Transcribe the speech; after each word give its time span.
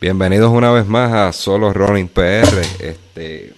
Bienvenidos 0.00 0.50
una 0.50 0.72
vez 0.72 0.86
más 0.86 1.12
a 1.12 1.30
Solo 1.30 1.74
Running 1.74 2.08
PR. 2.08 2.58
Este, 2.78 3.52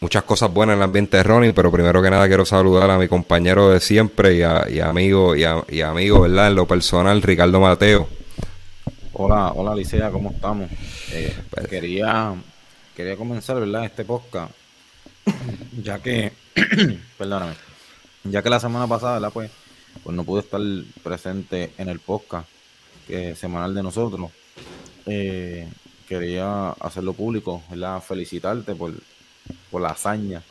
muchas 0.00 0.24
cosas 0.24 0.52
buenas 0.52 0.74
en 0.74 0.80
el 0.80 0.82
ambiente 0.82 1.18
de 1.18 1.22
running, 1.22 1.52
pero 1.52 1.70
primero 1.70 2.02
que 2.02 2.10
nada 2.10 2.26
quiero 2.26 2.44
saludar 2.44 2.90
a 2.90 2.98
mi 2.98 3.06
compañero 3.06 3.70
de 3.70 3.78
siempre 3.78 4.34
y, 4.34 4.80
amigo 4.80 5.36
y, 5.36 5.44
amigo, 5.82 6.22
¿verdad? 6.22 6.48
En 6.48 6.56
lo 6.56 6.66
personal, 6.66 7.22
Ricardo 7.22 7.60
Mateo. 7.60 8.08
Hola, 9.12 9.52
hola 9.52 9.72
Licea, 9.76 10.10
¿cómo 10.10 10.32
estamos? 10.32 10.68
Eh, 11.12 11.32
pues, 11.48 11.68
quería, 11.68 12.34
quería 12.96 13.16
comenzar, 13.16 13.60
¿verdad? 13.60 13.84
Este 13.84 14.04
podcast, 14.04 14.52
ya 15.80 16.00
que, 16.00 16.32
perdóname, 17.18 17.54
ya 18.24 18.42
que 18.42 18.50
la 18.50 18.58
semana 18.58 18.88
pasada, 18.88 19.12
¿verdad? 19.12 19.30
Pues, 19.32 19.52
pues 20.02 20.16
no 20.16 20.24
pude 20.24 20.40
estar 20.40 20.60
presente 21.04 21.72
en 21.78 21.88
el 21.88 22.00
podcast 22.00 22.48
que 23.06 23.36
semanal 23.36 23.72
de 23.76 23.84
nosotros 23.84 24.32
eh, 25.10 25.68
quería 26.08 26.70
hacerlo 26.70 27.12
público, 27.12 27.62
¿verdad? 27.70 28.00
felicitarte 28.02 28.74
por, 28.74 28.92
por 29.70 29.82
la 29.82 29.90
hazaña 29.90 30.42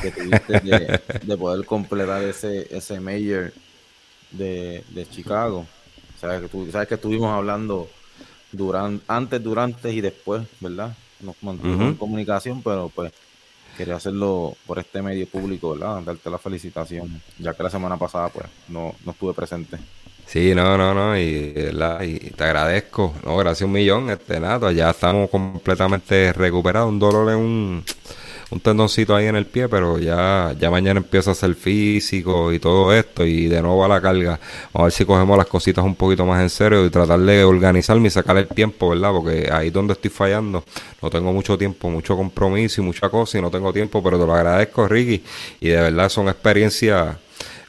que 0.00 0.10
tuviste 0.10 0.60
de, 0.60 1.36
poder 1.38 1.66
completar 1.66 2.22
ese, 2.22 2.68
ese 2.74 3.00
mayor 3.00 3.52
de, 4.30 4.84
Chicago. 5.10 5.66
Sabes 6.20 6.42
que, 6.42 6.48
tú, 6.48 6.70
sabes 6.70 6.88
que 6.88 6.94
estuvimos 6.94 7.30
hablando 7.30 7.88
durante, 8.52 9.04
antes, 9.08 9.42
durante 9.42 9.92
y 9.92 10.00
después, 10.00 10.42
¿verdad? 10.60 10.96
Nos 11.20 11.36
mantuvimos 11.42 11.88
en 11.88 11.94
comunicación, 11.94 12.62
pero 12.62 12.90
pues 12.94 13.12
quería 13.76 13.96
hacerlo 13.96 14.56
por 14.66 14.78
este 14.78 15.02
medio 15.02 15.26
público, 15.26 15.72
¿verdad? 15.72 16.02
Darte 16.02 16.30
la 16.30 16.38
felicitación, 16.38 17.20
ya 17.38 17.54
que 17.54 17.62
la 17.62 17.70
semana 17.70 17.96
pasada 17.96 18.28
pues 18.28 18.46
no, 18.68 18.94
no 19.04 19.12
estuve 19.12 19.34
presente. 19.34 19.78
Sí, 20.26 20.54
no, 20.54 20.76
no, 20.76 20.94
no, 20.94 21.16
y, 21.16 21.54
y 22.02 22.30
te 22.30 22.44
agradezco, 22.44 23.14
no, 23.24 23.36
gracias 23.36 23.66
un 23.66 23.72
millón, 23.72 24.10
este 24.10 24.40
nato, 24.40 24.70
ya 24.72 24.90
estamos 24.90 25.30
completamente 25.30 26.32
recuperados, 26.32 26.88
un 26.88 26.98
dolor 26.98 27.30
en 27.30 27.38
un, 27.38 27.84
un 28.50 28.60
tendoncito 28.60 29.14
ahí 29.14 29.26
en 29.26 29.36
el 29.36 29.46
pie, 29.46 29.68
pero 29.68 29.98
ya, 29.98 30.52
ya 30.58 30.70
mañana 30.70 30.98
empieza 30.98 31.30
a 31.30 31.34
ser 31.34 31.54
físico 31.54 32.52
y 32.52 32.58
todo 32.58 32.92
esto, 32.92 33.24
y 33.24 33.46
de 33.46 33.62
nuevo 33.62 33.84
a 33.84 33.88
la 33.88 34.00
carga, 34.00 34.40
vamos 34.72 34.80
a 34.80 34.82
ver 34.84 34.92
si 34.92 35.04
cogemos 35.04 35.38
las 35.38 35.46
cositas 35.46 35.84
un 35.84 35.94
poquito 35.94 36.26
más 36.26 36.42
en 36.42 36.50
serio 36.50 36.84
y 36.84 36.90
tratar 36.90 37.20
de 37.20 37.44
organizarme 37.44 38.08
y 38.08 38.10
sacar 38.10 38.36
el 38.36 38.48
tiempo, 38.48 38.88
¿verdad? 38.88 39.12
Porque 39.12 39.48
ahí 39.52 39.70
donde 39.70 39.92
estoy 39.92 40.10
fallando, 40.10 40.64
no 41.00 41.10
tengo 41.10 41.32
mucho 41.32 41.56
tiempo, 41.56 41.90
mucho 41.90 42.16
compromiso 42.16 42.80
y 42.80 42.84
mucha 42.84 43.08
cosa, 43.08 43.38
y 43.38 43.42
no 43.42 43.50
tengo 43.50 43.72
tiempo, 43.72 44.02
pero 44.02 44.18
te 44.18 44.26
lo 44.26 44.34
agradezco, 44.34 44.88
Ricky, 44.88 45.22
y 45.60 45.68
de 45.68 45.80
verdad 45.80 46.08
son 46.08 46.28
experiencias 46.28 47.18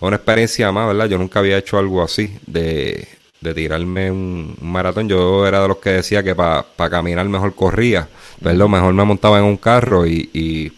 una 0.08 0.17
experiencia 0.17 0.72
más, 0.72 0.88
¿verdad? 0.88 1.08
Yo 1.08 1.17
nunca 1.17 1.39
había 1.39 1.58
hecho 1.58 1.78
algo 1.78 2.03
así, 2.03 2.38
de, 2.45 3.08
de 3.42 3.53
tirarme 3.53 4.12
un, 4.12 4.56
maratón. 4.62 5.09
Yo 5.09 5.47
era 5.47 5.62
de 5.62 5.67
los 5.67 5.78
que 5.78 5.92
decía 5.92 6.23
que 6.23 6.36
para 6.36 6.89
caminar 6.89 7.28
mejor 7.28 7.56
corría, 7.56 8.08
¿verdad? 8.39 8.67
Mejor 8.67 8.94
me 8.94 9.03
montaba 9.03 9.40
en 9.40 9.46
un 9.46 9.57
carro 9.57 10.06
y 10.06 10.72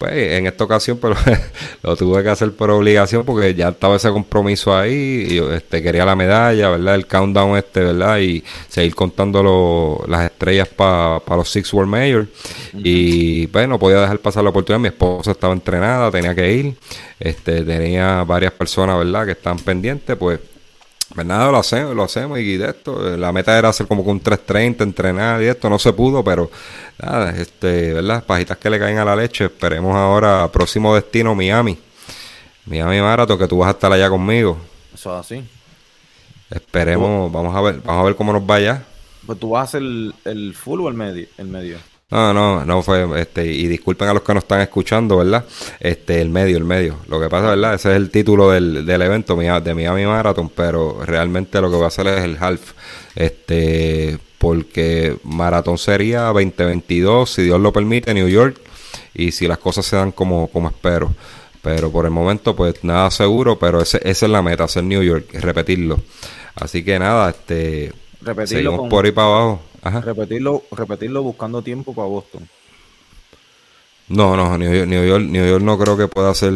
pues 0.00 0.14
en 0.14 0.46
esta 0.46 0.64
ocasión 0.64 0.98
pero 1.00 1.14
lo 1.82 1.94
tuve 1.94 2.22
que 2.22 2.30
hacer 2.30 2.52
por 2.52 2.70
obligación 2.70 3.22
porque 3.22 3.54
ya 3.54 3.68
estaba 3.68 3.96
ese 3.96 4.08
compromiso 4.08 4.74
ahí 4.74 5.26
y 5.28 5.38
este 5.52 5.82
quería 5.82 6.06
la 6.06 6.16
medalla 6.16 6.70
verdad 6.70 6.94
el 6.94 7.06
countdown 7.06 7.58
este 7.58 7.80
verdad 7.80 8.18
y 8.18 8.42
seguir 8.68 8.94
contando 8.94 10.04
las 10.08 10.24
estrellas 10.24 10.68
para 10.68 11.20
los 11.36 11.50
Six 11.50 11.72
World 11.72 11.90
Majors. 11.90 12.28
Y 12.74 13.46
pues 13.48 13.68
no 13.68 13.78
podía 13.78 14.00
dejar 14.00 14.18
pasar 14.18 14.44
la 14.44 14.50
oportunidad. 14.50 14.80
Mi 14.80 14.88
esposa 14.88 15.32
estaba 15.32 15.52
entrenada 15.52 16.10
tenía 16.10 16.34
que 16.34 16.52
ir. 16.52 16.74
Este 17.18 17.62
tenía 17.62 18.24
varias 18.24 18.52
personas 18.52 18.98
verdad 18.98 19.26
que 19.26 19.32
estaban 19.32 19.58
pendientes 19.58 20.16
pues 20.16 20.40
pues 21.14 21.26
nada, 21.26 21.50
lo 21.50 21.58
hacemos, 21.58 21.94
lo 21.94 22.04
hacemos 22.04 22.38
y 22.38 22.56
de 22.56 22.70
esto, 22.70 23.16
la 23.16 23.32
meta 23.32 23.58
era 23.58 23.70
hacer 23.70 23.86
como 23.86 24.02
un 24.02 24.22
3.30, 24.22 24.82
entrenar 24.82 25.42
y 25.42 25.46
esto, 25.46 25.68
no 25.68 25.78
se 25.78 25.92
pudo, 25.92 26.22
pero 26.22 26.50
nada, 27.02 27.30
este, 27.30 27.94
¿verdad? 27.94 28.24
Pajitas 28.24 28.58
que 28.58 28.70
le 28.70 28.78
caen 28.78 28.98
a 28.98 29.04
la 29.04 29.16
leche, 29.16 29.46
esperemos 29.46 29.96
ahora, 29.96 30.48
próximo 30.52 30.94
destino, 30.94 31.34
Miami. 31.34 31.78
Miami 32.66 33.00
Marathon, 33.00 33.38
que 33.38 33.48
tú 33.48 33.58
vas 33.58 33.68
a 33.68 33.72
estar 33.72 33.92
allá 33.92 34.08
conmigo. 34.08 34.56
Eso 34.94 35.12
es 35.18 35.26
así. 35.26 35.44
Esperemos, 36.48 37.32
vamos 37.32 37.56
a 37.56 37.60
ver, 37.60 37.80
vamos 37.84 38.02
a 38.02 38.04
ver 38.04 38.14
cómo 38.14 38.32
nos 38.32 38.46
vaya. 38.46 38.84
Pues 39.26 39.38
tú 39.38 39.50
vas 39.50 39.60
a 39.60 39.64
hacer 39.64 39.82
el, 39.82 40.14
el 40.24 40.54
full 40.54 40.80
o 40.80 40.88
el 40.88 40.94
medio, 40.94 41.26
el 41.38 41.46
medio. 41.46 41.78
No, 42.10 42.34
no, 42.34 42.64
no 42.64 42.82
fue, 42.82 43.06
este, 43.20 43.46
y 43.46 43.68
disculpen 43.68 44.08
a 44.08 44.14
los 44.14 44.22
que 44.22 44.34
nos 44.34 44.42
están 44.42 44.60
escuchando, 44.60 45.18
¿verdad? 45.18 45.44
Este, 45.78 46.20
el 46.20 46.28
medio, 46.28 46.56
el 46.56 46.64
medio. 46.64 46.96
Lo 47.06 47.20
que 47.20 47.28
pasa, 47.28 47.50
¿verdad? 47.50 47.74
Ese 47.74 47.90
es 47.90 47.96
el 47.96 48.10
título 48.10 48.50
del, 48.50 48.84
del 48.84 49.02
evento 49.02 49.36
de 49.36 49.74
Miami 49.74 50.06
Marathon, 50.06 50.48
pero 50.48 51.04
realmente 51.04 51.60
lo 51.60 51.70
que 51.70 51.76
va 51.76 51.84
a 51.84 51.88
hacer 51.88 52.08
es 52.08 52.24
el 52.24 52.36
half. 52.40 52.72
Este, 53.14 54.18
porque 54.38 55.18
maratón 55.22 55.78
sería 55.78 56.22
2022, 56.22 57.30
si 57.30 57.42
Dios 57.42 57.60
lo 57.60 57.72
permite, 57.72 58.12
New 58.12 58.28
York, 58.28 58.60
y 59.14 59.30
si 59.30 59.46
las 59.46 59.58
cosas 59.58 59.86
se 59.86 59.94
dan 59.94 60.10
como, 60.10 60.48
como 60.48 60.68
espero. 60.68 61.14
Pero 61.62 61.92
por 61.92 62.06
el 62.06 62.10
momento, 62.10 62.56
pues 62.56 62.82
nada 62.82 63.10
seguro, 63.10 63.58
pero 63.58 63.82
ese, 63.82 64.00
esa 64.02 64.26
es 64.26 64.32
la 64.32 64.42
meta, 64.42 64.64
hacer 64.64 64.82
New 64.82 65.02
York, 65.02 65.26
repetirlo. 65.34 66.00
Así 66.56 66.82
que 66.82 66.98
nada, 66.98 67.30
este, 67.30 67.92
repetirlo 68.20 68.88
por 68.88 69.04
ahí 69.04 69.12
para 69.12 69.28
abajo. 69.28 69.60
Repetirlo, 70.04 70.64
repetirlo 70.72 71.22
buscando 71.22 71.62
tiempo 71.62 71.94
para 71.94 72.08
Boston. 72.08 72.48
No, 74.08 74.36
no, 74.36 74.58
New 74.58 74.72
York, 74.72 74.88
New 75.22 75.48
York, 75.48 75.62
no 75.62 75.78
creo 75.78 75.96
que 75.96 76.08
pueda 76.08 76.30
hacer 76.30 76.52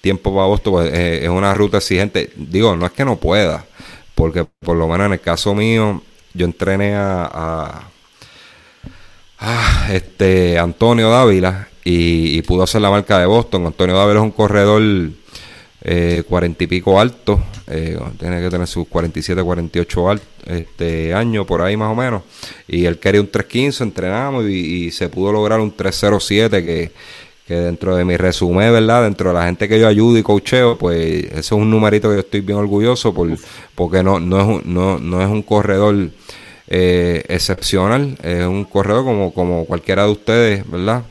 tiempo 0.00 0.34
para 0.34 0.46
Boston, 0.46 0.72
pues, 0.72 0.92
eh, 0.92 1.20
es 1.22 1.28
una 1.28 1.54
ruta 1.54 1.78
exigente. 1.78 2.32
Digo, 2.36 2.76
no 2.76 2.86
es 2.86 2.92
que 2.92 3.04
no 3.04 3.16
pueda, 3.16 3.64
porque 4.14 4.44
por 4.44 4.76
lo 4.76 4.88
menos 4.88 5.06
en 5.06 5.12
el 5.12 5.20
caso 5.20 5.54
mío, 5.54 6.02
yo 6.34 6.44
entrené 6.44 6.94
a, 6.94 7.88
a, 9.38 9.88
este 9.92 10.58
Antonio 10.58 11.10
Dávila 11.10 11.68
y, 11.84 12.36
y, 12.36 12.42
pudo 12.42 12.64
hacer 12.64 12.80
la 12.80 12.90
marca 12.90 13.18
de 13.18 13.26
Boston. 13.26 13.66
Antonio 13.66 13.96
Dávila 13.96 14.18
es 14.18 14.24
un 14.24 14.32
corredor 14.32 14.82
eh, 15.82 16.24
cuarenta 16.28 16.64
y 16.64 16.66
pico 16.66 16.98
alto, 17.00 17.40
eh, 17.68 17.98
tiene 18.18 18.40
que 18.40 18.50
tener 18.50 18.66
sus 18.66 18.88
47, 18.88 19.42
48 19.42 20.10
alto, 20.10 20.24
este 20.46 21.14
año 21.14 21.46
por 21.46 21.62
ahí 21.62 21.76
más 21.76 21.92
o 21.92 21.94
menos. 21.94 22.22
Y 22.66 22.84
él 22.84 22.98
quería 22.98 23.20
un 23.20 23.28
315, 23.28 23.84
entrenamos 23.84 24.44
y, 24.46 24.90
se 24.90 25.08
pudo 25.08 25.32
lograr 25.32 25.60
un 25.60 25.70
307 25.70 26.64
que, 26.64 26.92
que 27.46 27.54
dentro 27.54 27.94
de 27.94 28.04
mi 28.04 28.16
resumen, 28.16 28.72
¿verdad? 28.72 29.04
Dentro 29.04 29.30
de 29.30 29.34
la 29.34 29.46
gente 29.46 29.68
que 29.68 29.78
yo 29.78 29.86
ayudo 29.86 30.18
y 30.18 30.22
coacheo, 30.22 30.76
pues 30.76 31.24
eso 31.26 31.38
es 31.38 31.52
un 31.52 31.70
numerito 31.70 32.08
que 32.08 32.16
yo 32.16 32.20
estoy 32.20 32.40
bien 32.40 32.58
orgulloso 32.58 33.14
por, 33.14 33.28
porque 33.74 34.02
no, 34.02 34.18
no, 34.18 34.40
es 34.40 34.46
un, 34.46 34.74
no, 34.74 34.98
no 34.98 35.22
es 35.22 35.28
un 35.28 35.42
corredor 35.42 36.10
eh, 36.66 37.24
excepcional, 37.28 38.18
es 38.22 38.44
un 38.46 38.64
corredor 38.64 39.04
como, 39.04 39.32
como 39.32 39.64
cualquiera 39.64 40.04
de 40.04 40.10
ustedes, 40.10 40.70
¿verdad? 40.70 41.04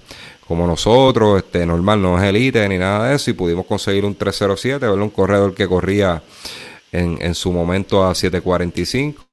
Como 0.48 0.66
nosotros, 0.66 1.44
este 1.44 1.66
normal, 1.66 2.02
no 2.02 2.18
es 2.18 2.24
elite 2.24 2.68
ni 2.70 2.78
nada 2.78 3.10
de 3.10 3.16
eso, 3.16 3.32
y 3.32 3.34
pudimos 3.34 3.66
conseguir 3.66 4.06
un 4.06 4.16
307, 4.16 4.86
¿verdad? 4.86 5.02
un 5.02 5.10
corredor 5.10 5.54
que 5.54 5.68
corría 5.68 6.24
en, 6.92 7.18
en 7.22 7.36
su 7.36 7.52
momento 7.52 8.06
a 8.06 8.16
745, 8.16 9.26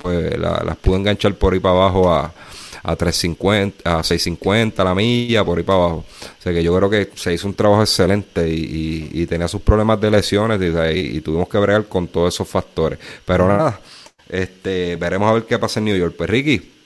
pues 0.00 0.38
las 0.38 0.76
pude 0.78 0.96
enganchar 0.96 1.34
por 1.34 1.52
ahí 1.52 1.60
para 1.60 1.74
abajo 1.74 2.12
a, 2.12 2.34
a 2.82 2.96
350, 2.96 3.98
a 3.98 4.02
650 4.02 4.84
la 4.84 4.94
milla, 4.94 5.44
por 5.44 5.58
ahí 5.58 5.64
para 5.64 5.78
abajo. 5.78 6.04
O 6.38 6.42
sea 6.42 6.52
que 6.52 6.62
yo 6.62 6.76
creo 6.76 6.90
que 6.90 7.10
se 7.14 7.32
hizo 7.32 7.46
un 7.46 7.54
trabajo 7.54 7.82
excelente 7.82 8.48
y, 8.48 9.26
tenía 9.26 9.48
sus 9.48 9.62
problemas 9.62 10.00
de 10.00 10.10
lesiones 10.10 10.60
y, 10.60 11.16
y, 11.16 11.20
tuvimos 11.20 11.48
que 11.48 11.58
bregar 11.58 11.86
con 11.86 12.08
todos 12.08 12.34
esos 12.34 12.48
factores. 12.48 12.98
Pero 13.24 13.46
nada, 13.46 13.80
este 14.28 14.96
veremos 14.96 15.30
a 15.30 15.34
ver 15.34 15.44
qué 15.44 15.58
pasa 15.58 15.78
en 15.78 15.84
New 15.86 15.96
York. 15.96 16.14
Pues 16.16 16.28
Ricky, 16.28 16.79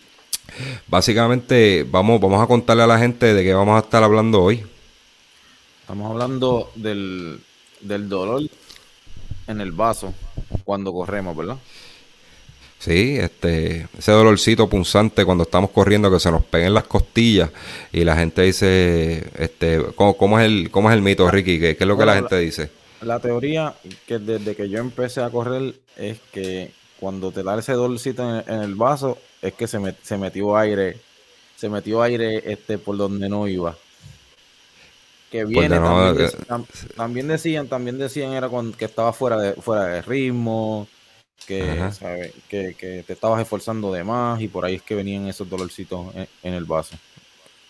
Básicamente, 0.86 1.86
vamos, 1.88 2.20
vamos 2.20 2.42
a 2.42 2.46
contarle 2.46 2.82
a 2.84 2.86
la 2.86 2.98
gente 2.98 3.34
de 3.34 3.42
qué 3.42 3.54
vamos 3.54 3.76
a 3.76 3.84
estar 3.84 4.02
hablando 4.02 4.42
hoy. 4.42 4.64
Estamos 5.80 6.10
hablando 6.10 6.70
del, 6.74 7.40
del 7.80 8.08
dolor 8.08 8.42
en 9.46 9.60
el 9.60 9.72
vaso 9.72 10.14
cuando 10.64 10.92
corremos, 10.92 11.36
¿verdad? 11.36 11.58
Sí, 12.78 13.16
este, 13.18 13.88
ese 13.96 14.12
dolorcito 14.12 14.68
punzante 14.68 15.24
cuando 15.24 15.44
estamos 15.44 15.70
corriendo 15.70 16.10
que 16.10 16.20
se 16.20 16.30
nos 16.30 16.44
peguen 16.44 16.74
las 16.74 16.84
costillas 16.84 17.50
y 17.92 18.04
la 18.04 18.14
gente 18.14 18.42
dice, 18.42 19.26
este, 19.38 19.80
¿cómo, 19.94 20.38
es 20.38 20.46
el, 20.46 20.70
cómo 20.70 20.90
es 20.90 20.96
el 20.96 21.02
mito, 21.02 21.30
Ricky? 21.30 21.58
¿Qué, 21.58 21.76
es 21.78 21.86
lo 21.86 21.96
que 21.96 22.04
la 22.04 22.16
gente 22.16 22.38
dice? 22.38 22.70
la 23.00 23.20
teoría 23.20 23.74
que 24.06 24.18
desde 24.18 24.54
que 24.56 24.68
yo 24.68 24.78
empecé 24.78 25.22
a 25.22 25.30
correr 25.30 25.74
es 25.96 26.18
que 26.32 26.72
cuando 27.04 27.30
te 27.32 27.42
da 27.42 27.58
ese 27.58 27.74
dolorcito 27.74 28.40
en, 28.46 28.60
el 28.62 28.76
vaso 28.76 29.18
es 29.42 29.52
que 29.52 29.66
se, 29.66 29.78
se 30.02 30.16
metió 30.16 30.56
aire, 30.56 30.96
se 31.54 31.68
metió 31.68 32.00
aire 32.00 32.50
este 32.50 32.78
por 32.78 32.96
donde 32.96 33.28
no 33.28 33.46
iba. 33.46 33.76
Que 35.30 35.44
viene 35.44 35.76
eh, 35.76 36.30
también, 36.96 37.28
decían, 37.28 37.68
también 37.68 37.98
decían 37.98 38.32
era 38.32 38.48
que 38.78 38.86
estaba 38.86 39.12
fuera 39.12 39.36
de 39.36 39.52
fuera 39.52 39.84
de 39.84 40.00
ritmo, 40.00 40.88
que, 41.46 41.90
que, 42.48 43.04
te 43.06 43.12
estabas 43.12 43.42
esforzando 43.42 43.92
de 43.92 44.02
más 44.02 44.40
y 44.40 44.48
por 44.48 44.64
ahí 44.64 44.76
es 44.76 44.82
que 44.82 44.94
venían 44.94 45.28
esos 45.28 45.50
dolorcitos 45.50 46.06
en 46.42 46.54
el 46.54 46.64
vaso. 46.64 46.96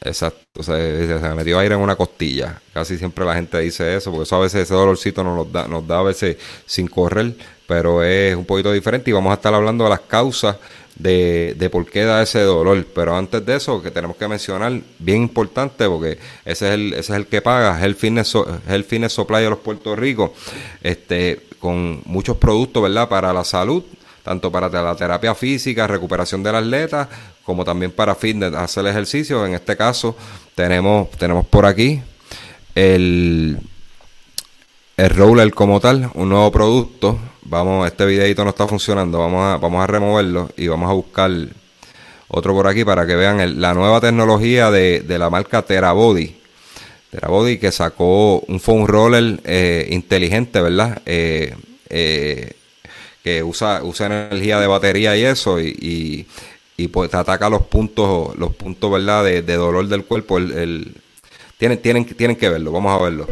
Exacto, 0.00 0.60
o 0.60 0.62
sea, 0.62 0.76
se 0.76 1.34
metió 1.34 1.58
aire 1.58 1.74
en 1.74 1.80
una 1.80 1.96
costilla. 1.96 2.60
Casi 2.72 2.98
siempre 2.98 3.24
la 3.24 3.34
gente 3.34 3.58
dice 3.58 3.96
eso, 3.96 4.12
porque 4.12 4.24
eso 4.24 4.36
a 4.36 4.40
veces 4.40 4.62
ese 4.62 4.74
dolorcito 4.74 5.24
nos 5.24 5.50
da, 5.50 5.66
nos 5.66 5.84
da 5.88 5.98
a 5.98 6.02
veces 6.04 6.36
sin 6.66 6.86
correr, 6.86 7.34
pero 7.66 8.02
es 8.02 8.36
un 8.36 8.44
poquito 8.44 8.72
diferente 8.72 9.10
y 9.10 9.12
vamos 9.12 9.30
a 9.30 9.34
estar 9.34 9.54
hablando 9.54 9.84
de 9.84 9.90
las 9.90 10.00
causas 10.00 10.56
de, 10.96 11.54
de 11.56 11.70
por 11.70 11.86
qué 11.86 12.04
da 12.04 12.22
ese 12.22 12.40
dolor. 12.40 12.86
Pero 12.94 13.16
antes 13.16 13.44
de 13.44 13.56
eso, 13.56 13.82
que 13.82 13.90
tenemos 13.90 14.16
que 14.16 14.28
mencionar, 14.28 14.72
bien 14.98 15.22
importante, 15.22 15.88
porque 15.88 16.18
ese 16.44 16.68
es 16.68 16.74
el, 16.74 16.92
ese 16.92 17.12
es 17.12 17.18
el 17.18 17.26
que 17.26 17.42
paga, 17.42 17.78
Fitness, 17.94 18.34
es 18.34 18.72
el 18.72 18.84
fitness 18.84 19.12
Supply 19.12 19.42
de 19.42 19.50
los 19.50 19.58
Puerto 19.58 19.96
Rico, 19.96 20.34
este, 20.82 21.40
con 21.58 22.02
muchos 22.04 22.36
productos, 22.36 22.82
¿verdad?, 22.82 23.08
para 23.08 23.32
la 23.32 23.44
salud 23.44 23.84
tanto 24.24 24.50
para 24.50 24.70
la 24.70 24.96
terapia 24.96 25.34
física, 25.34 25.86
recuperación 25.86 26.42
del 26.42 26.54
atleta, 26.54 27.08
como 27.44 27.62
también 27.62 27.92
para 27.92 28.14
fitness, 28.14 28.54
hacer 28.54 28.86
ejercicio. 28.86 29.44
En 29.44 29.52
este 29.52 29.76
caso, 29.76 30.16
tenemos, 30.54 31.10
tenemos 31.10 31.46
por 31.46 31.66
aquí 31.66 32.00
el, 32.74 33.58
el 34.96 35.10
roller 35.10 35.52
como 35.52 35.80
tal, 35.80 36.10
un 36.14 36.28
nuevo 36.28 36.50
producto. 36.52 37.18
Vamos, 37.42 37.86
este 37.86 38.06
videito 38.06 38.44
no 38.44 38.50
está 38.50 38.66
funcionando, 38.66 39.18
vamos 39.18 39.44
a, 39.44 39.56
vamos 39.58 39.82
a 39.82 39.86
removerlo 39.86 40.50
y 40.56 40.66
vamos 40.68 40.88
a 40.90 40.94
buscar 40.94 41.30
otro 42.28 42.54
por 42.54 42.66
aquí 42.66 42.84
para 42.84 43.06
que 43.06 43.14
vean 43.14 43.60
la 43.60 43.74
nueva 43.74 44.00
tecnología 44.00 44.70
de, 44.70 45.04
la 45.06 45.30
marca 45.30 45.62
Terabody. 45.62 46.36
Terabody 47.10 47.58
que 47.58 47.70
sacó 47.70 48.40
un 48.40 48.60
foam 48.60 48.86
roller 48.86 49.40
eh, 49.44 49.86
inteligente, 49.90 50.60
¿verdad? 50.60 51.02
Eh, 51.06 51.54
eh, 51.90 52.52
que 53.22 53.42
usa, 53.42 53.82
usa 53.82 54.06
energía 54.06 54.58
de 54.58 54.66
batería 54.66 55.16
y 55.16 55.24
eso, 55.24 55.60
y, 55.60 56.26
y, 56.76 56.88
pues 56.88 57.10
te 57.10 57.16
ataca 57.16 57.48
los 57.48 57.62
puntos, 57.62 58.36
los 58.36 58.54
puntos, 58.54 58.90
¿verdad?, 58.90 59.24
de, 59.24 59.42
dolor 59.42 59.86
del 59.88 60.04
cuerpo. 60.04 60.38
El, 60.38 60.94
tienen, 61.56 61.80
tienen, 61.80 62.04
tienen 62.04 62.36
que 62.36 62.48
verlo, 62.48 62.72
vamos 62.72 63.00
a 63.00 63.02
verlo. 63.04 63.26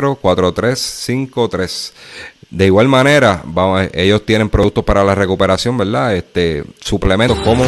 4353. 0.00 1.94
De 2.50 2.66
igual 2.66 2.88
manera, 2.88 3.42
vamos, 3.44 3.88
ellos 3.92 4.24
tienen 4.24 4.48
productos 4.48 4.84
para 4.84 5.04
la 5.04 5.14
recuperación, 5.14 5.76
¿verdad? 5.76 6.16
Este, 6.16 6.64
suplementos 6.80 7.38
como 7.40 7.64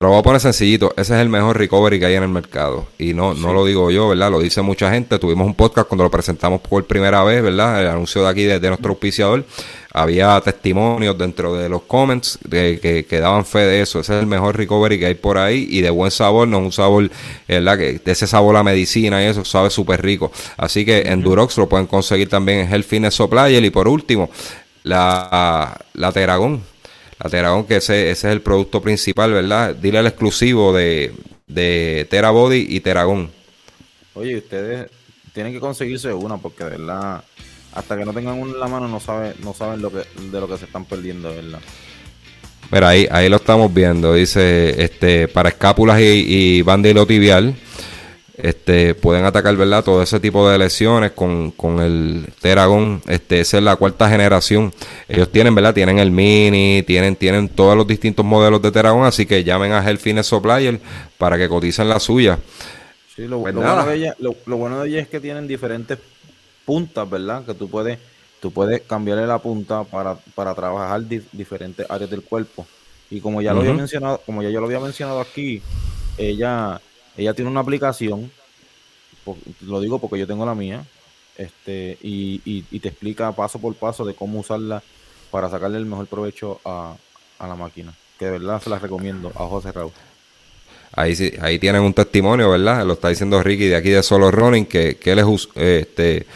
Pero 0.00 0.12
voy 0.12 0.20
a 0.20 0.22
poner 0.22 0.40
sencillito, 0.40 0.94
ese 0.96 1.16
es 1.16 1.20
el 1.20 1.28
mejor 1.28 1.58
recovery 1.58 1.98
que 1.98 2.06
hay 2.06 2.14
en 2.14 2.22
el 2.22 2.28
mercado. 2.28 2.86
Y 3.00 3.14
no, 3.14 3.34
no 3.34 3.52
lo 3.52 3.66
digo 3.66 3.90
yo, 3.90 4.08
¿verdad? 4.08 4.30
Lo 4.30 4.38
dice 4.38 4.62
mucha 4.62 4.92
gente. 4.92 5.18
Tuvimos 5.18 5.44
un 5.44 5.56
podcast 5.56 5.88
cuando 5.88 6.04
lo 6.04 6.10
presentamos 6.12 6.60
por 6.60 6.84
primera 6.84 7.24
vez, 7.24 7.42
¿verdad? 7.42 7.82
El 7.82 7.88
anuncio 7.88 8.22
de 8.22 8.28
aquí 8.28 8.44
de, 8.44 8.60
nuestro 8.60 8.90
auspiciador. 8.90 9.44
Había 9.92 10.40
testimonios 10.40 11.18
dentro 11.18 11.52
de 11.56 11.68
los 11.68 11.82
comments 11.82 12.38
de, 12.44 12.78
que, 13.08 13.18
daban 13.18 13.44
fe 13.44 13.58
de 13.58 13.80
eso. 13.80 13.98
Ese 13.98 14.14
es 14.14 14.20
el 14.20 14.28
mejor 14.28 14.56
recovery 14.56 15.00
que 15.00 15.06
hay 15.06 15.14
por 15.16 15.36
ahí 15.36 15.66
y 15.68 15.80
de 15.80 15.90
buen 15.90 16.12
sabor, 16.12 16.46
no 16.46 16.58
es 16.58 16.64
un 16.66 16.72
sabor, 16.72 17.10
¿verdad? 17.48 17.76
Que 17.76 17.98
de 17.98 18.12
ese 18.12 18.28
sabor 18.28 18.54
a 18.54 18.62
medicina 18.62 19.20
y 19.20 19.26
eso 19.26 19.44
sabe 19.44 19.68
súper 19.68 20.00
rico. 20.00 20.30
Así 20.58 20.84
que 20.84 21.00
en 21.08 21.22
Durox 21.22 21.58
lo 21.58 21.68
pueden 21.68 21.88
conseguir 21.88 22.28
también 22.28 22.60
en 22.60 22.72
Health 22.72 22.86
Fitness 22.86 23.14
Supplier. 23.14 23.64
Y 23.64 23.70
por 23.70 23.88
último, 23.88 24.30
la, 24.84 25.76
la 25.94 26.12
Teragón 26.12 26.62
la 27.22 27.30
Teragón, 27.30 27.64
que 27.64 27.76
ese, 27.76 28.10
ese 28.10 28.28
es 28.28 28.32
el 28.32 28.40
producto 28.40 28.80
principal, 28.80 29.32
¿verdad? 29.32 29.74
Dile 29.74 29.98
al 29.98 30.06
exclusivo 30.06 30.72
de, 30.72 31.12
de 31.46 32.06
Terabody 32.10 32.66
y 32.68 32.80
Teragón. 32.80 33.30
Oye, 34.14 34.36
ustedes 34.36 34.90
tienen 35.32 35.52
que 35.52 35.60
conseguirse 35.60 36.12
una 36.12 36.38
porque, 36.38 36.64
de 36.64 36.70
verdad, 36.70 37.24
hasta 37.72 37.96
que 37.96 38.04
no 38.04 38.12
tengan 38.12 38.38
una 38.38 38.52
en 38.52 38.60
la 38.60 38.68
mano 38.68 38.88
no 38.88 39.00
saben, 39.00 39.34
no 39.42 39.54
saben 39.54 39.82
lo 39.82 39.90
que, 39.90 39.98
de 39.98 40.40
lo 40.40 40.48
que 40.48 40.58
se 40.58 40.64
están 40.64 40.84
perdiendo, 40.84 41.30
¿verdad? 41.30 41.60
Mira, 42.70 42.88
ahí, 42.88 43.08
ahí 43.10 43.28
lo 43.28 43.36
estamos 43.36 43.72
viendo. 43.72 44.14
Dice, 44.14 44.82
este, 44.82 45.26
para 45.28 45.48
escápulas 45.48 46.00
y, 46.00 46.60
y 46.60 47.06
tibial 47.06 47.54
este, 48.38 48.94
pueden 48.94 49.24
atacar, 49.24 49.56
¿verdad? 49.56 49.82
Todo 49.82 50.00
ese 50.00 50.20
tipo 50.20 50.48
de 50.48 50.58
lesiones 50.58 51.10
con, 51.10 51.50
con 51.50 51.80
el 51.80 52.26
Teragon, 52.40 53.02
este, 53.08 53.40
esa 53.40 53.58
es 53.58 53.64
la 53.64 53.74
cuarta 53.76 54.08
generación. 54.08 54.72
Ellos 55.08 55.30
tienen, 55.30 55.54
¿verdad? 55.54 55.74
Tienen 55.74 55.98
el 55.98 56.12
Mini, 56.12 56.84
tienen, 56.86 57.16
tienen 57.16 57.48
todos 57.48 57.76
los 57.76 57.86
distintos 57.86 58.24
modelos 58.24 58.62
de 58.62 58.70
Teragon, 58.70 59.04
así 59.04 59.26
que 59.26 59.42
llamen 59.42 59.72
a 59.72 59.84
Health 59.84 60.00
Fitness 60.00 60.26
Supplier 60.26 60.80
para 61.18 61.36
que 61.36 61.48
coticen 61.48 61.88
la 61.88 61.98
suya. 61.98 62.38
Sí, 63.14 63.26
lo, 63.26 63.40
pues 63.40 63.54
bueno 63.54 63.84
de 63.84 63.96
ella, 63.96 64.16
lo, 64.20 64.56
bueno 64.56 64.80
de 64.80 64.88
ella 64.88 65.00
es 65.00 65.08
que 65.08 65.18
tienen 65.18 65.48
diferentes 65.48 65.98
puntas, 66.64 67.10
¿verdad? 67.10 67.44
Que 67.44 67.54
tú 67.54 67.68
puedes, 67.68 67.98
tú 68.40 68.52
puedes 68.52 68.82
cambiarle 68.82 69.26
la 69.26 69.40
punta 69.40 69.82
para, 69.82 70.14
para 70.36 70.54
trabajar 70.54 71.02
diferentes 71.32 71.84
áreas 71.90 72.08
del 72.08 72.22
cuerpo. 72.22 72.64
Y 73.10 73.20
como 73.20 73.42
ya 73.42 73.52
lo 73.52 73.60
había 73.60 73.72
mencionado, 73.72 74.20
como 74.24 74.42
ya 74.42 74.50
yo 74.50 74.60
lo 74.60 74.66
había 74.66 74.78
mencionado 74.78 75.20
aquí, 75.20 75.62
ella 76.18 76.80
ella 77.18 77.34
tiene 77.34 77.50
una 77.50 77.60
aplicación, 77.60 78.30
lo 79.62 79.80
digo 79.80 79.98
porque 79.98 80.18
yo 80.18 80.26
tengo 80.26 80.46
la 80.46 80.54
mía, 80.54 80.86
este, 81.36 81.98
y, 82.00 82.62
te 82.78 82.88
explica 82.88 83.32
paso 83.32 83.58
por 83.58 83.74
paso 83.74 84.04
de 84.04 84.14
cómo 84.14 84.40
usarla 84.40 84.82
para 85.30 85.50
sacarle 85.50 85.78
el 85.78 85.86
mejor 85.86 86.06
provecho 86.06 86.60
a, 86.64 86.96
la 87.40 87.54
máquina. 87.54 87.94
Que 88.18 88.26
de 88.26 88.30
verdad 88.32 88.62
se 88.62 88.70
la 88.70 88.78
recomiendo 88.78 89.30
a 89.34 89.46
José 89.46 89.70
Raúl. 89.72 89.92
Ahí 90.92 91.14
sí, 91.14 91.32
ahí 91.40 91.58
tienen 91.58 91.82
un 91.82 91.92
testimonio, 91.92 92.50
¿verdad? 92.50 92.84
Lo 92.84 92.94
está 92.94 93.08
diciendo 93.08 93.42
Ricky 93.42 93.66
de 93.66 93.76
aquí 93.76 93.90
de 93.90 94.02
Solo 94.02 94.30
Running, 94.30 94.66
que, 94.66 94.96
que 94.96 95.12
él 95.12 95.18
es 95.20 95.48
este 95.54 96.26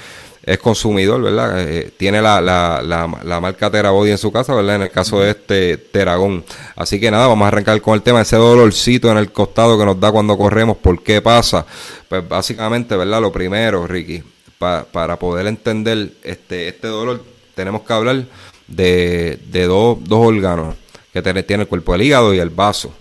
es 0.45 0.59
consumidor, 0.59 1.23
¿verdad? 1.23 1.69
Eh, 1.69 1.93
tiene 1.97 2.21
la, 2.21 2.41
la, 2.41 2.83
la, 2.83 3.41
marca 3.41 3.71
Terabody 3.71 4.11
en 4.11 4.19
su 4.19 4.33
casa, 4.33 4.55
¿verdad? 4.55 4.77
En 4.77 4.83
el 4.83 4.91
caso 4.91 5.21
de 5.21 5.31
este 5.31 5.77
Teragón. 5.77 6.45
Así 6.75 6.99
que 6.99 7.11
nada, 7.11 7.29
vamos 7.29 7.45
a 7.45 7.49
arrancar 7.49 7.81
con 7.81 7.95
el 7.95 8.03
tema, 8.03 8.21
ese 8.23 8.37
dolorcito 8.37 9.11
en 9.11 9.19
el 9.19 9.31
costado 9.31 9.79
que 9.79 9.85
nos 9.85 10.01
da 10.01 10.11
cuando 10.11 10.37
corremos, 10.37 10.77
¿por 10.77 11.03
qué 11.03 11.23
pasa? 11.23 11.65
Pues 12.09 12.29
básicamente, 12.29 12.97
¿verdad? 12.97 13.21
Lo 13.21 13.31
primero, 13.31 13.87
Ricky, 13.87 14.23
para 14.59 15.19
poder 15.19 15.47
entender 15.47 16.13
este, 16.23 16.69
este 16.69 16.89
dolor, 16.89 17.23
tenemos 17.55 17.83
que 17.83 17.93
hablar 17.93 18.25
de, 18.67 19.39
de 19.47 19.67
dos, 19.67 19.99
dos 20.03 20.27
órganos 20.27 20.75
que 21.13 21.23
tiene, 21.23 21.43
tiene 21.43 21.65
el 21.65 21.69
cuerpo, 21.69 21.95
el 21.95 22.03
hígado 22.03 22.35
y 22.35 22.39
el 22.39 22.51
vaso. 22.51 22.93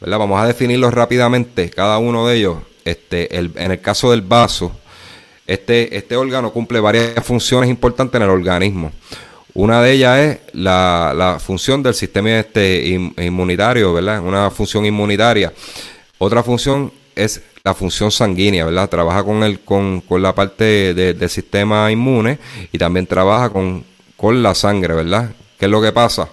¿verdad? 0.00 0.18
Vamos 0.18 0.40
a 0.40 0.46
definirlos 0.46 0.94
rápidamente, 0.94 1.70
cada 1.70 1.98
uno 1.98 2.26
de 2.26 2.36
ellos. 2.36 2.58
Este, 2.84 3.36
el, 3.36 3.52
en 3.56 3.72
el 3.72 3.80
caso 3.80 4.10
del 4.10 4.22
vaso, 4.22 4.72
este, 5.48 5.96
este 5.96 6.14
órgano 6.14 6.52
cumple 6.52 6.78
varias 6.78 7.24
funciones 7.24 7.70
importantes 7.70 8.14
en 8.16 8.22
el 8.22 8.30
organismo. 8.30 8.92
Una 9.54 9.82
de 9.82 9.92
ellas 9.92 10.18
es 10.18 10.38
la, 10.52 11.38
función 11.44 11.82
del 11.82 11.94
sistema 11.94 12.38
este 12.38 12.86
inmunitario, 13.16 13.94
¿verdad? 13.94 14.20
Una 14.20 14.50
función 14.50 14.84
inmunitaria. 14.84 15.52
Otra 16.18 16.42
función 16.42 16.92
es 17.16 17.42
la 17.64 17.74
función 17.74 18.10
sanguínea, 18.10 18.66
¿verdad? 18.66 18.90
Trabaja 18.90 19.24
con, 19.24 19.42
el, 19.42 19.60
con, 19.60 20.02
la 20.10 20.34
parte 20.34 20.92
del 20.94 21.30
sistema 21.30 21.90
inmune 21.90 22.38
y 22.70 22.78
también 22.78 23.06
trabaja 23.06 23.48
con, 23.48 23.84
con 24.18 24.42
la 24.42 24.54
sangre, 24.54 24.94
¿verdad? 24.94 25.30
¿Qué 25.58 25.64
es 25.64 25.70
lo 25.70 25.80
que 25.80 25.92
pasa? 25.92 26.28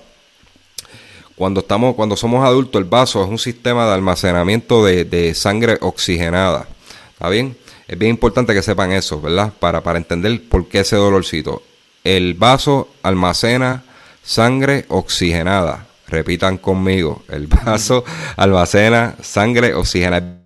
Cuando, 1.37 1.61
estamos, 1.61 1.95
cuando 1.95 2.17
somos 2.17 2.45
adultos, 2.45 2.81
el 2.81 2.87
vaso 2.87 3.23
es 3.23 3.29
un 3.29 3.39
sistema 3.39 3.87
de 3.87 3.93
almacenamiento 3.93 4.85
de, 4.85 5.05
de 5.05 5.33
sangre 5.33 5.77
oxigenada. 5.81 6.67
¿Está 7.13 7.29
bien? 7.29 7.57
Es 7.87 7.97
bien 7.97 8.11
importante 8.11 8.53
que 8.53 8.63
sepan 8.63 8.91
eso, 8.91 9.21
¿verdad? 9.21 9.53
Para, 9.59 9.81
para 9.81 9.97
entender 9.97 10.41
por 10.49 10.67
qué 10.67 10.79
ese 10.79 10.95
dolorcito. 10.95 11.61
El 12.03 12.33
vaso 12.33 12.89
almacena 13.03 13.83
sangre 14.23 14.85
oxigenada. 14.89 15.87
Repitan 16.07 16.57
conmigo, 16.57 17.23
el 17.29 17.47
vaso 17.47 18.03
almacena 18.37 19.15
sangre 19.21 19.73
oxigenada. 19.73 20.41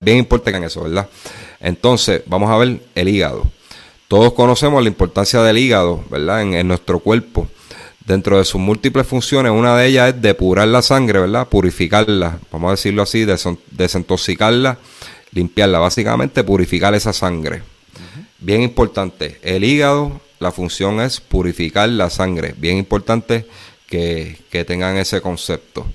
Bien 0.00 0.18
importante 0.18 0.58
en 0.58 0.64
eso, 0.64 0.82
¿verdad? 0.82 1.08
Entonces, 1.60 2.22
vamos 2.26 2.50
a 2.50 2.56
ver 2.58 2.80
el 2.94 3.08
hígado. 3.08 3.44
Todos 4.08 4.34
conocemos 4.34 4.82
la 4.82 4.88
importancia 4.88 5.42
del 5.42 5.58
hígado, 5.58 6.04
¿verdad? 6.10 6.42
En, 6.42 6.68
nuestro 6.68 6.98
cuerpo. 6.98 7.48
Dentro 8.06 8.38
de 8.38 8.44
sus 8.44 8.60
múltiples 8.60 9.06
funciones, 9.06 9.50
una 9.50 9.76
de 9.76 9.86
ellas 9.86 10.14
es 10.14 10.20
depurar 10.20 10.68
la 10.68 10.82
sangre, 10.82 11.20
¿verdad? 11.20 11.48
Purificarla, 11.48 12.38
vamos 12.52 12.68
a 12.68 12.70
decirlo 12.72 13.02
así, 13.02 13.24
desintoxicarla, 13.24 14.78
limpiarla, 15.34 15.78
básicamente 15.78 16.44
purificar 16.44 16.94
esa 16.94 17.12
sangre. 17.12 17.62
Bien 18.38 18.62
importante, 18.62 19.38
el 19.42 19.64
hígado, 19.64 20.20
la 20.38 20.52
función 20.52 21.00
es 21.00 21.20
purificar 21.20 21.88
la 21.88 22.10
sangre. 22.10 22.54
Bien 22.56 22.76
importante 22.76 23.46
que, 23.86 24.64
tengan 24.66 24.96
ese 24.96 25.20
concepto. 25.20 25.86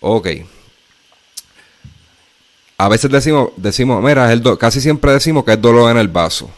Ok. 0.00 0.28
A 2.78 2.88
veces 2.88 3.10
decimos, 3.10 3.50
decimos 3.56 4.02
mira, 4.02 4.30
casi 4.58 4.80
siempre 4.80 5.12
decimos 5.12 5.44
que 5.44 5.52
es 5.52 5.60
dolor 5.60 5.90
en 5.90 5.96
el 5.96 6.08
vaso. 6.08 6.50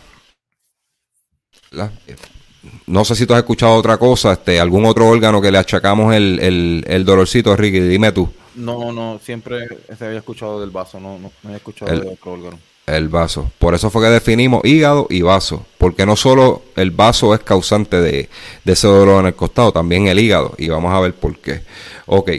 No 2.87 3.05
sé 3.05 3.15
si 3.15 3.27
tú 3.27 3.35
has 3.35 3.41
escuchado 3.41 3.75
otra 3.75 3.99
cosa, 3.99 4.33
este, 4.33 4.59
algún 4.59 4.85
otro 4.85 5.07
órgano 5.07 5.41
que 5.41 5.53
le 5.53 5.59
achacamos 5.59 6.15
el, 6.15 6.41
el, 6.41 6.85
el 6.89 7.05
dolorcito, 7.05 7.55
Ricky, 7.55 7.81
dime 7.81 8.11
tú. 8.11 8.33
No, 8.55 8.93
no, 8.93 9.21
siempre 9.23 9.69
se 9.97 10.07
había 10.07 10.19
escuchado 10.19 10.61
del 10.61 10.71
vaso, 10.71 10.99
no, 10.99 11.19
no, 11.19 11.31
no 11.43 11.49
había 11.49 11.59
escuchado 11.59 11.93
de 11.93 12.09
otro 12.09 12.33
órgano. 12.33 12.59
El 12.87 13.09
vaso. 13.09 13.53
Por 13.59 13.75
eso 13.75 13.91
fue 13.91 14.03
que 14.03 14.11
definimos 14.11 14.65
hígado 14.65 15.07
y 15.11 15.21
vaso. 15.21 15.67
Porque 15.77 16.07
no 16.07 16.17
solo 16.17 16.63
el 16.75 16.91
vaso 16.91 17.35
es 17.35 17.41
causante 17.41 18.01
de, 18.01 18.31
de 18.65 18.73
ese 18.73 18.87
dolor 18.87 19.21
en 19.21 19.27
el 19.27 19.35
costado, 19.35 19.73
también 19.73 20.09
el 20.09 20.19
hígado. 20.19 20.55
Y 20.57 20.69
vamos 20.69 20.95
a 20.95 21.01
ver 21.01 21.13
por 21.15 21.37
qué. 21.39 21.63
Ok. 22.07 22.31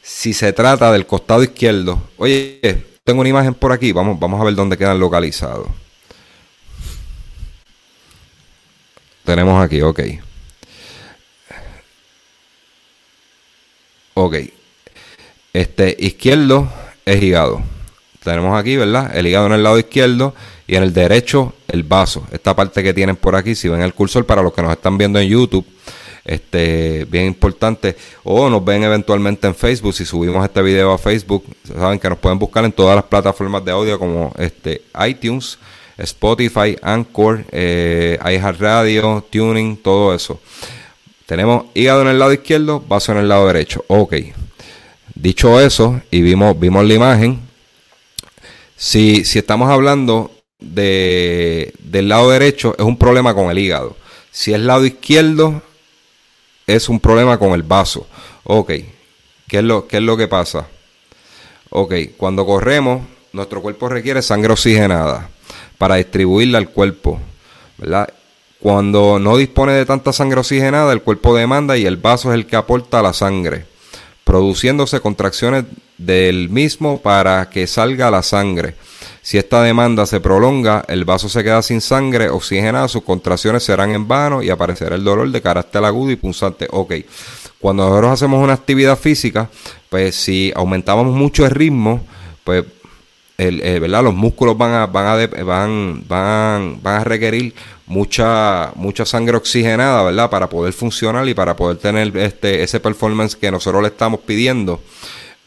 Si 0.00 0.32
se 0.32 0.52
trata 0.52 0.92
del 0.92 1.04
costado 1.04 1.42
izquierdo, 1.42 2.00
oye, 2.16 2.86
tengo 3.04 3.20
una 3.20 3.28
imagen 3.28 3.54
por 3.54 3.72
aquí, 3.72 3.90
vamos, 3.92 4.18
vamos 4.20 4.40
a 4.40 4.44
ver 4.44 4.54
dónde 4.54 4.78
quedan 4.78 5.00
localizados. 5.00 5.66
Tenemos 9.24 9.62
aquí, 9.62 9.82
ok. 9.82 10.00
Ok. 14.14 14.36
Este 15.52 15.96
izquierdo 15.98 16.68
es 17.04 17.22
hígado. 17.22 17.62
Tenemos 18.22 18.58
aquí, 18.58 18.76
¿verdad? 18.76 19.16
El 19.16 19.26
hígado 19.26 19.46
en 19.46 19.52
el 19.52 19.62
lado 19.62 19.78
izquierdo 19.78 20.34
y 20.66 20.76
en 20.76 20.82
el 20.82 20.92
derecho 20.92 21.54
el 21.68 21.82
vaso. 21.82 22.26
Esta 22.30 22.54
parte 22.54 22.82
que 22.82 22.92
tienen 22.92 23.16
por 23.16 23.34
aquí, 23.34 23.54
si 23.54 23.68
ven 23.68 23.80
el 23.80 23.94
cursor 23.94 24.26
para 24.26 24.42
los 24.42 24.52
que 24.52 24.62
nos 24.62 24.72
están 24.72 24.98
viendo 24.98 25.18
en 25.18 25.28
YouTube, 25.28 25.64
este, 26.24 27.06
bien 27.08 27.26
importante. 27.26 27.96
O 28.24 28.50
nos 28.50 28.62
ven 28.64 28.82
eventualmente 28.82 29.46
en 29.46 29.54
Facebook. 29.54 29.94
Si 29.94 30.04
subimos 30.04 30.44
este 30.44 30.60
video 30.62 30.92
a 30.92 30.98
Facebook, 30.98 31.44
saben 31.66 31.98
que 31.98 32.10
nos 32.10 32.18
pueden 32.18 32.38
buscar 32.38 32.64
en 32.64 32.72
todas 32.72 32.94
las 32.96 33.04
plataformas 33.04 33.64
de 33.64 33.72
audio 33.72 33.98
como 33.98 34.34
este, 34.38 34.82
iTunes, 35.06 35.58
Spotify, 35.96 36.76
Anchor, 36.82 37.44
eh, 37.50 38.18
iHeartRadio, 38.22 39.24
Tuning, 39.30 39.78
todo 39.78 40.14
eso. 40.14 40.38
Tenemos 41.24 41.66
hígado 41.74 42.02
en 42.02 42.08
el 42.08 42.18
lado 42.18 42.32
izquierdo, 42.32 42.80
vaso 42.80 43.12
en 43.12 43.18
el 43.18 43.28
lado 43.28 43.46
derecho. 43.46 43.84
Ok. 43.88 44.14
Dicho 45.18 45.60
eso, 45.60 46.00
y 46.12 46.22
vimos, 46.22 46.58
vimos 46.60 46.84
la 46.84 46.94
imagen, 46.94 47.40
si, 48.76 49.24
si 49.24 49.40
estamos 49.40 49.68
hablando 49.68 50.30
de, 50.60 51.74
del 51.80 52.08
lado 52.08 52.30
derecho, 52.30 52.76
es 52.78 52.84
un 52.84 52.96
problema 52.96 53.34
con 53.34 53.50
el 53.50 53.58
hígado. 53.58 53.96
Si 54.30 54.54
es 54.54 54.60
lado 54.60 54.86
izquierdo, 54.86 55.60
es 56.68 56.88
un 56.88 57.00
problema 57.00 57.36
con 57.36 57.50
el 57.52 57.64
vaso. 57.64 58.06
Ok, 58.44 58.68
¿qué 59.48 59.58
es 59.58 59.64
lo, 59.64 59.88
qué 59.88 59.96
es 59.96 60.04
lo 60.04 60.16
que 60.16 60.28
pasa? 60.28 60.68
Ok, 61.70 61.94
cuando 62.16 62.46
corremos, 62.46 63.02
nuestro 63.32 63.60
cuerpo 63.60 63.88
requiere 63.88 64.22
sangre 64.22 64.52
oxigenada 64.52 65.30
para 65.78 65.96
distribuirla 65.96 66.58
al 66.58 66.70
cuerpo. 66.70 67.20
Cuando 68.60 69.18
no 69.18 69.36
dispone 69.36 69.72
de 69.72 69.84
tanta 69.84 70.12
sangre 70.12 70.38
oxigenada, 70.38 70.92
el 70.92 71.02
cuerpo 71.02 71.34
demanda 71.34 71.76
y 71.76 71.86
el 71.86 71.96
vaso 71.96 72.30
es 72.30 72.36
el 72.36 72.46
que 72.46 72.54
aporta 72.54 73.02
la 73.02 73.12
sangre, 73.12 73.66
produciéndose 74.28 75.00
contracciones 75.00 75.64
del 75.96 76.50
mismo 76.50 77.00
para 77.00 77.48
que 77.48 77.66
salga 77.66 78.10
la 78.10 78.22
sangre. 78.22 78.74
Si 79.22 79.38
esta 79.38 79.62
demanda 79.62 80.04
se 80.04 80.20
prolonga, 80.20 80.84
el 80.86 81.06
vaso 81.06 81.30
se 81.30 81.42
queda 81.42 81.62
sin 81.62 81.80
sangre 81.80 82.28
oxigenada, 82.28 82.88
sus 82.88 83.04
contracciones 83.04 83.62
serán 83.62 83.92
en 83.92 84.06
vano 84.06 84.42
y 84.42 84.50
aparecerá 84.50 84.96
el 84.96 85.02
dolor 85.02 85.30
de 85.30 85.40
carácter 85.40 85.82
agudo 85.82 86.10
y 86.10 86.16
punzante. 86.16 86.68
Ok, 86.70 86.92
cuando 87.58 87.88
nosotros 87.88 88.12
hacemos 88.12 88.44
una 88.44 88.52
actividad 88.52 88.98
física, 88.98 89.48
pues 89.88 90.14
si 90.14 90.52
aumentamos 90.54 91.06
mucho 91.06 91.46
el 91.46 91.50
ritmo, 91.52 92.02
pues 92.44 92.66
el, 93.38 93.62
eh, 93.62 93.78
¿verdad? 93.78 94.02
Los 94.02 94.14
músculos 94.14 94.58
van 94.58 94.72
a, 94.72 94.86
van 94.86 95.06
a, 95.06 95.44
van, 95.44 96.04
van, 96.06 96.82
van 96.82 97.00
a 97.00 97.04
requerir 97.04 97.54
mucha, 97.86 98.72
mucha 98.74 99.06
sangre 99.06 99.36
oxigenada, 99.36 100.02
¿verdad? 100.02 100.28
Para 100.28 100.48
poder 100.48 100.72
funcionar 100.72 101.26
y 101.28 101.34
para 101.34 101.56
poder 101.56 101.78
tener 101.78 102.14
este, 102.16 102.62
ese 102.62 102.80
performance 102.80 103.36
que 103.36 103.50
nosotros 103.50 103.82
le 103.82 103.88
estamos 103.88 104.20
pidiendo. 104.20 104.80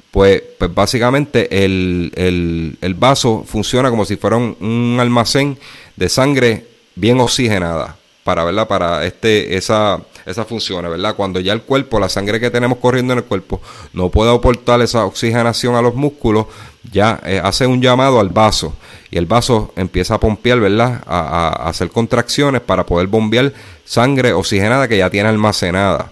Pues, 0.09 0.41
pues 0.57 0.73
básicamente 0.73 1.63
el, 1.63 2.11
el, 2.15 2.77
el 2.81 2.93
vaso 2.95 3.45
funciona 3.47 3.89
como 3.89 4.03
si 4.03 4.17
fuera 4.17 4.35
un, 4.35 4.97
almacén 4.99 5.57
de 5.95 6.09
sangre 6.09 6.65
bien 6.95 7.19
oxigenada 7.21 7.95
para, 8.23 8.43
¿verdad? 8.43 8.67
Para 8.67 9.05
este, 9.05 9.55
esa, 9.55 10.01
esas 10.25 10.47
funciones, 10.47 10.91
¿verdad? 10.91 11.15
Cuando 11.15 11.39
ya 11.39 11.53
el 11.53 11.61
cuerpo, 11.61 11.99
la 11.99 12.09
sangre 12.09 12.39
que 12.39 12.49
tenemos 12.49 12.77
corriendo 12.79 13.13
en 13.13 13.19
el 13.19 13.25
cuerpo, 13.25 13.61
no 13.93 14.09
puede 14.09 14.33
aportar 14.33 14.81
esa 14.81 15.05
oxigenación 15.05 15.75
a 15.75 15.81
los 15.81 15.95
músculos, 15.95 16.47
ya 16.89 17.19
eh, 17.25 17.39
hace 17.43 17.67
un 17.67 17.81
llamado 17.81 18.19
al 18.19 18.29
vaso 18.29 18.75
y 19.09 19.17
el 19.17 19.25
vaso 19.25 19.73
empieza 19.75 20.15
a 20.15 20.19
pompear, 20.19 20.59
¿verdad? 20.59 21.03
A, 21.05 21.67
hacer 21.67 21.89
contracciones 21.89 22.61
para 22.61 22.85
poder 22.85 23.07
bombear 23.07 23.53
sangre 23.85 24.33
oxigenada 24.33 24.87
que 24.87 24.97
ya 24.97 25.09
tiene 25.09 25.29
almacenada. 25.29 26.11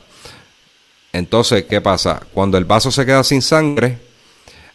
Entonces, 1.11 1.65
¿qué 1.65 1.81
pasa? 1.81 2.21
Cuando 2.33 2.57
el 2.57 2.65
vaso 2.65 2.91
se 2.91 3.05
queda 3.05 3.23
sin 3.23 3.41
sangre, 3.41 3.97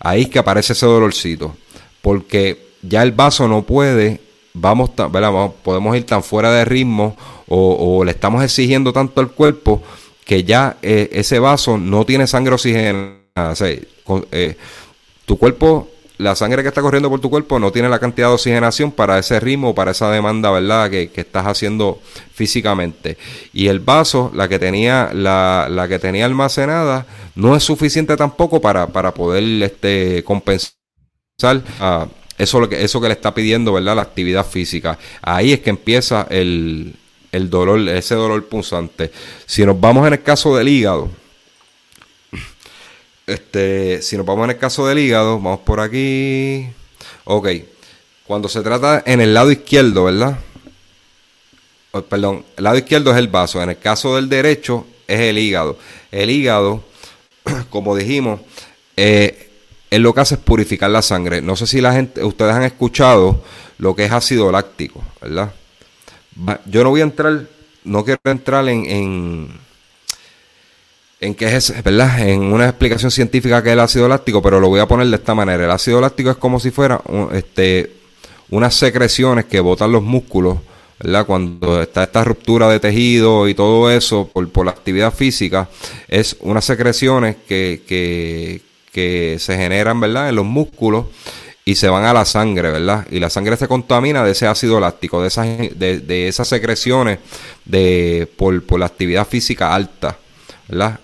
ahí 0.00 0.22
es 0.22 0.28
que 0.28 0.38
aparece 0.38 0.72
ese 0.72 0.86
dolorcito, 0.86 1.54
porque 2.02 2.70
ya 2.82 3.02
el 3.02 3.12
vaso 3.12 3.46
no 3.46 3.62
puede 3.62 4.20
vamos, 4.54 4.90
¿verdad? 4.96 5.50
podemos 5.62 5.96
ir 5.96 6.06
tan 6.06 6.22
fuera 6.22 6.52
de 6.52 6.64
ritmo 6.64 7.16
o, 7.48 8.02
le 8.04 8.12
estamos 8.12 8.42
exigiendo 8.42 8.92
tanto 8.92 9.20
al 9.20 9.30
cuerpo 9.32 9.82
que 10.24 10.44
ya 10.44 10.78
eh, 10.80 11.10
ese 11.12 11.38
vaso 11.38 11.76
no 11.76 12.06
tiene 12.06 12.26
sangre 12.26 12.54
oxigenada. 12.54 13.54
Eh, 14.30 14.56
tu 15.26 15.38
cuerpo, 15.38 15.88
la 16.18 16.36
sangre 16.36 16.62
que 16.62 16.68
está 16.68 16.80
corriendo 16.80 17.10
por 17.10 17.20
tu 17.20 17.28
cuerpo 17.28 17.58
no 17.58 17.72
tiene 17.72 17.88
la 17.88 17.98
cantidad 17.98 18.28
de 18.28 18.34
oxigenación 18.34 18.92
para 18.92 19.18
ese 19.18 19.40
ritmo, 19.40 19.74
para 19.74 19.90
esa 19.90 20.10
demanda, 20.10 20.50
¿verdad? 20.50 20.90
Que, 20.90 21.10
estás 21.14 21.46
haciendo 21.46 22.00
físicamente. 22.32 23.18
Y 23.52 23.66
el 23.66 23.80
vaso, 23.80 24.30
la 24.34 24.48
que 24.48 24.58
tenía, 24.58 25.10
la, 25.12 25.66
la 25.70 25.88
que 25.88 25.98
tenía 25.98 26.24
almacenada, 26.24 27.06
no 27.34 27.56
es 27.56 27.64
suficiente 27.64 28.16
tampoco 28.16 28.60
para, 28.60 28.86
para 28.86 29.12
poder 29.12 29.42
este, 29.62 30.22
compensar 30.22 30.72
a 31.80 32.06
eso, 32.38 32.68
que, 32.68 32.82
eso 32.82 33.00
que 33.00 33.08
le 33.08 33.14
está 33.14 33.34
pidiendo, 33.34 33.72
¿verdad? 33.72 33.96
La 33.96 34.02
actividad 34.02 34.46
física. 34.46 34.98
Ahí 35.20 35.52
es 35.52 35.60
que 35.60 35.70
empieza 35.70 36.26
el, 36.30 36.94
el 37.32 37.50
dolor, 37.50 37.88
ese 37.88 38.14
dolor 38.14 38.46
punzante. 38.46 39.10
Si 39.46 39.66
nos 39.66 39.80
vamos 39.80 40.06
en 40.06 40.12
el 40.12 40.22
caso 40.22 40.56
del 40.56 40.68
hígado, 40.68 41.10
este, 43.26 44.02
si 44.02 44.16
nos 44.16 44.26
vamos 44.26 44.44
en 44.44 44.50
el 44.50 44.58
caso 44.58 44.86
del 44.86 44.98
hígado, 44.98 45.36
vamos 45.36 45.60
por 45.60 45.80
aquí. 45.80 46.68
Ok. 47.24 47.48
Cuando 48.26 48.48
se 48.48 48.62
trata 48.62 49.02
en 49.06 49.20
el 49.20 49.34
lado 49.34 49.50
izquierdo, 49.50 50.04
¿verdad? 50.04 50.38
Oh, 51.92 52.02
perdón, 52.02 52.44
el 52.56 52.64
lado 52.64 52.76
izquierdo 52.76 53.12
es 53.12 53.18
el 53.18 53.28
vaso. 53.28 53.62
En 53.62 53.70
el 53.70 53.78
caso 53.78 54.16
del 54.16 54.28
derecho 54.28 54.86
es 55.06 55.20
el 55.20 55.38
hígado. 55.38 55.78
El 56.10 56.30
hígado, 56.30 56.84
como 57.70 57.94
dijimos, 57.96 58.40
eh, 58.96 59.50
él 59.90 60.02
lo 60.02 60.12
que 60.12 60.20
hace 60.20 60.34
es 60.34 60.40
purificar 60.40 60.90
la 60.90 61.02
sangre. 61.02 61.40
No 61.40 61.54
sé 61.54 61.66
si 61.66 61.80
la 61.80 61.92
gente, 61.92 62.24
ustedes 62.24 62.52
han 62.52 62.64
escuchado 62.64 63.42
lo 63.78 63.94
que 63.94 64.04
es 64.04 64.12
ácido 64.12 64.50
láctico, 64.50 65.04
¿verdad? 65.20 65.52
Yo 66.66 66.82
no 66.82 66.90
voy 66.90 67.00
a 67.00 67.04
entrar, 67.04 67.46
no 67.84 68.04
quiero 68.04 68.20
entrar 68.24 68.68
en, 68.68 68.86
en, 68.86 69.48
en 71.24 71.34
qué 71.34 71.56
es, 71.56 71.82
¿verdad? 71.82 72.26
En 72.28 72.42
una 72.42 72.68
explicación 72.68 73.10
científica 73.10 73.62
que 73.62 73.70
es 73.70 73.72
el 73.72 73.80
ácido 73.80 74.08
láctico, 74.08 74.42
pero 74.42 74.60
lo 74.60 74.68
voy 74.68 74.80
a 74.80 74.86
poner 74.86 75.06
de 75.06 75.16
esta 75.16 75.34
manera. 75.34 75.64
El 75.64 75.70
ácido 75.70 76.00
láctico 76.00 76.30
es 76.30 76.36
como 76.36 76.60
si 76.60 76.70
fuera 76.70 77.00
este, 77.32 77.92
unas 78.50 78.74
secreciones 78.74 79.46
que 79.46 79.60
botan 79.60 79.92
los 79.92 80.02
músculos, 80.02 80.58
¿verdad? 81.00 81.26
Cuando 81.26 81.82
está 81.82 82.04
esta 82.04 82.24
ruptura 82.24 82.68
de 82.68 82.80
tejido 82.80 83.48
y 83.48 83.54
todo 83.54 83.90
eso 83.90 84.28
por, 84.32 84.48
por 84.50 84.66
la 84.66 84.72
actividad 84.72 85.12
física, 85.12 85.68
es 86.08 86.36
unas 86.40 86.64
secreciones 86.64 87.36
que, 87.48 87.82
que, 87.86 88.60
que 88.92 89.36
se 89.38 89.56
generan, 89.56 90.00
¿verdad? 90.00 90.28
En 90.28 90.36
los 90.36 90.44
músculos 90.44 91.06
y 91.64 91.76
se 91.76 91.88
van 91.88 92.04
a 92.04 92.12
la 92.12 92.24
sangre, 92.24 92.70
¿verdad? 92.70 93.06
Y 93.10 93.20
la 93.20 93.30
sangre 93.30 93.56
se 93.56 93.68
contamina 93.68 94.22
de 94.22 94.32
ese 94.32 94.46
ácido 94.46 94.78
láctico, 94.78 95.22
de 95.22 95.28
esas, 95.28 95.46
de, 95.46 96.28
esas 96.28 96.46
secreciones 96.46 97.20
de, 97.64 98.28
por, 98.36 98.78
la 98.78 98.86
actividad 98.86 99.26
física 99.26 99.74
alta. 99.74 100.18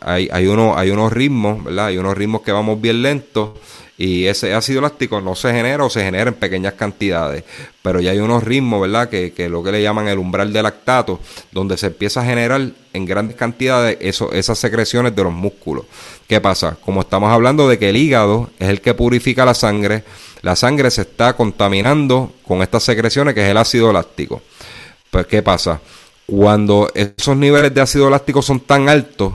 Hay, 0.00 0.28
hay, 0.32 0.46
uno, 0.46 0.76
hay 0.76 0.90
unos 0.90 1.12
ritmos, 1.12 1.62
¿verdad? 1.64 1.86
Hay 1.86 1.98
unos 1.98 2.16
ritmos 2.16 2.42
que 2.42 2.52
vamos 2.52 2.80
bien 2.80 3.02
lentos 3.02 3.50
y 4.00 4.24
ese 4.24 4.54
ácido 4.54 4.78
elástico 4.78 5.20
no 5.20 5.34
se 5.34 5.52
genera 5.52 5.84
o 5.84 5.90
se 5.90 6.02
genera 6.02 6.30
en 6.30 6.34
pequeñas 6.34 6.72
cantidades, 6.72 7.44
pero 7.82 8.00
ya 8.00 8.12
hay 8.12 8.18
unos 8.18 8.42
ritmos, 8.42 8.80
¿verdad? 8.80 9.10
Que, 9.10 9.34
que 9.34 9.50
lo 9.50 9.62
que 9.62 9.72
le 9.72 9.82
llaman 9.82 10.08
el 10.08 10.18
umbral 10.18 10.54
de 10.54 10.62
lactato, 10.62 11.20
donde 11.52 11.76
se 11.76 11.88
empieza 11.88 12.22
a 12.22 12.24
generar 12.24 12.62
en 12.94 13.04
grandes 13.04 13.36
cantidades 13.36 13.98
eso, 14.00 14.32
esas 14.32 14.58
secreciones 14.58 15.14
de 15.14 15.22
los 15.22 15.34
músculos. 15.34 15.84
¿Qué 16.26 16.40
pasa? 16.40 16.78
Como 16.82 17.02
estamos 17.02 17.30
hablando 17.30 17.68
de 17.68 17.78
que 17.78 17.90
el 17.90 17.96
hígado 17.98 18.48
es 18.58 18.70
el 18.70 18.80
que 18.80 18.94
purifica 18.94 19.44
la 19.44 19.52
sangre, 19.52 20.02
la 20.40 20.56
sangre 20.56 20.90
se 20.90 21.02
está 21.02 21.34
contaminando 21.36 22.32
con 22.46 22.62
estas 22.62 22.82
secreciones 22.82 23.34
que 23.34 23.42
es 23.42 23.50
el 23.50 23.58
ácido 23.58 23.92
láctico. 23.92 24.40
Pues, 25.10 25.26
¿qué 25.26 25.42
pasa? 25.42 25.78
Cuando 26.24 26.90
esos 26.94 27.36
niveles 27.36 27.74
de 27.74 27.82
ácido 27.82 28.08
láctico 28.08 28.40
son 28.40 28.60
tan 28.60 28.88
altos, 28.88 29.34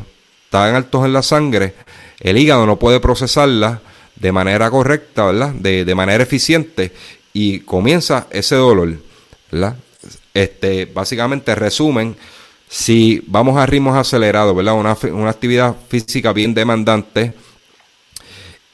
tan 0.49 0.75
altos 0.75 1.05
en 1.05 1.13
la 1.13 1.21
sangre, 1.21 1.73
el 2.19 2.37
hígado 2.37 2.65
no 2.65 2.77
puede 2.77 2.99
procesarla 2.99 3.81
de 4.15 4.31
manera 4.31 4.69
correcta, 4.69 5.25
¿verdad? 5.25 5.53
De, 5.53 5.85
de 5.85 5.95
manera 5.95 6.23
eficiente 6.23 6.93
y 7.33 7.59
comienza 7.59 8.27
ese 8.31 8.55
dolor, 8.55 8.95
¿verdad? 9.51 9.75
Este, 10.33 10.85
básicamente 10.85 11.53
resumen, 11.55 12.15
si 12.69 13.23
vamos 13.27 13.57
a 13.57 13.65
ritmos 13.65 13.97
acelerados, 13.97 14.55
¿verdad? 14.55 14.75
Una, 14.75 14.97
una 15.13 15.29
actividad 15.29 15.75
física 15.89 16.33
bien 16.33 16.53
demandante, 16.53 17.33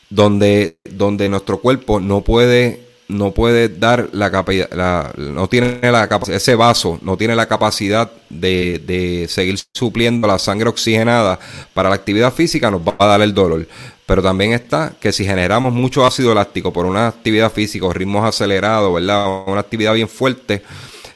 donde, 0.10 0.78
donde 0.84 1.30
nuestro 1.30 1.60
cuerpo 1.60 2.00
no 2.00 2.22
puede 2.22 2.91
no 3.12 3.32
puede 3.32 3.70
dar 3.70 4.10
la 4.14 4.32
capacidad, 4.32 5.14
no 5.16 5.48
tiene 5.48 5.80
la 5.82 6.08
capacidad, 6.08 6.38
ese 6.38 6.56
vaso 6.56 6.98
no 7.02 7.18
tiene 7.18 7.36
la 7.36 7.46
capacidad 7.46 8.10
de, 8.30 8.82
de, 8.86 9.28
seguir 9.28 9.60
supliendo 9.74 10.28
la 10.28 10.40
sangre 10.40 10.70
oxigenada 10.70 11.38
para 11.74 11.90
la 11.90 11.96
actividad 11.96 12.34
física, 12.34 12.72
nos 12.72 12.82
va 12.82 12.96
a 12.98 13.06
dar 13.06 13.22
el 13.22 13.34
dolor. 13.34 13.68
Pero 14.06 14.22
también 14.22 14.54
está 14.54 14.94
que 15.00 15.12
si 15.12 15.26
generamos 15.26 15.74
mucho 15.74 16.06
ácido 16.06 16.34
láctico 16.34 16.74
por 16.74 16.86
una 16.86 17.08
actividad 17.08 17.52
física, 17.52 17.88
ritmos 17.92 18.26
acelerados, 18.26 18.94
¿verdad? 18.94 19.44
Una 19.46 19.62
actividad 19.62 19.94
bien 19.94 20.10
fuerte, 20.10 20.64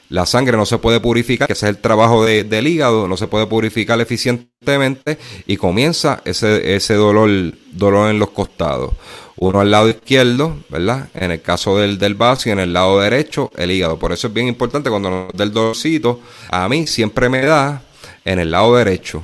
la 0.10 0.26
sangre 0.26 0.58
no 0.58 0.66
se 0.66 0.78
puede 0.78 1.00
purificar, 1.00 1.48
que 1.48 1.54
ese 1.54 1.66
es 1.66 1.76
el 1.76 1.82
trabajo 1.82 2.26
del 2.26 2.68
hígado, 2.68 3.08
no 3.08 3.18
se 3.18 3.28
puede 3.28 3.48
purificar 3.48 4.00
eficientemente 4.02 5.18
y 5.48 5.58
comienza 5.58 6.22
ese, 6.26 6.76
ese 6.76 6.94
dolor, 6.94 7.30
dolor 7.72 8.10
en 8.10 8.20
los 8.20 8.30
costados 8.30 8.94
uno 9.38 9.60
al 9.60 9.72
lado 9.72 9.90
izquierdo, 9.90 10.58
¿verdad? 10.70 11.10
En 11.14 11.32
el 11.32 11.42
caso 11.42 11.78
del, 11.78 11.98
del 11.98 12.16
vaso 12.16 12.50
y 12.50 12.52
en 12.54 12.60
el 12.60 12.74
lado 12.74 13.00
derecho, 13.00 13.52
el 13.58 13.72
hígado. 13.72 14.00
Por 14.00 14.14
eso 14.14 14.28
es 14.28 14.34
bien 14.34 14.48
importante 14.48 14.90
cuando 14.90 15.10
nos 15.10 15.34
da 15.34 15.44
el 15.44 15.52
dolorcito, 15.52 16.22
a 16.50 16.70
mí 16.70 16.88
siempre 16.88 17.28
me 17.28 17.42
da 17.42 17.82
en 18.24 18.40
el 18.40 18.52
lado 18.52 18.76
derecho. 18.76 19.24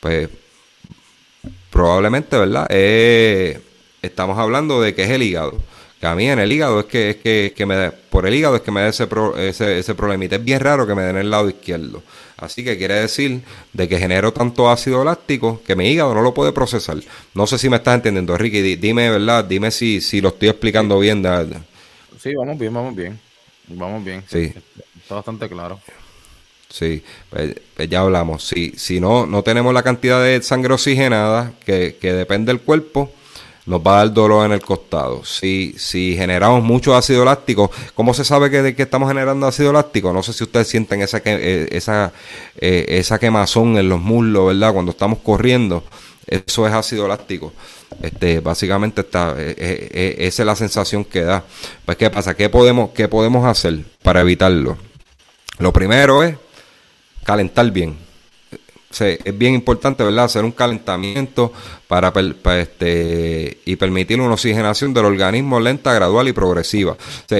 Pues 0.00 0.28
probablemente, 1.70 2.36
¿verdad? 2.38 2.66
Eh, 2.70 3.60
estamos 4.00 4.38
hablando 4.38 4.80
de 4.80 4.94
que 4.94 5.04
es 5.04 5.10
el 5.10 5.22
hígado. 5.22 5.58
Que 6.02 6.08
a 6.08 6.16
mí 6.16 6.28
en 6.28 6.40
el 6.40 6.50
hígado 6.50 6.80
es 6.80 6.86
que, 6.86 7.10
es 7.10 7.16
que, 7.18 7.54
que 7.56 7.64
me 7.64 7.76
da, 7.76 7.94
por 8.10 8.26
el 8.26 8.34
hígado 8.34 8.56
es 8.56 8.62
que 8.62 8.72
me 8.72 8.80
da 8.80 8.88
ese, 8.88 9.06
ese, 9.38 9.78
ese 9.78 9.94
problemita. 9.94 10.34
Es 10.34 10.44
bien 10.44 10.58
raro 10.58 10.84
que 10.84 10.96
me 10.96 11.02
den 11.02 11.16
el 11.16 11.30
lado 11.30 11.48
izquierdo. 11.48 12.02
Así 12.38 12.64
que 12.64 12.76
quiere 12.76 12.94
decir 12.94 13.40
de 13.72 13.88
que 13.88 14.00
genero 14.00 14.32
tanto 14.32 14.68
ácido 14.68 15.04
láctico 15.04 15.62
que 15.64 15.76
mi 15.76 15.88
hígado 15.88 16.12
no 16.12 16.22
lo 16.22 16.34
puede 16.34 16.50
procesar. 16.50 16.96
No 17.34 17.46
sé 17.46 17.56
si 17.56 17.70
me 17.70 17.76
estás 17.76 17.94
entendiendo, 17.94 18.36
Ricky. 18.36 18.74
Dime, 18.74 19.10
¿verdad? 19.10 19.44
Dime 19.44 19.70
si, 19.70 20.00
si 20.00 20.20
lo 20.20 20.30
estoy 20.30 20.48
explicando 20.48 20.98
bien. 20.98 21.22
Sí, 22.20 22.34
vamos 22.34 22.58
bien, 22.58 22.74
vamos 22.74 22.96
bien. 22.96 23.20
Vamos 23.68 24.04
bien. 24.04 24.24
Sí. 24.26 24.52
Está 25.00 25.14
bastante 25.14 25.48
claro. 25.48 25.78
Sí, 26.68 27.04
pues, 27.30 27.54
pues, 27.76 27.88
ya 27.88 28.00
hablamos. 28.00 28.42
Si, 28.48 28.72
si 28.76 28.98
no, 28.98 29.24
no 29.24 29.44
tenemos 29.44 29.72
la 29.72 29.84
cantidad 29.84 30.20
de 30.20 30.42
sangre 30.42 30.74
oxigenada 30.74 31.52
que, 31.64 31.96
que 32.00 32.12
depende 32.12 32.50
del 32.50 32.60
cuerpo, 32.60 33.12
nos 33.66 33.80
va 33.80 33.94
a 33.94 33.98
dar 33.98 34.12
dolor 34.12 34.46
en 34.46 34.52
el 34.52 34.60
costado. 34.60 35.24
Si, 35.24 35.74
si 35.78 36.16
generamos 36.16 36.62
mucho 36.62 36.96
ácido 36.96 37.24
láctico, 37.24 37.70
¿cómo 37.94 38.12
se 38.14 38.24
sabe 38.24 38.50
que, 38.50 38.74
que 38.74 38.82
estamos 38.82 39.08
generando 39.08 39.46
ácido 39.46 39.72
láctico? 39.72 40.12
No 40.12 40.22
sé 40.22 40.32
si 40.32 40.44
ustedes 40.44 40.68
sienten 40.68 41.02
esa, 41.02 41.20
eh, 41.24 41.68
esa, 41.70 42.12
eh, 42.58 42.86
esa 42.88 43.18
quemazón 43.18 43.76
en 43.78 43.88
los 43.88 44.00
muslos, 44.00 44.48
¿verdad? 44.48 44.72
Cuando 44.72 44.90
estamos 44.90 45.20
corriendo, 45.20 45.84
eso 46.26 46.66
es 46.66 46.72
ácido 46.72 47.06
láctico. 47.06 47.52
Este, 48.02 48.40
básicamente 48.40 49.02
está, 49.02 49.34
eh, 49.38 50.16
esa 50.18 50.42
es 50.42 50.46
la 50.46 50.56
sensación 50.56 51.04
que 51.04 51.22
da. 51.22 51.44
Pues, 51.84 51.96
¿qué 51.96 52.10
pasa? 52.10 52.34
¿Qué 52.34 52.48
podemos, 52.48 52.90
¿Qué 52.90 53.06
podemos 53.06 53.46
hacer 53.46 53.84
para 54.02 54.22
evitarlo? 54.22 54.76
Lo 55.58 55.72
primero 55.72 56.24
es 56.24 56.36
calentar 57.24 57.70
bien 57.70 58.11
es 59.00 59.38
bien 59.38 59.54
importante, 59.54 60.04
¿verdad? 60.04 60.24
Hacer 60.24 60.44
un 60.44 60.52
calentamiento 60.52 61.52
para, 61.88 62.12
este, 62.58 63.58
y 63.64 63.76
permitir 63.76 64.20
una 64.20 64.34
oxigenación 64.34 64.94
del 64.94 65.04
organismo 65.04 65.60
lenta, 65.60 65.92
gradual 65.92 66.28
y 66.28 66.32
progresiva. 66.32 66.96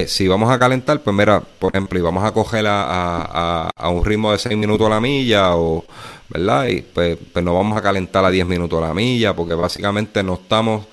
si 0.07 0.29
vamos 0.29 0.51
a 0.51 0.59
calentar, 0.59 1.01
pues 1.03 1.17
mira, 1.17 1.41
por 1.41 1.75
ejemplo, 1.75 1.99
y 1.99 2.03
vamos 2.03 2.25
a 2.25 2.33
coger 2.33 2.67
a, 2.67 3.71
a, 3.77 3.89
un 3.89 4.05
ritmo 4.05 4.33
de 4.33 4.39
6 4.39 4.57
minutos 4.57 4.87
a 4.87 4.91
la 4.91 5.01
milla, 5.01 5.57
o, 5.57 5.85
¿verdad? 6.29 6.67
Y 6.67 6.83
pues, 6.83 7.19
pues 7.33 7.45
no 7.45 7.55
vamos 7.55 7.77
a 7.77 7.83
calentar 7.83 8.25
a 8.25 8.31
10 8.31 8.47
minutos 8.47 8.83
a 8.83 8.89
la 8.89 8.95
milla, 8.95 9.35
porque 9.35 9.55
básicamente 9.55 10.23
no 10.23 10.35
estamos 10.35 10.87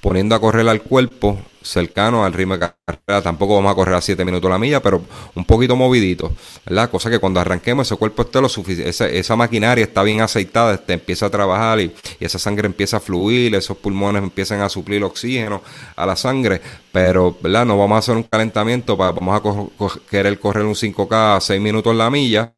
poniendo 0.00 0.34
a 0.34 0.40
correr 0.40 0.68
al 0.68 0.82
cuerpo 0.82 1.38
cercano 1.62 2.24
al 2.24 2.32
ritmo 2.32 2.56
de 2.56 2.60
carrera. 2.86 3.22
Tampoco 3.22 3.54
vamos 3.54 3.72
a 3.72 3.74
correr 3.74 3.94
a 3.94 4.00
7 4.00 4.24
minutos 4.24 4.50
la 4.50 4.58
milla, 4.58 4.80
pero 4.80 5.02
un 5.34 5.44
poquito 5.44 5.76
movidito, 5.76 6.32
¿verdad? 6.66 6.90
Cosa 6.90 7.10
que 7.10 7.18
cuando 7.18 7.40
arranquemos 7.40 7.86
ese 7.86 7.96
cuerpo 7.96 8.22
esté 8.22 8.40
lo 8.40 8.48
suficiente, 8.48 9.18
esa, 9.18 9.36
maquinaria 9.36 9.84
está 9.84 10.02
bien 10.02 10.20
aceitada, 10.20 10.74
este, 10.74 10.94
empieza 10.94 11.26
a 11.26 11.30
trabajar 11.30 11.80
y, 11.80 11.92
esa 12.18 12.38
sangre 12.38 12.66
empieza 12.66 12.98
a 12.98 13.00
fluir, 13.00 13.54
esos 13.54 13.76
pulmones 13.76 14.22
empiezan 14.22 14.60
a 14.60 14.68
suplir 14.68 15.02
oxígeno 15.04 15.62
a 15.96 16.06
la 16.06 16.16
sangre, 16.16 16.60
pero, 16.92 17.36
¿verdad? 17.40 17.66
No 17.66 17.78
vamos 17.78 17.96
a 17.96 17.98
hacer 17.98 18.16
un 18.16 18.22
calentamiento, 18.24 18.96
para, 18.96 19.12
vamos 19.12 19.40
a 19.40 20.00
querer 20.10 20.38
correr 20.38 20.64
un 20.64 20.74
5K 20.74 21.36
a 21.36 21.40
6 21.40 21.60
minutos 21.60 21.94
la 21.94 22.10
milla 22.10 22.54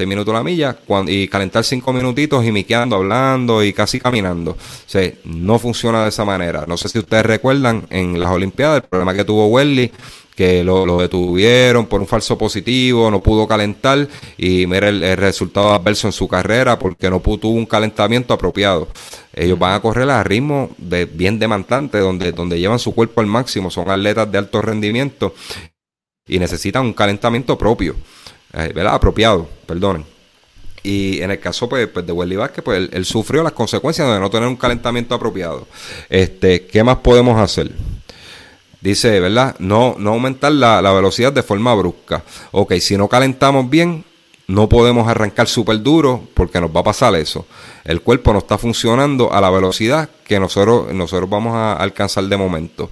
6 0.00 0.08
minutos 0.08 0.32
la 0.32 0.42
milla 0.42 0.78
y 1.06 1.28
calentar 1.28 1.62
5 1.62 1.92
minutitos 1.92 2.42
y 2.46 2.50
miqueando, 2.50 2.96
hablando 2.96 3.62
y 3.62 3.74
casi 3.74 4.00
caminando. 4.00 4.52
O 4.52 4.98
no 5.24 5.58
funciona 5.58 6.04
de 6.04 6.08
esa 6.08 6.24
manera. 6.24 6.64
No 6.66 6.78
sé 6.78 6.88
si 6.88 6.98
ustedes 6.98 7.26
recuerdan 7.26 7.84
en 7.90 8.18
las 8.18 8.30
Olimpiadas 8.30 8.82
el 8.82 8.88
problema 8.88 9.12
que 9.12 9.26
tuvo 9.26 9.48
Welly 9.48 9.92
que 10.34 10.64
lo, 10.64 10.96
detuvieron 10.96 11.84
por 11.84 12.00
un 12.00 12.06
falso 12.06 12.38
positivo, 12.38 13.10
no 13.10 13.20
pudo 13.20 13.46
calentar 13.46 14.08
y 14.38 14.66
mira 14.66 14.88
el, 14.88 15.18
resultado 15.18 15.74
adverso 15.74 16.08
en 16.08 16.12
su 16.12 16.26
carrera 16.28 16.78
porque 16.78 17.10
no 17.10 17.20
pudo, 17.20 17.40
tuvo 17.40 17.58
un 17.58 17.66
calentamiento 17.66 18.32
apropiado. 18.32 18.88
Ellos 19.34 19.58
van 19.58 19.74
a 19.74 19.80
correr 19.80 20.08
a 20.08 20.24
ritmo 20.24 20.70
de, 20.78 21.04
bien 21.04 21.38
demandante, 21.38 21.98
donde, 21.98 22.32
donde 22.32 22.58
llevan 22.58 22.78
su 22.78 22.94
cuerpo 22.94 23.20
al 23.20 23.26
máximo, 23.26 23.70
son 23.70 23.90
atletas 23.90 24.32
de 24.32 24.38
alto 24.38 24.62
rendimiento 24.62 25.34
y 26.26 26.38
necesitan 26.38 26.86
un 26.86 26.94
calentamiento 26.94 27.58
propio. 27.58 27.96
Eh, 28.52 28.72
¿verdad? 28.74 28.94
Apropiado, 28.94 29.48
perdonen. 29.66 30.04
Y 30.82 31.20
en 31.20 31.30
el 31.30 31.38
caso 31.38 31.68
pues, 31.68 31.88
pues 31.88 32.06
de 32.06 32.12
Welly 32.12 32.36
Vázquez, 32.36 32.64
pues 32.64 32.88
él, 32.90 33.04
sufrió 33.04 33.42
las 33.42 33.52
consecuencias 33.52 34.08
de 34.08 34.18
no 34.18 34.30
tener 34.30 34.48
un 34.48 34.56
calentamiento 34.56 35.14
apropiado. 35.14 35.66
Este, 36.08 36.66
¿Qué 36.66 36.82
más 36.82 36.98
podemos 36.98 37.38
hacer? 37.38 37.70
Dice, 38.80 39.20
¿verdad? 39.20 39.56
No, 39.58 39.96
no 39.98 40.12
aumentar 40.12 40.52
la, 40.52 40.80
la 40.80 40.92
velocidad 40.92 41.32
de 41.32 41.42
forma 41.42 41.74
brusca. 41.74 42.22
Ok, 42.52 42.74
si 42.76 42.96
no 42.96 43.08
calentamos 43.08 43.68
bien, 43.68 44.04
no 44.46 44.68
podemos 44.68 45.06
arrancar 45.06 45.46
súper 45.46 45.80
duro 45.80 46.28
porque 46.34 46.60
nos 46.60 46.74
va 46.74 46.80
a 46.80 46.84
pasar 46.84 47.14
eso. 47.14 47.46
El 47.84 48.00
cuerpo 48.00 48.32
no 48.32 48.40
está 48.40 48.58
funcionando 48.58 49.32
a 49.32 49.40
la 49.40 49.50
velocidad 49.50 50.08
que 50.24 50.40
nosotros, 50.40 50.92
nosotros 50.92 51.28
vamos 51.28 51.54
a 51.54 51.74
alcanzar 51.74 52.24
de 52.24 52.36
momento. 52.36 52.90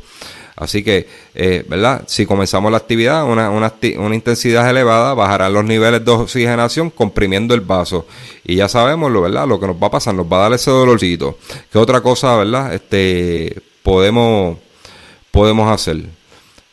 Así 0.58 0.82
que, 0.82 1.06
eh, 1.36 1.64
¿verdad? 1.68 2.02
Si 2.06 2.26
comenzamos 2.26 2.72
la 2.72 2.78
actividad, 2.78 3.24
una, 3.24 3.72
intensidad 4.12 4.68
elevada, 4.68 5.14
bajarán 5.14 5.52
los 5.52 5.64
niveles 5.64 6.04
de 6.04 6.10
oxigenación 6.10 6.90
comprimiendo 6.90 7.54
el 7.54 7.60
vaso. 7.60 8.06
Y 8.44 8.56
ya 8.56 8.68
sabemos, 8.68 9.12
¿verdad? 9.12 9.46
Lo 9.46 9.60
que 9.60 9.68
nos 9.68 9.76
va 9.76 9.86
a 9.86 9.90
pasar, 9.92 10.14
nos 10.16 10.26
va 10.26 10.38
a 10.38 10.42
dar 10.42 10.52
ese 10.54 10.70
dolorcito. 10.70 11.38
¿Qué 11.70 11.78
otra 11.78 12.00
cosa, 12.00 12.36
¿verdad? 12.36 12.74
Este, 12.74 13.56
podemos, 13.84 14.58
podemos 15.30 15.70
hacer? 15.72 16.17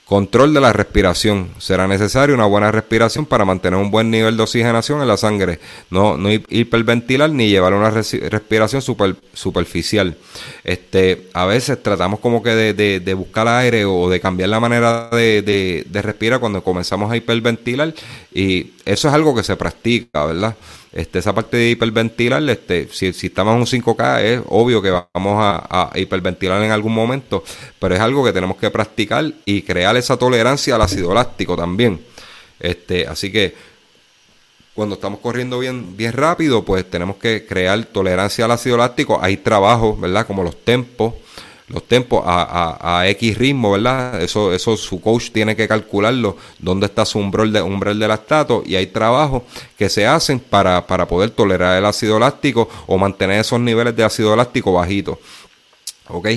Control 0.05 0.53
de 0.53 0.61
la 0.61 0.71
respiración. 0.71 1.49
Será 1.57 1.87
necesario 1.87 2.35
una 2.35 2.45
buena 2.45 2.71
respiración 2.71 3.25
para 3.25 3.43
mantener 3.43 3.79
un 3.79 3.89
buen 3.89 4.11
nivel 4.11 4.37
de 4.37 4.43
oxigenación 4.43 5.01
en 5.01 5.07
la 5.07 5.17
sangre. 5.17 5.59
No, 5.89 6.15
no 6.15 6.31
hiperventilar 6.31 7.31
ni 7.31 7.49
llevar 7.49 7.73
una 7.73 7.89
respiración 7.89 8.83
super, 8.83 9.15
superficial. 9.33 10.15
Este, 10.63 11.27
a 11.33 11.45
veces 11.45 11.81
tratamos 11.81 12.19
como 12.19 12.43
que 12.43 12.51
de, 12.51 12.99
de, 12.99 13.13
buscar 13.15 13.47
aire 13.47 13.85
o 13.85 14.07
de 14.07 14.19
cambiar 14.19 14.49
la 14.49 14.59
manera 14.59 15.09
de, 15.09 15.83
de 15.89 16.01
respirar 16.03 16.39
cuando 16.39 16.63
comenzamos 16.63 17.11
a 17.11 17.17
hiperventilar. 17.17 17.91
Y 18.31 18.73
eso 18.85 19.07
es 19.07 19.13
algo 19.13 19.35
que 19.35 19.41
se 19.41 19.55
practica, 19.55 20.23
¿verdad? 20.25 20.55
Este, 20.95 21.19
esa 21.19 21.35
parte 21.35 21.57
de 21.57 21.71
hiperventilar, 21.71 22.41
este, 22.49 22.87
si, 22.89 23.11
si 23.11 23.27
estamos 23.27 23.53
en 23.53 23.59
un 23.59 23.65
5K, 23.65 24.21
es 24.21 24.41
obvio 24.47 24.81
que 24.81 24.91
vamos 24.91 25.37
a, 25.37 25.91
hiperventilar 25.93 26.63
en 26.63 26.71
algún 26.71 26.93
momento, 26.93 27.43
pero 27.79 27.95
es 27.95 27.99
algo 27.99 28.23
que 28.23 28.31
tenemos 28.31 28.55
que 28.55 28.69
practicar 28.71 29.29
y 29.43 29.63
crear 29.63 29.94
esa 29.97 30.17
tolerancia 30.17 30.75
al 30.75 30.81
ácido 30.81 31.13
láctico 31.13 31.55
también. 31.55 32.01
Este, 32.59 33.07
así 33.07 33.31
que 33.31 33.55
cuando 34.75 34.95
estamos 34.95 35.19
corriendo 35.19 35.59
bien, 35.59 35.95
bien 35.95 36.11
rápido, 36.11 36.65
pues 36.65 36.89
tenemos 36.89 37.15
que 37.15 37.45
crear 37.45 37.83
tolerancia 37.85 38.43
al 38.43 38.51
ácido 38.51 38.75
láctico. 38.75 39.19
Hay 39.21 39.37
trabajos, 39.37 39.99
¿verdad? 39.99 40.27
Como 40.27 40.43
los 40.43 40.63
tempos, 40.63 41.13
los 41.69 41.87
tempos 41.87 42.23
a, 42.25 43.03
X 43.07 43.37
ritmo, 43.37 43.71
¿verdad? 43.71 44.21
Eso, 44.21 44.53
eso 44.53 44.75
su 44.75 44.99
coach 44.99 45.31
tiene 45.31 45.55
que 45.55 45.67
calcularlo, 45.67 46.35
dónde 46.59 46.87
está 46.87 47.05
su 47.05 47.19
umbral 47.19 47.53
de, 47.53 47.61
umbral 47.61 47.97
de 47.97 48.07
lactato 48.07 48.63
y 48.65 48.75
hay 48.75 48.87
trabajos 48.87 49.43
que 49.77 49.89
se 49.89 50.05
hacen 50.05 50.39
para, 50.39 50.85
para 50.85 51.07
poder 51.07 51.29
tolerar 51.29 51.77
el 51.77 51.85
ácido 51.85 52.19
láctico 52.19 52.69
o 52.85 52.97
mantener 52.97 53.39
esos 53.39 53.59
niveles 53.61 53.95
de 53.95 54.03
ácido 54.03 54.35
láctico 54.35 54.73
bajitos. 54.73 55.17
¿Ok? 56.09 56.27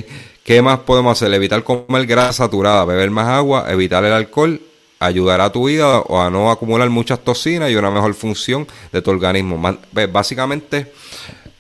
¿Qué 0.49 0.63
más 0.63 0.79
podemos 0.79 1.13
hacer? 1.13 1.35
Evitar 1.35 1.63
comer 1.63 2.07
grasa 2.07 2.45
saturada, 2.45 2.87
beber 2.87 3.11
más 3.11 3.29
agua, 3.29 3.67
evitar 3.69 4.03
el 4.07 4.15
alcohol, 4.15 4.63
ayudar 4.99 5.43
a 5.43 5.53
tu 5.53 5.69
hígado 5.69 6.07
o 6.09 6.23
a 6.23 6.31
no 6.31 6.51
acumular 6.51 6.89
muchas 6.89 7.19
toxinas 7.19 7.71
y 7.71 7.77
una 7.77 7.91
mejor 7.91 8.15
función 8.15 8.67
de 8.91 9.03
tu 9.03 9.11
organismo. 9.11 9.61
Básicamente, 10.11 10.91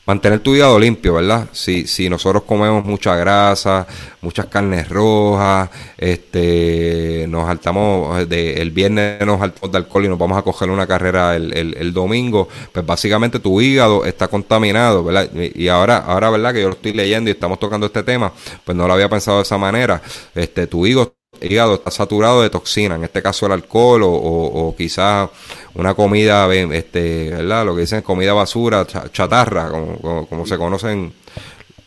mantener 0.09 0.41
tu 0.41 0.55
hígado 0.55 0.79
limpio, 0.79 1.15
¿verdad? 1.15 1.49
Si, 1.53 1.87
si 1.87 2.09
nosotros 2.09 2.45
comemos 2.45 2.83
mucha 2.83 3.15
grasa, 3.15 3.87
muchas 4.23 4.47
carnes 4.47 4.89
rojas, 4.89 5.69
este, 5.99 7.27
nos 7.29 7.47
saltamos, 7.47 8.27
de, 8.27 8.55
el 8.55 8.71
viernes 8.71 9.21
nos 9.27 9.39
saltamos 9.39 9.71
de 9.71 9.77
alcohol 9.77 10.07
y 10.07 10.09
nos 10.09 10.19
vamos 10.19 10.39
a 10.39 10.43
coger 10.43 10.71
una 10.71 10.87
carrera 10.87 11.37
el, 11.37 11.53
el, 11.53 11.93
domingo, 11.93 12.49
pues 12.73 12.87
básicamente 12.87 13.39
tu 13.39 13.61
hígado 13.61 14.07
está 14.07 14.29
contaminado, 14.29 15.05
¿verdad? 15.05 15.31
Y 15.35 15.69
ahora, 15.69 15.99
ahora, 15.99 16.31
¿verdad? 16.31 16.55
Que 16.55 16.63
yo 16.63 16.69
lo 16.69 16.75
estoy 16.75 16.95
leyendo 16.95 17.29
y 17.29 17.35
estamos 17.35 17.61
tocando 17.61 17.85
este 17.85 18.03
tema, 18.03 18.33
pues 18.65 18.75
no 18.75 18.87
lo 18.87 18.95
había 18.95 19.11
pensado 19.11 19.37
de 19.37 19.43
esa 19.43 19.59
manera. 19.59 20.01
Este, 20.35 20.67
tu 20.67 20.87
hígado 20.87 21.18
hígado 21.41 21.75
está 21.75 21.91
saturado 21.91 22.43
de 22.43 22.51
toxina, 22.51 22.97
en 22.97 23.05
este 23.05 23.23
caso 23.23 23.47
el 23.47 23.53
alcohol 23.53 24.03
o, 24.03 24.11
o, 24.11 24.77
quizás 24.77 25.31
una 25.75 25.95
comida, 25.95 26.53
este, 26.55 27.31
¿verdad? 27.31 27.67
Lo 27.67 27.75
que 27.75 27.83
dicen 27.83 28.03
comida 28.03 28.33
basura, 28.33 28.87
chatarra, 28.87 29.71
como, 29.71 30.27
como, 30.27 30.47
se 30.47 30.57
conocen. 30.57 31.13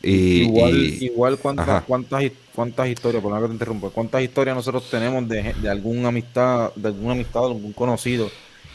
Y, 0.03 0.43
igual, 0.43 0.73
igual 0.75 1.37
cuántas, 1.37 1.83
cuántas, 1.83 2.23
cuántas 2.55 2.87
historias, 2.87 3.21
por 3.21 3.39
que 3.39 3.47
te 3.47 3.53
interrumpa, 3.53 3.89
cuántas 3.89 4.23
historias 4.23 4.55
nosotros 4.55 4.89
tenemos 4.89 5.27
de, 5.27 5.53
de 5.53 5.69
alguna 5.69 6.07
amistad, 6.07 6.73
de 6.75 6.87
alguna 6.87 7.13
amistad, 7.13 7.41
de 7.41 7.47
algún 7.47 7.73
conocido 7.73 8.31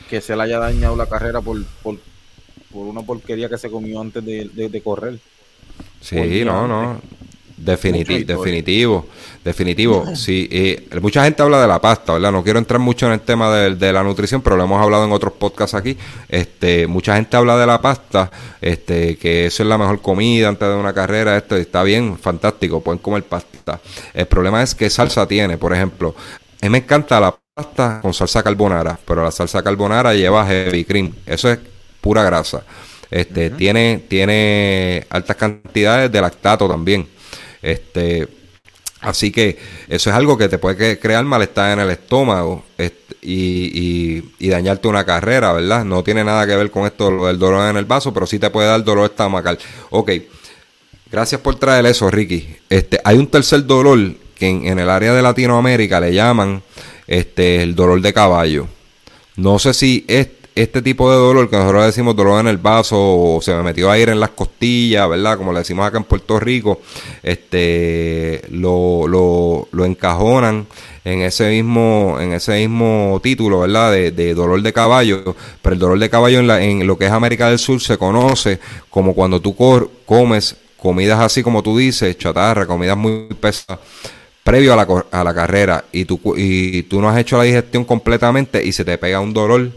que 0.08 0.20
se 0.20 0.36
le 0.36 0.42
haya 0.44 0.60
dañado 0.60 0.94
la 0.94 1.06
carrera 1.06 1.40
por, 1.40 1.64
por, 1.82 1.98
por 2.72 2.86
una 2.86 3.02
porquería 3.02 3.48
que 3.48 3.58
se 3.58 3.70
comió 3.70 4.00
antes 4.00 4.24
de, 4.24 4.48
de 4.54 4.82
correr. 4.82 5.18
Sí, 6.00 6.44
no, 6.44 6.68
no. 6.68 7.00
Definitivo, 7.56 8.34
definitivo, 8.34 9.06
definitivo. 9.42 10.14
Sí, 10.14 10.46
eh, 10.52 10.88
mucha 11.00 11.24
gente 11.24 11.42
habla 11.42 11.60
de 11.60 11.66
la 11.66 11.80
pasta, 11.80 12.12
¿verdad? 12.12 12.30
No 12.30 12.44
quiero 12.44 12.58
entrar 12.58 12.78
mucho 12.78 13.06
en 13.06 13.12
el 13.12 13.20
tema 13.20 13.50
de, 13.50 13.92
la 13.92 14.02
nutrición, 14.02 14.42
pero 14.42 14.56
lo 14.56 14.64
hemos 14.64 14.82
hablado 14.82 15.06
en 15.06 15.12
otros 15.12 15.32
podcasts 15.32 15.74
aquí. 15.74 15.96
Este, 16.28 16.86
mucha 16.86 17.16
gente 17.16 17.34
habla 17.34 17.56
de 17.56 17.66
la 17.66 17.80
pasta, 17.80 18.30
este, 18.60 19.16
que 19.16 19.46
eso 19.46 19.62
es 19.62 19.68
la 19.68 19.78
mejor 19.78 20.02
comida 20.02 20.48
antes 20.48 20.68
de 20.68 20.74
una 20.74 20.92
carrera. 20.92 21.36
Esto 21.38 21.56
está 21.56 21.82
bien, 21.82 22.18
fantástico, 22.18 22.82
pueden 22.82 22.98
comer 22.98 23.22
pasta. 23.22 23.80
El 24.12 24.26
problema 24.26 24.62
es 24.62 24.74
que 24.74 24.90
salsa 24.90 25.26
tiene, 25.26 25.56
por 25.56 25.72
ejemplo. 25.72 26.14
A 26.60 26.66
mí 26.66 26.70
me 26.70 26.78
encanta 26.78 27.18
la 27.18 27.34
pasta 27.54 28.00
con 28.02 28.12
salsa 28.12 28.42
carbonara, 28.42 28.98
pero 29.06 29.24
la 29.24 29.30
salsa 29.30 29.62
carbonara 29.62 30.12
lleva 30.12 30.46
heavy 30.46 30.84
cream. 30.84 31.14
Eso 31.24 31.50
es 31.50 31.58
pura 32.02 32.22
grasa. 32.22 32.62
Este, 33.10 33.48
tiene, 33.50 34.04
tiene 34.08 35.06
altas 35.08 35.36
cantidades 35.36 36.12
de 36.12 36.20
lactato 36.20 36.68
también. 36.68 37.15
Este, 37.66 38.28
así 39.00 39.32
que 39.32 39.58
eso 39.88 40.10
es 40.10 40.14
algo 40.14 40.38
que 40.38 40.48
te 40.48 40.56
puede 40.56 41.00
crear 41.00 41.24
malestar 41.24 41.72
en 41.72 41.80
el 41.80 41.90
estómago 41.90 42.64
este, 42.78 43.16
y, 43.22 44.22
dañarte 44.38 44.86
una 44.86 45.04
carrera, 45.04 45.52
¿verdad? 45.52 45.84
No 45.84 46.04
tiene 46.04 46.22
nada 46.22 46.46
que 46.46 46.54
ver 46.54 46.70
con 46.70 46.86
esto 46.86 47.26
del 47.26 47.40
dolor 47.40 47.68
en 47.68 47.76
el 47.76 47.84
vaso, 47.84 48.14
pero 48.14 48.24
sí 48.24 48.38
te 48.38 48.50
puede 48.50 48.68
dar 48.68 48.84
dolor 48.84 49.10
estomacal. 49.10 49.58
Ok, 49.90 50.12
gracias 51.10 51.40
por 51.40 51.56
traer 51.56 51.86
eso, 51.86 52.08
Ricky. 52.08 52.56
Este, 52.70 53.00
hay 53.02 53.18
un 53.18 53.26
tercer 53.26 53.66
dolor 53.66 53.98
que 54.36 54.46
en, 54.46 54.78
el 54.78 54.88
área 54.88 55.12
de 55.12 55.20
Latinoamérica 55.20 55.98
le 55.98 56.14
llaman 56.14 56.62
este, 57.08 57.64
el 57.64 57.74
dolor 57.74 58.00
de 58.00 58.12
caballo. 58.12 58.68
No 59.34 59.58
sé 59.58 59.74
si 59.74 60.04
es 60.06 60.35
este 60.56 60.80
tipo 60.80 61.10
de 61.10 61.18
dolor, 61.18 61.50
que 61.50 61.56
nosotros 61.56 61.84
decimos 61.84 62.16
dolor 62.16 62.40
en 62.40 62.48
el 62.48 62.56
vaso, 62.56 62.96
o 62.98 63.40
se 63.42 63.54
me 63.54 63.62
metió 63.62 63.90
aire 63.90 64.12
en 64.12 64.20
las 64.20 64.30
costillas, 64.30 65.06
¿verdad? 65.08 65.36
Como 65.36 65.52
le 65.52 65.58
decimos 65.58 65.86
acá 65.86 65.98
en 65.98 66.04
Puerto 66.04 66.40
Rico, 66.40 66.80
este, 67.22 68.40
lo, 68.50 69.06
lo, 69.06 69.68
lo 69.70 69.84
encajonan 69.84 70.66
en 71.04 71.20
ese 71.20 71.50
mismo, 71.50 72.16
en 72.18 72.32
ese 72.32 72.66
mismo 72.66 73.20
título, 73.22 73.60
¿verdad? 73.60 73.92
De, 73.92 74.34
dolor 74.34 74.62
de 74.62 74.72
caballo. 74.72 75.36
Pero 75.60 75.74
el 75.74 75.78
dolor 75.78 75.98
de 75.98 76.08
caballo 76.10 76.38
en, 76.40 76.46
la, 76.46 76.62
en 76.62 76.86
lo 76.86 76.96
que 76.96 77.04
es 77.04 77.12
América 77.12 77.50
del 77.50 77.58
Sur 77.58 77.80
se 77.80 77.98
conoce 77.98 78.58
como 78.88 79.14
cuando 79.14 79.40
tú 79.40 79.54
comes 79.54 80.56
comidas 80.78 81.20
así 81.20 81.42
como 81.42 81.62
tú 81.62 81.76
dices, 81.76 82.16
chatarra, 82.16 82.66
comidas 82.66 82.96
muy 82.96 83.28
pesadas 83.40 83.78
previo 84.46 84.72
a 84.72 84.76
la, 84.76 85.04
a 85.10 85.24
la 85.24 85.34
carrera 85.34 85.84
y 85.90 86.04
tú, 86.04 86.20
y 86.36 86.84
tú 86.84 87.00
no 87.00 87.08
has 87.08 87.18
hecho 87.18 87.36
la 87.36 87.42
digestión 87.42 87.84
completamente 87.84 88.64
y 88.64 88.70
se 88.70 88.84
te 88.84 88.96
pega 88.96 89.18
un 89.18 89.34
dolor 89.34 89.72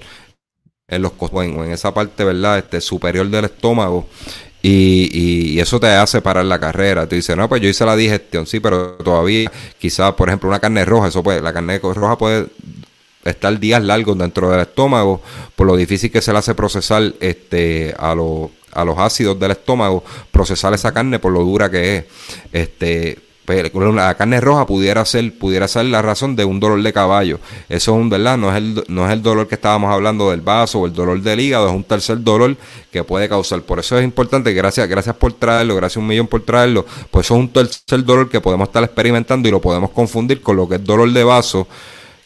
en 0.89 1.01
los 1.01 1.13
o 1.19 1.43
en, 1.43 1.71
esa 1.71 1.93
parte, 1.93 2.23
¿verdad? 2.23 2.59
Este 2.59 2.81
superior 2.81 3.27
del 3.29 3.45
estómago. 3.45 4.07
Y, 4.61 5.09
y, 5.13 5.59
eso 5.59 5.79
te 5.79 5.87
hace 5.87 6.21
parar 6.21 6.43
la 6.45 6.59
carrera. 6.59 7.07
Tú 7.07 7.15
dices, 7.15 7.35
no, 7.37 7.47
pues 7.47 7.61
yo 7.61 7.69
hice 7.69 7.85
la 7.85 7.95
digestión, 7.95 8.45
sí, 8.45 8.59
pero 8.59 8.93
todavía, 8.95 9.49
quizás, 9.77 10.13
por 10.13 10.27
ejemplo, 10.27 10.49
una 10.49 10.59
carne 10.59 10.83
roja, 10.83 11.07
eso 11.07 11.23
puede, 11.23 11.41
la 11.41 11.53
carne 11.53 11.79
roja 11.79 12.17
puede 12.17 12.47
estar 13.23 13.57
días 13.59 13.83
largos 13.83 14.17
dentro 14.17 14.49
del 14.49 14.61
estómago 14.61 15.21
por 15.55 15.67
lo 15.67 15.75
difícil 15.75 16.11
que 16.11 16.21
se 16.21 16.31
le 16.31 16.39
hace 16.39 16.55
procesar 16.55 17.13
este 17.19 17.93
a 17.97 18.15
los 18.15 18.49
a 18.71 18.85
los 18.85 18.97
ácidos 18.97 19.39
del 19.39 19.51
estómago 19.51 20.03
procesar 20.31 20.73
esa 20.73 20.93
carne 20.93 21.19
por 21.19 21.33
lo 21.33 21.41
dura 21.41 21.69
que 21.69 21.97
es 21.97 22.05
este 22.53 23.19
la 23.49 24.15
carne 24.15 24.39
roja 24.39 24.65
pudiera 24.65 25.03
ser, 25.05 25.37
pudiera 25.37 25.67
ser 25.67 25.85
la 25.85 26.01
razón 26.01 26.35
de 26.35 26.45
un 26.45 26.59
dolor 26.59 26.81
de 26.81 26.93
caballo. 26.93 27.39
Eso 27.67 27.95
es 27.95 28.01
un 28.01 28.09
verdad, 28.09 28.37
no 28.37 28.51
es 28.51 28.57
el, 28.57 28.83
no 28.87 29.07
es 29.07 29.13
el 29.13 29.21
dolor 29.21 29.47
que 29.47 29.55
estábamos 29.55 29.91
hablando 29.91 30.29
del 30.31 30.41
vaso 30.41 30.79
o 30.79 30.85
el 30.85 30.93
dolor 30.93 31.21
del 31.21 31.39
hígado, 31.39 31.67
es 31.67 31.73
un 31.73 31.83
tercer 31.83 32.21
dolor 32.21 32.55
que 32.91 33.03
puede 33.03 33.27
causar. 33.27 33.61
Por 33.61 33.79
eso 33.79 33.97
es 33.97 34.03
importante, 34.03 34.53
gracias, 34.53 34.87
gracias 34.87 35.15
por 35.15 35.33
traerlo, 35.33 35.75
gracias 35.75 35.97
un 35.97 36.07
millón 36.07 36.27
por 36.27 36.41
traerlo, 36.41 36.85
pues 37.11 37.25
eso 37.25 37.35
es 37.35 37.39
un 37.39 37.49
tercer 37.49 38.03
dolor 38.03 38.29
que 38.29 38.41
podemos 38.41 38.67
estar 38.67 38.83
experimentando 38.83 39.47
y 39.47 39.51
lo 39.51 39.61
podemos 39.61 39.89
confundir 39.91 40.41
con 40.41 40.55
lo 40.55 40.67
que 40.67 40.75
es 40.75 40.83
dolor 40.83 41.11
de 41.11 41.23
vaso, 41.23 41.67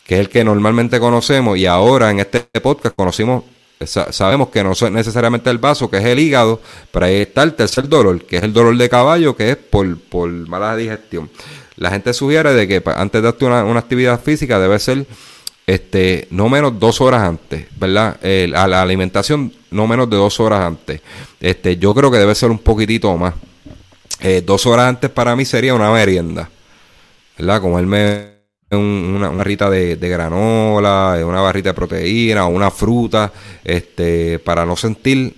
que 0.05 0.15
es 0.15 0.19
el 0.21 0.29
que 0.29 0.43
normalmente 0.43 0.99
conocemos, 0.99 1.57
y 1.57 1.65
ahora 1.65 2.11
en 2.11 2.19
este 2.19 2.41
podcast 2.61 2.95
conocimos 2.95 3.43
sabemos 3.85 4.49
que 4.49 4.63
no 4.63 4.71
es 4.71 4.91
necesariamente 4.91 5.49
el 5.49 5.57
vaso, 5.57 5.89
que 5.89 5.97
es 5.97 6.05
el 6.05 6.19
hígado, 6.19 6.61
pero 6.91 7.05
ahí 7.05 7.15
está 7.15 7.43
el 7.43 7.53
tercer 7.53 7.87
dolor, 7.87 8.23
que 8.25 8.37
es 8.37 8.43
el 8.43 8.53
dolor 8.53 8.77
de 8.77 8.89
caballo, 8.89 9.35
que 9.35 9.51
es 9.51 9.57
por, 9.57 9.97
por 9.97 10.29
mala 10.29 10.75
digestión. 10.75 11.29
La 11.75 11.89
gente 11.89 12.13
sugiere 12.13 12.53
de 12.53 12.67
que 12.67 12.83
antes 12.95 13.21
de 13.21 13.27
hacer 13.27 13.47
una, 13.47 13.79
actividad 13.79 14.19
física 14.19 14.59
debe 14.59 14.79
ser 14.79 15.05
este, 15.65 16.27
no 16.29 16.49
menos 16.49 16.79
dos 16.79 17.01
horas 17.01 17.23
antes, 17.23 17.67
¿verdad? 17.77 18.17
a 18.55 18.67
la 18.67 18.81
alimentación 18.81 19.51
no 19.71 19.87
menos 19.87 20.09
de 20.09 20.17
dos 20.17 20.39
horas 20.39 20.61
antes. 20.61 21.01
Este, 21.39 21.77
yo 21.77 21.93
creo 21.93 22.11
que 22.11 22.17
debe 22.17 22.35
ser 22.35 22.51
un 22.51 22.59
poquitito 22.59 23.15
más. 23.17 23.33
Eh, 24.21 24.41
dos 24.45 24.65
horas 24.65 24.87
antes 24.87 25.09
para 25.09 25.35
mí 25.35 25.43
sería 25.43 25.73
una 25.73 25.91
merienda, 25.91 26.49
¿verdad? 27.37 27.61
Comerme 27.61 28.32
una, 28.75 29.29
barrita 29.29 29.69
de, 29.69 29.95
granola, 29.95 31.19
una 31.25 31.41
barrita 31.41 31.69
de 31.69 31.73
proteína 31.73 32.45
o 32.45 32.49
una 32.49 32.71
fruta, 32.71 33.31
este, 33.63 34.39
para 34.39 34.65
no 34.65 34.75
sentir 34.75 35.35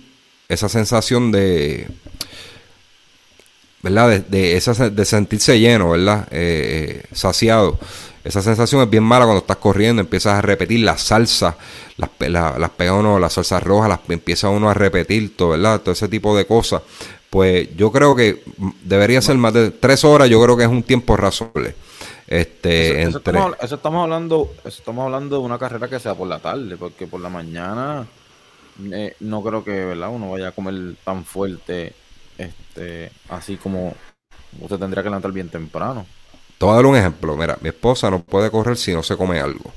esa 0.48 0.68
sensación 0.68 1.32
de, 1.32 1.88
¿verdad? 3.82 4.20
De, 4.20 4.56
esa, 4.56 4.90
de 4.90 5.04
sentirse 5.04 5.58
lleno, 5.58 5.90
¿verdad? 5.90 6.26
Eh, 6.30 7.04
saciado. 7.12 7.78
Esa 8.24 8.42
sensación 8.42 8.82
es 8.82 8.90
bien 8.90 9.04
mala 9.04 9.24
cuando 9.24 9.42
estás 9.42 9.58
corriendo, 9.58 10.00
empiezas 10.00 10.34
a 10.34 10.42
repetir 10.42 10.80
la 10.80 10.98
salsa, 10.98 11.56
las, 11.96 12.10
las 12.28 12.70
uno, 12.90 13.20
las 13.20 13.34
salsas 13.34 13.62
rojas, 13.62 13.88
las 13.88 14.00
empieza 14.08 14.48
uno 14.48 14.68
a 14.68 14.74
repetir, 14.74 15.36
todo, 15.36 15.50
¿verdad? 15.50 15.80
Todo 15.80 15.92
ese 15.92 16.08
tipo 16.08 16.36
de 16.36 16.44
cosas. 16.44 16.82
Pues 17.30 17.74
yo 17.76 17.92
creo 17.92 18.14
que 18.14 18.42
debería 18.82 19.20
ser 19.20 19.36
más 19.36 19.52
de 19.52 19.70
tres 19.70 20.04
horas, 20.04 20.28
yo 20.28 20.42
creo 20.42 20.56
que 20.56 20.64
es 20.64 20.68
un 20.68 20.82
tiempo 20.82 21.16
razonable. 21.16 21.74
Este, 22.26 23.02
eso, 23.02 23.18
estamos, 23.18 24.02
hablando, 24.02 24.50
estamos 24.64 25.04
hablando 25.04 25.38
de 25.38 25.44
una 25.44 25.58
carrera 25.58 25.88
que 25.88 26.00
sea 26.00 26.14
por 26.14 26.26
la 26.26 26.40
tarde, 26.40 26.76
porque 26.76 27.06
por 27.06 27.20
la 27.20 27.28
mañana 27.28 28.06
eh, 28.92 29.14
no 29.20 29.42
creo 29.42 29.62
que 29.62 29.84
¿verdad? 29.84 30.10
uno 30.10 30.32
vaya 30.32 30.48
a 30.48 30.52
comer 30.52 30.96
tan 31.04 31.24
fuerte, 31.24 31.92
este, 32.36 33.12
así 33.28 33.56
como 33.56 33.94
usted 34.60 34.78
tendría 34.78 35.02
que 35.02 35.08
levantar 35.08 35.32
bien 35.32 35.48
temprano. 35.48 36.04
Te 36.58 36.64
voy 36.64 36.72
a 36.72 36.76
dar 36.76 36.86
un 36.86 36.96
ejemplo. 36.96 37.36
Mira, 37.36 37.58
mi 37.60 37.68
esposa 37.68 38.10
no 38.10 38.22
puede 38.22 38.50
correr 38.50 38.76
si 38.76 38.92
no 38.92 39.02
se 39.02 39.16
come 39.16 39.38
algo. 39.38 39.72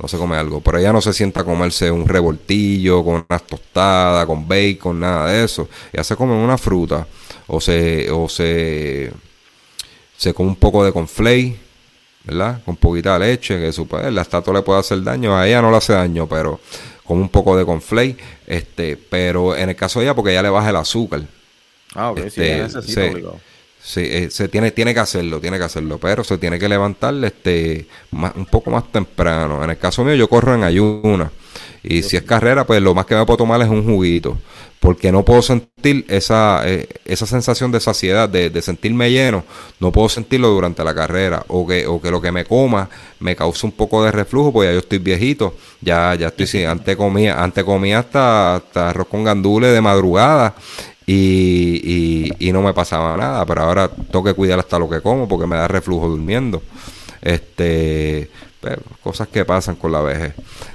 No 0.00 0.08
se 0.08 0.16
come 0.16 0.36
algo. 0.36 0.60
Pero 0.60 0.78
ella 0.78 0.92
no 0.92 1.00
se 1.00 1.12
sienta 1.12 1.40
a 1.40 1.44
comerse 1.44 1.90
un 1.90 2.06
revoltillo 2.06 3.04
con 3.04 3.26
unas 3.28 3.42
tostadas, 3.44 4.26
con 4.26 4.46
bacon, 4.46 5.00
nada 5.00 5.30
de 5.30 5.44
eso. 5.44 5.68
Ella 5.92 6.04
se 6.04 6.16
come 6.16 6.34
una 6.34 6.56
fruta. 6.56 7.06
O 7.48 7.60
se, 7.60 8.10
o 8.10 8.28
se, 8.28 9.12
se 10.16 10.34
come 10.34 10.50
un 10.50 10.56
poco 10.56 10.84
de 10.84 10.92
conflay 10.92 11.68
¿verdad? 12.28 12.60
Con 12.64 12.76
poquita 12.76 13.18
leche, 13.18 13.58
que 13.58 13.72
su, 13.72 13.88
el 14.02 14.18
estatua 14.18 14.52
le 14.52 14.62
puede 14.62 14.80
hacer 14.80 15.02
daño, 15.02 15.34
a 15.36 15.48
ella 15.48 15.62
no 15.62 15.70
le 15.70 15.78
hace 15.78 15.94
daño, 15.94 16.28
pero 16.28 16.60
como 17.02 17.22
un 17.22 17.30
poco 17.30 17.56
de 17.56 17.64
conflay, 17.64 18.16
este, 18.46 18.98
pero 18.98 19.56
en 19.56 19.70
el 19.70 19.76
caso 19.76 19.98
de 19.98 20.06
ella, 20.06 20.14
porque 20.14 20.32
ella 20.32 20.42
le 20.42 20.50
baja 20.50 20.68
el 20.68 20.76
azúcar. 20.76 21.22
Ah, 21.94 22.10
ok, 22.10 22.18
este, 22.18 22.68
sí, 22.82 23.24
eh, 23.96 24.28
se 24.30 24.48
tiene, 24.48 24.70
tiene 24.70 24.92
que 24.92 25.00
hacerlo, 25.00 25.40
tiene 25.40 25.58
que 25.58 25.64
hacerlo, 25.64 25.98
pero 25.98 26.24
se 26.24 26.38
tiene 26.38 26.58
que 26.58 26.68
levantar 26.68 27.14
este, 27.24 27.86
un 28.12 28.46
poco 28.46 28.70
más 28.70 28.90
temprano. 28.92 29.62
En 29.64 29.70
el 29.70 29.78
caso 29.78 30.04
mío, 30.04 30.14
yo 30.14 30.28
corro 30.28 30.54
en 30.54 30.64
ayuna. 30.64 31.30
Y 31.82 32.02
si 32.02 32.16
es 32.16 32.22
carrera, 32.22 32.66
pues 32.66 32.82
lo 32.82 32.94
más 32.94 33.06
que 33.06 33.14
me 33.14 33.24
puedo 33.24 33.38
tomar 33.38 33.60
es 33.62 33.68
un 33.68 33.84
juguito. 33.84 34.36
Porque 34.80 35.10
no 35.10 35.24
puedo 35.24 35.42
sentir 35.42 36.04
esa, 36.08 36.62
eh, 36.64 36.88
esa 37.04 37.26
sensación 37.26 37.72
de 37.72 37.80
saciedad, 37.80 38.28
de, 38.28 38.62
sentirme 38.62 39.10
lleno. 39.10 39.44
No 39.80 39.90
puedo 39.90 40.08
sentirlo 40.08 40.48
durante 40.48 40.84
la 40.84 40.94
carrera. 40.94 41.44
O 41.48 41.66
que, 41.66 41.86
o 41.86 42.00
que 42.00 42.10
lo 42.10 42.20
que 42.20 42.30
me 42.30 42.44
coma 42.44 42.88
me 43.20 43.34
cause 43.34 43.66
un 43.66 43.72
poco 43.72 44.04
de 44.04 44.12
reflujo, 44.12 44.52
porque 44.52 44.68
ya 44.68 44.72
yo 44.74 44.78
estoy 44.80 44.98
viejito. 44.98 45.56
Ya, 45.80 46.14
ya 46.14 46.28
estoy, 46.28 46.46
sí, 46.46 46.64
antes 46.64 46.96
comía, 46.96 47.42
antes 47.42 47.64
comía 47.64 48.00
hasta, 48.00 48.56
hasta 48.56 48.90
arroz 48.90 49.08
con 49.08 49.24
gandules 49.24 49.72
de 49.72 49.80
madrugada. 49.80 50.54
Y, 51.08 51.80
y, 52.38 52.48
y 52.48 52.52
no 52.52 52.60
me 52.60 52.74
pasaba 52.74 53.16
nada. 53.16 53.46
Pero 53.46 53.62
ahora 53.62 53.88
tengo 53.88 54.22
que 54.22 54.34
cuidar 54.34 54.58
hasta 54.58 54.78
lo 54.78 54.90
que 54.90 55.00
como 55.00 55.26
porque 55.26 55.46
me 55.46 55.56
da 55.56 55.66
reflujo 55.66 56.08
durmiendo. 56.08 56.62
Este, 57.22 58.30
pero 58.60 58.82
cosas 59.02 59.28
que 59.28 59.44
pasan 59.46 59.76
con 59.76 59.90
la 59.90 60.02
vejez. 60.02 60.34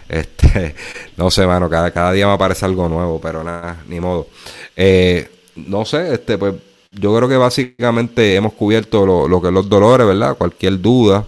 Este, 0.09 0.75
no 1.17 1.29
sé, 1.29 1.45
mano, 1.45 1.69
cada, 1.69 1.91
cada 1.91 2.11
día 2.11 2.25
me 2.25 2.33
aparece 2.33 2.65
algo 2.65 2.89
nuevo, 2.89 3.21
pero 3.21 3.43
nada, 3.43 3.83
ni 3.87 3.99
modo. 3.99 4.27
Eh, 4.75 5.29
no 5.55 5.85
sé, 5.85 6.15
este, 6.15 6.37
pues 6.37 6.55
yo 6.91 7.15
creo 7.15 7.29
que 7.29 7.37
básicamente 7.37 8.35
hemos 8.35 8.53
cubierto 8.53 9.05
lo, 9.05 9.27
lo 9.27 9.41
que 9.41 9.49
es 9.49 9.53
los 9.53 9.69
dolores, 9.69 10.07
¿verdad? 10.07 10.35
Cualquier 10.35 10.81
duda 10.81 11.25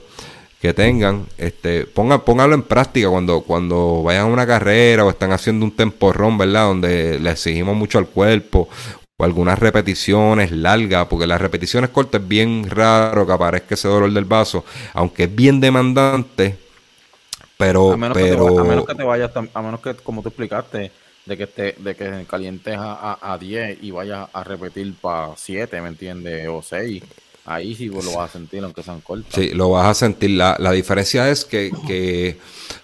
que 0.65 0.73
tengan, 0.73 1.27
este, 1.37 1.85
pongan, 1.85 2.21
pónganlo 2.21 2.55
en 2.55 2.63
práctica 2.63 3.07
cuando, 3.07 3.41
cuando 3.41 4.01
vayan 4.01 4.23
a 4.23 4.25
una 4.25 4.47
carrera 4.47 5.05
o 5.05 5.11
están 5.11 5.31
haciendo 5.31 5.63
un 5.63 5.75
temporrón, 5.75 6.39
¿verdad? 6.39 6.65
Donde 6.65 7.19
le 7.19 7.29
exigimos 7.29 7.75
mucho 7.75 7.99
al 7.99 8.07
cuerpo 8.07 8.67
o 9.15 9.23
algunas 9.23 9.59
repeticiones 9.59 10.49
largas, 10.49 11.05
porque 11.05 11.27
las 11.27 11.39
repeticiones 11.39 11.91
cortas 11.91 12.19
es 12.19 12.27
bien 12.27 12.67
raro 12.67 13.27
que 13.27 13.33
aparezca 13.33 13.75
ese 13.75 13.87
dolor 13.87 14.11
del 14.11 14.25
vaso, 14.25 14.65
aunque 14.93 15.25
es 15.25 15.35
bien 15.35 15.59
demandante, 15.59 16.57
pero... 17.57 17.91
A 17.91 17.97
menos, 17.97 18.17
pero... 18.17 18.47
Que, 18.47 18.53
te, 18.53 18.59
a 18.59 18.63
menos 18.63 18.85
que 18.87 18.95
te 18.95 19.03
vayas, 19.03 19.31
a 19.35 19.61
menos 19.61 19.79
que, 19.81 19.93
como 19.97 20.23
tú 20.23 20.29
explicaste, 20.29 20.91
de 21.27 21.37
que 21.37 21.45
te, 21.45 21.75
de 21.77 21.95
que 21.95 22.25
calientes 22.27 22.75
a, 22.75 23.19
a, 23.21 23.37
10 23.37 23.83
y 23.83 23.91
vayas 23.91 24.27
a 24.33 24.43
repetir 24.43 24.95
para 24.99 25.33
7, 25.35 25.79
¿me 25.81 25.89
entiendes? 25.89 26.47
O 26.47 26.63
6. 26.63 27.03
Ahí 27.45 27.75
sí 27.75 27.87
lo 27.87 28.01
vas 28.15 28.29
a 28.29 28.33
sentir, 28.33 28.63
aunque 28.63 28.81
sean 28.81 29.01
cortas. 29.01 29.33
Sí, 29.33 29.49
lo 29.49 29.69
vas 29.69 29.87
a 29.87 29.93
sentir. 29.93 30.31
La, 30.31 30.55
la 30.59 30.71
diferencia 30.71 31.29
es 31.29 31.45
que, 31.45 31.71
que 31.87 32.37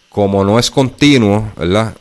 como 0.09 0.43
no 0.43 0.59
es 0.59 0.69
continuo, 0.69 1.51
¿verdad? 1.57 1.95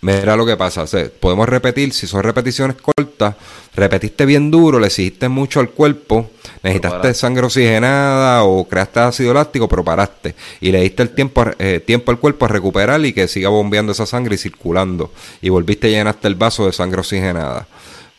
Mira 0.00 0.36
lo 0.36 0.46
que 0.46 0.56
pasa, 0.56 0.84
podemos 1.18 1.48
repetir, 1.48 1.92
si 1.92 2.06
son 2.06 2.22
repeticiones 2.22 2.76
cortas, 2.76 3.34
repetiste 3.74 4.26
bien 4.26 4.48
duro, 4.48 4.78
le 4.78 4.86
exigiste 4.86 5.28
mucho 5.28 5.58
al 5.58 5.70
cuerpo, 5.70 6.30
necesitaste 6.62 7.14
sangre 7.14 7.46
oxigenada 7.46 8.44
o 8.44 8.68
creaste 8.68 9.00
ácido 9.00 9.34
láctico, 9.34 9.68
pero 9.68 9.82
paraste 9.82 10.36
y 10.60 10.70
le 10.70 10.82
diste 10.82 11.02
el 11.02 11.10
tiempo, 11.10 11.44
eh, 11.58 11.82
tiempo 11.84 12.12
al 12.12 12.20
cuerpo 12.20 12.44
a 12.44 12.48
recuperar 12.48 13.04
y 13.04 13.12
que 13.12 13.26
siga 13.26 13.48
bombeando 13.48 13.90
esa 13.90 14.06
sangre 14.06 14.36
y 14.36 14.38
circulando 14.38 15.10
y 15.42 15.48
volviste 15.48 15.88
y 15.88 15.92
llenaste 15.92 16.28
el 16.28 16.36
vaso 16.36 16.66
de 16.66 16.72
sangre 16.72 17.00
oxigenada. 17.00 17.66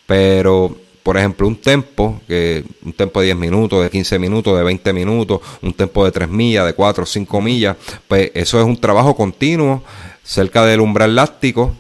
Pero, 0.06 0.76
por 1.04 1.18
ejemplo, 1.18 1.48
un 1.48 1.56
tempo, 1.56 2.22
que 2.28 2.64
un 2.84 2.94
tempo 2.94 3.20
de 3.20 3.28
10 3.28 3.38
minutos, 3.38 3.84
de 3.84 3.90
15 3.90 4.20
minutos, 4.20 4.58
de 4.58 4.64
20 4.64 4.94
minutos, 4.94 5.42
un 5.62 5.74
tempo 5.74 6.06
de 6.06 6.12
3 6.12 6.30
millas, 6.30 6.66
de 6.66 6.74
4 6.74 7.04
o 7.04 7.06
5 7.06 7.42
millas, 7.42 7.78
pues 8.08 8.32
eso 8.34 8.60
es 8.60 8.66
un 8.66 8.78
trabajo 8.78 9.16
continuo 9.16 9.84
cerca 10.24 10.66
del 10.66 10.82
umbral 10.82 11.16
láctico 11.16 11.76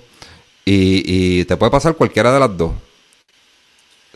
y, 0.66 1.46
te 1.46 1.58
puede 1.58 1.72
pasar 1.72 1.96
cualquiera 1.96 2.32
de 2.32 2.40
las 2.40 2.56
dos. 2.56 2.72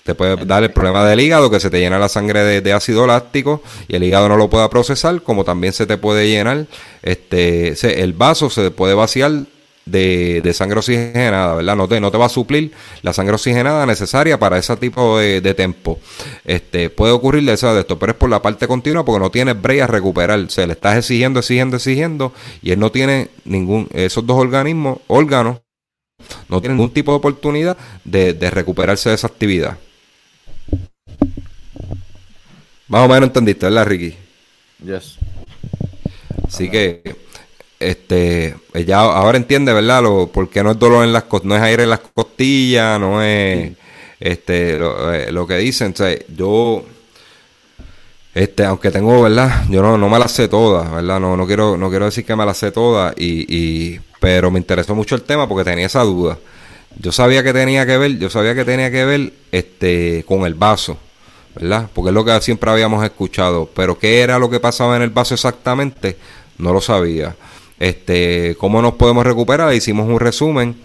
Te 0.03 0.15
puede 0.15 0.35
dar 0.45 0.63
el 0.63 0.71
problema 0.71 1.05
del 1.05 1.19
hígado, 1.21 1.49
que 1.49 1.59
se 1.59 1.69
te 1.69 1.79
llena 1.79 1.97
la 1.97 2.09
sangre 2.09 2.61
de, 2.61 2.73
ácido 2.73 3.07
láctico 3.07 3.63
y 3.87 3.95
el 3.95 4.03
hígado 4.03 4.27
no 4.29 4.35
lo 4.35 4.49
pueda 4.49 4.69
procesar, 4.69 5.21
como 5.21 5.43
también 5.45 5.73
se 5.73 5.85
te 5.85 5.97
puede 5.97 6.27
llenar, 6.27 6.67
este, 7.01 8.03
el 8.03 8.13
vaso 8.13 8.49
se 8.49 8.69
puede 8.71 8.93
vaciar 8.93 9.31
de, 9.85 10.51
sangre 10.53 10.79
oxigenada, 10.79 11.55
¿verdad? 11.55 11.75
No 11.75 11.87
te, 11.87 11.99
no 11.99 12.11
te 12.11 12.17
va 12.17 12.25
a 12.25 12.29
suplir 12.29 12.71
la 13.01 13.13
sangre 13.13 13.35
oxigenada 13.35 13.85
necesaria 13.85 14.39
para 14.39 14.57
ese 14.57 14.75
tipo 14.77 15.17
de, 15.17 15.41
de 15.41 15.53
tempo. 15.53 15.99
Este, 16.45 16.89
puede 16.89 17.13
ocurrir 17.13 17.43
de 17.45 17.53
eso 17.53 17.73
de 17.73 17.81
esto, 17.81 17.99
pero 17.99 18.13
es 18.13 18.17
por 18.17 18.29
la 18.29 18.41
parte 18.41 18.67
continua 18.67 19.03
porque 19.05 19.19
no 19.19 19.29
tiene 19.29 19.53
break 19.53 19.81
a 19.81 19.87
recuperar. 19.87 20.49
Se 20.49 20.65
le 20.67 20.73
estás 20.73 20.97
exigiendo, 20.97 21.39
exigiendo, 21.39 21.77
exigiendo 21.77 22.33
y 22.61 22.71
él 22.71 22.79
no 22.79 22.91
tiene 22.91 23.29
ningún, 23.45 23.87
esos 23.93 24.25
dos 24.25 24.37
organismos, 24.37 24.99
órganos, 25.07 25.59
no 26.47 26.61
tienen 26.61 26.77
ningún 26.77 26.93
tipo 26.93 27.11
de 27.11 27.17
oportunidad 27.17 27.77
de, 28.03 28.33
de 28.33 28.49
recuperarse 28.49 29.09
de 29.09 29.15
esa 29.15 29.27
actividad. 29.27 29.77
Más 32.87 33.05
o 33.05 33.07
menos 33.07 33.29
entendiste, 33.29 33.65
¿verdad, 33.65 33.87
Ricky? 33.87 34.15
Yes. 34.85 35.17
Así 36.45 36.69
que 36.69 37.15
este 37.89 38.55
ella 38.73 38.99
ahora 38.99 39.37
entiende 39.37 39.73
verdad 39.73 40.01
lo 40.03 40.27
por 40.27 40.49
qué 40.49 40.63
no 40.63 40.71
es 40.71 40.79
dolor 40.79 41.03
en 41.03 41.13
las 41.13 41.25
no 41.43 41.55
es 41.55 41.61
aire 41.61 41.83
en 41.83 41.89
las 41.89 41.99
costillas 41.99 42.99
no 42.99 43.21
es 43.21 43.73
este 44.23 44.75
eh, 44.75 45.31
lo, 45.31 45.45
que 45.45 45.57
dicen. 45.57 45.93
Yo 46.35 46.83
este 48.33 48.63
aunque 48.63 48.89
tengo 48.89 49.21
verdad 49.21 49.65
yo 49.69 49.81
no, 49.81 49.97
no 49.97 50.09
me 50.09 50.17
las 50.17 50.31
sé 50.31 50.47
todas 50.47 50.89
verdad 50.91 51.19
no 51.19 51.37
no 51.37 51.45
quiero 51.45 51.77
no 51.77 51.89
quiero 51.89 52.05
decir 52.05 52.25
que 52.25 52.35
me 52.35 52.45
las 52.45 52.57
sé 52.57 52.71
todas 52.71 53.13
y, 53.17 53.45
y 53.53 53.99
pero 54.19 54.49
me 54.49 54.59
interesó 54.59 54.95
mucho 54.95 55.15
el 55.15 55.23
tema 55.23 55.47
porque 55.47 55.69
tenía 55.69 55.85
esa 55.85 56.01
duda. 56.03 56.37
Yo 56.97 57.11
sabía 57.11 57.43
que 57.43 57.51
tenía 57.51 57.85
que 57.85 57.97
ver 57.97 58.17
yo 58.17 58.29
sabía 58.29 58.55
que 58.55 58.63
tenía 58.63 58.89
que 58.89 59.03
ver 59.03 59.33
este 59.51 60.23
con 60.25 60.45
el 60.45 60.53
vaso 60.53 60.97
verdad 61.55 61.89
porque 61.93 62.09
es 62.09 62.13
lo 62.13 62.23
que 62.23 62.39
siempre 62.41 62.71
habíamos 62.71 63.03
escuchado 63.03 63.69
pero 63.75 63.99
qué 63.99 64.21
era 64.21 64.39
lo 64.39 64.49
que 64.49 64.59
pasaba 64.59 64.95
en 64.95 65.01
el 65.01 65.09
vaso 65.09 65.33
exactamente 65.33 66.17
no 66.57 66.71
lo 66.73 66.81
sabía 66.81 67.35
este, 67.79 68.55
¿Cómo 68.59 68.81
nos 68.81 68.93
podemos 68.93 69.25
recuperar? 69.25 69.73
Hicimos 69.73 70.07
un 70.07 70.19
resumen. 70.19 70.75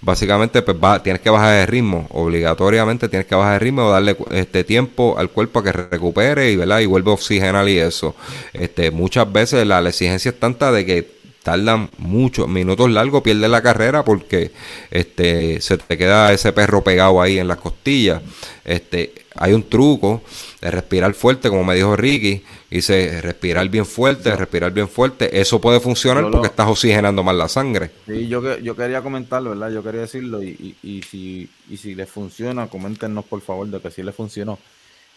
Básicamente, 0.00 0.62
pues 0.62 1.02
tienes 1.02 1.20
que 1.20 1.30
bajar 1.30 1.54
de 1.54 1.66
ritmo. 1.66 2.06
Obligatoriamente 2.10 3.08
tienes 3.08 3.26
que 3.26 3.34
bajar 3.34 3.54
de 3.54 3.58
ritmo 3.58 3.86
o 3.86 3.90
darle 3.90 4.16
este 4.30 4.62
tiempo 4.64 5.16
al 5.18 5.30
cuerpo 5.30 5.58
a 5.58 5.64
que 5.64 5.72
recupere 5.72 6.52
y, 6.52 6.56
¿verdad? 6.56 6.80
y 6.80 6.86
vuelve 6.86 7.10
a 7.10 7.14
oxigenar 7.14 7.68
y 7.68 7.78
eso. 7.78 8.14
Este, 8.52 8.90
muchas 8.90 9.30
veces 9.32 9.66
la, 9.66 9.80
exigencia 9.88 10.30
es 10.30 10.38
tanta 10.38 10.70
de 10.70 10.86
que 10.86 11.17
tardan 11.48 11.88
muchos 11.96 12.46
minutos 12.46 12.90
largos, 12.90 13.22
pierdes 13.22 13.48
la 13.48 13.62
carrera 13.62 14.04
porque 14.04 14.50
este, 14.90 15.62
se 15.62 15.78
te 15.78 15.96
queda 15.96 16.30
ese 16.30 16.52
perro 16.52 16.84
pegado 16.84 17.22
ahí 17.22 17.38
en 17.38 17.48
las 17.48 17.56
costillas. 17.56 18.20
Este, 18.66 19.14
hay 19.34 19.54
un 19.54 19.62
truco 19.62 20.20
de 20.60 20.70
respirar 20.70 21.14
fuerte, 21.14 21.48
como 21.48 21.64
me 21.64 21.74
dijo 21.74 21.96
Ricky, 21.96 22.44
dice 22.70 23.22
respirar 23.22 23.66
bien 23.70 23.86
fuerte, 23.86 24.36
respirar 24.36 24.72
bien 24.72 24.90
fuerte, 24.90 25.40
eso 25.40 25.58
puede 25.58 25.80
funcionar 25.80 26.30
porque 26.30 26.48
estás 26.48 26.68
oxigenando 26.68 27.22
más 27.22 27.34
la 27.34 27.48
sangre. 27.48 27.92
Sí, 28.06 28.28
yo, 28.28 28.58
yo 28.58 28.76
quería 28.76 29.00
comentarlo, 29.00 29.48
¿verdad? 29.48 29.70
Yo 29.70 29.82
quería 29.82 30.02
decirlo 30.02 30.42
y, 30.42 30.76
y, 30.82 31.00
si, 31.00 31.48
y 31.70 31.78
si 31.78 31.94
le 31.94 32.04
funciona, 32.04 32.66
coméntenos 32.66 33.24
por 33.24 33.40
favor 33.40 33.66
de 33.68 33.80
que 33.80 33.90
sí 33.90 34.02
le 34.02 34.12
funcionó. 34.12 34.58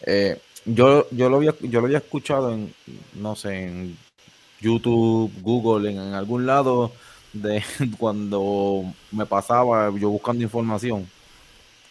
Eh, 0.00 0.38
yo, 0.64 1.08
yo, 1.10 1.28
lo 1.28 1.36
había, 1.36 1.54
yo 1.60 1.80
lo 1.82 1.88
había 1.88 1.98
escuchado 1.98 2.54
en, 2.54 2.72
no 3.16 3.36
sé, 3.36 3.64
en 3.64 3.98
YouTube, 4.62 5.32
Google, 5.42 5.90
en, 5.90 5.98
algún 6.14 6.46
lado 6.46 6.92
de 7.32 7.62
cuando 7.98 8.84
me 9.10 9.26
pasaba 9.26 9.90
yo 9.98 10.08
buscando 10.08 10.42
información 10.42 11.08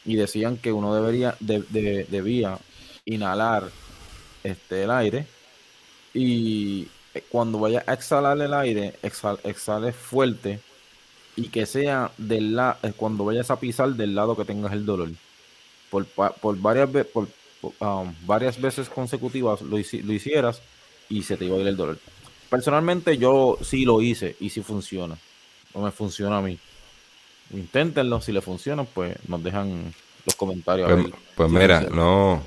y 0.05 0.15
decían 0.15 0.57
que 0.57 0.71
uno 0.71 0.95
debería 0.95 1.35
de, 1.39 1.61
debía 2.09 2.57
inhalar 3.05 3.69
este 4.43 4.83
el 4.83 4.91
aire 4.91 5.27
y 6.13 6.87
cuando 7.29 7.59
vaya 7.59 7.83
a 7.85 7.93
exhalar 7.93 8.39
el 8.41 8.53
aire 8.53 8.93
exhale 9.03 9.91
fuerte 9.91 10.59
y 11.35 11.49
que 11.49 11.65
sea 11.65 12.11
del 12.17 12.55
lado 12.55 12.77
eh, 12.83 12.93
cuando 12.95 13.25
vayas 13.25 13.51
a 13.51 13.59
pisar 13.59 13.89
del 13.89 14.15
lado 14.15 14.35
que 14.35 14.45
tengas 14.45 14.73
el 14.73 14.85
dolor. 14.85 15.09
Por, 15.89 16.05
por 16.05 16.57
varias 16.57 16.89
por, 17.07 17.27
um, 17.79 18.13
varias 18.25 18.59
veces 18.59 18.87
consecutivas 18.89 19.61
lo, 19.61 19.77
lo 19.77 20.13
hicieras 20.13 20.61
y 21.09 21.23
se 21.23 21.35
te 21.35 21.45
iba 21.45 21.57
a 21.57 21.59
ir 21.59 21.67
el 21.67 21.75
dolor 21.75 21.97
personalmente 22.51 23.17
yo 23.17 23.57
sí 23.63 23.83
lo 23.85 24.03
hice 24.03 24.35
y 24.39 24.51
sí 24.51 24.61
funciona 24.61 25.17
no 25.73 25.81
me 25.81 25.91
funciona 25.91 26.37
a 26.37 26.41
mí 26.41 26.59
inténtenlo, 27.53 28.21
si 28.21 28.31
le 28.31 28.41
funciona, 28.41 28.83
pues 28.83 29.15
nos 29.27 29.43
dejan 29.43 29.93
los 30.25 30.35
comentarios. 30.35 30.89
Pues, 30.91 31.13
pues 31.35 31.51
mira, 31.51 31.81
no, 31.81 32.41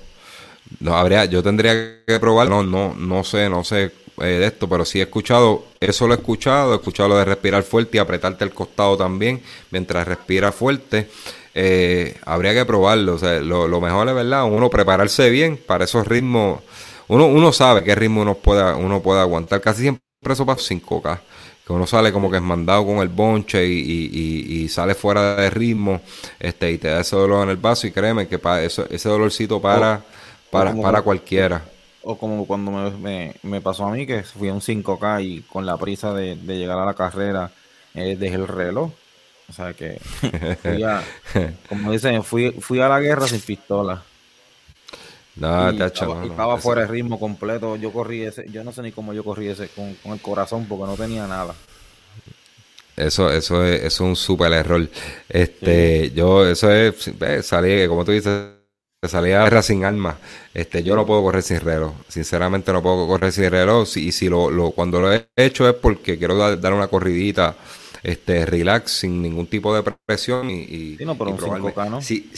no 0.81 0.97
habría, 0.97 1.25
yo 1.27 1.43
tendría 1.43 2.03
que 2.07 2.21
probar, 2.21 2.49
no, 2.49 2.63
no, 2.63 2.95
no 2.95 3.25
sé, 3.25 3.49
no 3.49 3.65
sé 3.65 3.93
eh, 4.21 4.25
de 4.25 4.47
esto, 4.47 4.69
pero 4.69 4.85
sí 4.85 5.01
he 5.01 5.03
escuchado, 5.03 5.65
eso 5.81 6.07
lo 6.07 6.15
he 6.15 6.19
escuchado, 6.19 6.73
he 6.73 6.77
escuchado 6.77 7.11
lo 7.11 7.19
de 7.19 7.25
respirar 7.25 7.63
fuerte 7.63 7.97
y 7.97 8.01
apretarte 8.01 8.45
el 8.45 8.53
costado 8.53 8.97
también, 8.97 9.43
mientras 9.71 10.07
respira 10.07 10.53
fuerte. 10.53 11.09
Eh, 11.57 12.17
habría 12.27 12.53
que 12.53 12.65
probarlo, 12.65 13.15
o 13.15 13.19
sea, 13.19 13.39
lo, 13.39 13.69
lo, 13.69 13.81
mejor 13.81 14.09
es 14.09 14.15
verdad, 14.15 14.45
uno 14.45 14.71
prepararse 14.71 15.31
bien 15.31 15.57
para 15.57 15.85
esos 15.85 16.05
ritmos, 16.05 16.61
uno, 17.09 17.27
uno 17.27 17.53
sabe 17.53 17.83
qué 17.85 17.95
ritmo 17.95 18.23
uno 18.23 18.35
pueda, 18.35 18.77
uno 18.77 19.01
puede 19.01 19.21
aguantar, 19.21 19.61
casi 19.61 19.83
siempre 19.83 20.03
eso 20.29 20.47
pasa 20.47 20.75
5K 20.75 21.21
que 21.67 21.73
uno 21.73 21.87
sale 21.87 22.13
como 22.13 22.31
que 22.31 22.37
es 22.37 22.43
mandado 22.43 22.85
con 22.85 22.99
el 22.99 23.09
bonche 23.09 23.67
y, 23.67 24.69
sale 24.69 24.95
fuera 24.95 25.37
de 25.37 25.51
ritmo, 25.51 26.01
este, 26.39 26.73
y 26.73 26.79
te 26.79 26.89
da 26.89 27.01
ese 27.01 27.17
dolor 27.17 27.45
en 27.45 27.51
el 27.51 27.57
vaso 27.57 27.87
y 27.87 27.93
créeme 27.93 28.27
que 28.27 28.39
para 28.39 28.63
eso, 28.63 28.87
ese 28.91 29.09
dolorcito 29.09 29.61
para, 29.61 30.03
para, 30.51 30.75
para 30.75 31.03
cualquiera. 31.03 31.63
O 32.03 32.19
como 32.19 32.47
cuando 32.47 32.71
me, 32.71 33.35
me, 33.43 33.61
pasó 33.61 33.87
a 33.87 33.93
mí 33.93 34.07
que 34.07 34.23
fui 34.25 34.49
a 34.49 34.53
un 34.53 34.61
5K 34.61 35.25
y 35.25 35.41
con 35.43 35.65
la 35.65 35.77
prisa 35.79 36.13
de, 36.13 36.37
llegar 36.37 36.79
a 36.79 36.85
la 36.85 36.95
carrera 36.95 37.51
eh, 37.95 38.17
dejé 38.17 38.35
el 38.37 38.49
reloj. 38.49 38.91
O 39.49 39.53
sea 39.53 39.73
que 39.73 39.99
fui 40.63 40.83
a, 40.83 41.03
como 41.69 41.93
dicen, 41.93 42.23
fui, 42.25 42.51
fui 42.53 42.81
a 42.81 42.89
la 42.89 43.01
guerra 43.01 43.27
sin 43.27 43.41
pistola. 43.41 44.03
No, 45.37 45.73
y 45.73 45.83
estaba, 45.83 46.59
fuera 46.59 46.83
de 46.83 46.87
ritmo 46.87 47.19
completo. 47.19 47.77
Yo 47.77 47.93
corrí 47.93 48.23
ese, 48.23 48.49
yo 48.51 48.63
no 48.63 48.73
sé 48.73 48.83
ni 48.83 48.93
cómo 48.93 49.13
yo 49.13 49.25
corrí 49.25 49.49
ese 49.49 49.69
con, 49.69 49.97
el 50.13 50.21
corazón 50.21 50.67
porque 50.67 50.87
no 50.87 50.97
tenía 50.97 51.27
nada. 51.27 51.55
Eso, 52.97 53.33
eso 53.33 53.65
es, 53.65 53.83
es 53.83 54.01
un 54.01 54.15
súper 54.15 54.53
error. 54.53 54.89
Este, 55.29 56.13
yo, 56.13 56.47
eso 56.47 56.71
es, 56.71 57.11
salí, 57.43 57.89
como 57.89 58.05
tú 58.05 58.13
dices, 58.13 58.51
salía 59.09 59.41
a 59.41 59.45
guerra 59.45 59.63
sin 59.63 59.85
armas. 59.85 60.17
Este, 60.53 60.83
yo 60.85 60.95
no 60.95 61.05
puedo 61.05 61.23
correr 61.23 61.43
sin 61.43 61.61
reloj. 61.61 61.93
Sinceramente 62.09 62.73
no 62.73 62.83
puedo 62.83 63.07
correr 63.09 63.33
sin 63.33 63.51
reloj. 63.51 63.89
Y 63.97 64.13
si 64.13 64.29
lo, 64.29 64.51
lo 64.51 64.71
cuando 64.71 65.01
lo 65.01 65.13
he 65.13 65.27
hecho 65.35 65.69
es 65.69 65.75
porque 65.75 66.17
quiero 66.17 66.37
dar, 66.37 66.73
una 66.73 66.87
corridita, 66.87 67.57
este, 68.05 68.47
relax, 68.47 68.93
sin 68.93 69.21
ningún 69.21 69.49
tipo 69.49 69.75
de 69.75 69.83
presión 70.07 70.51
y, 70.51 70.97
sí, 70.97 71.05
no, 71.05 71.19
pero 71.19 71.31
un 71.31 71.91
¿no? 71.91 72.01
sí, 72.01 72.31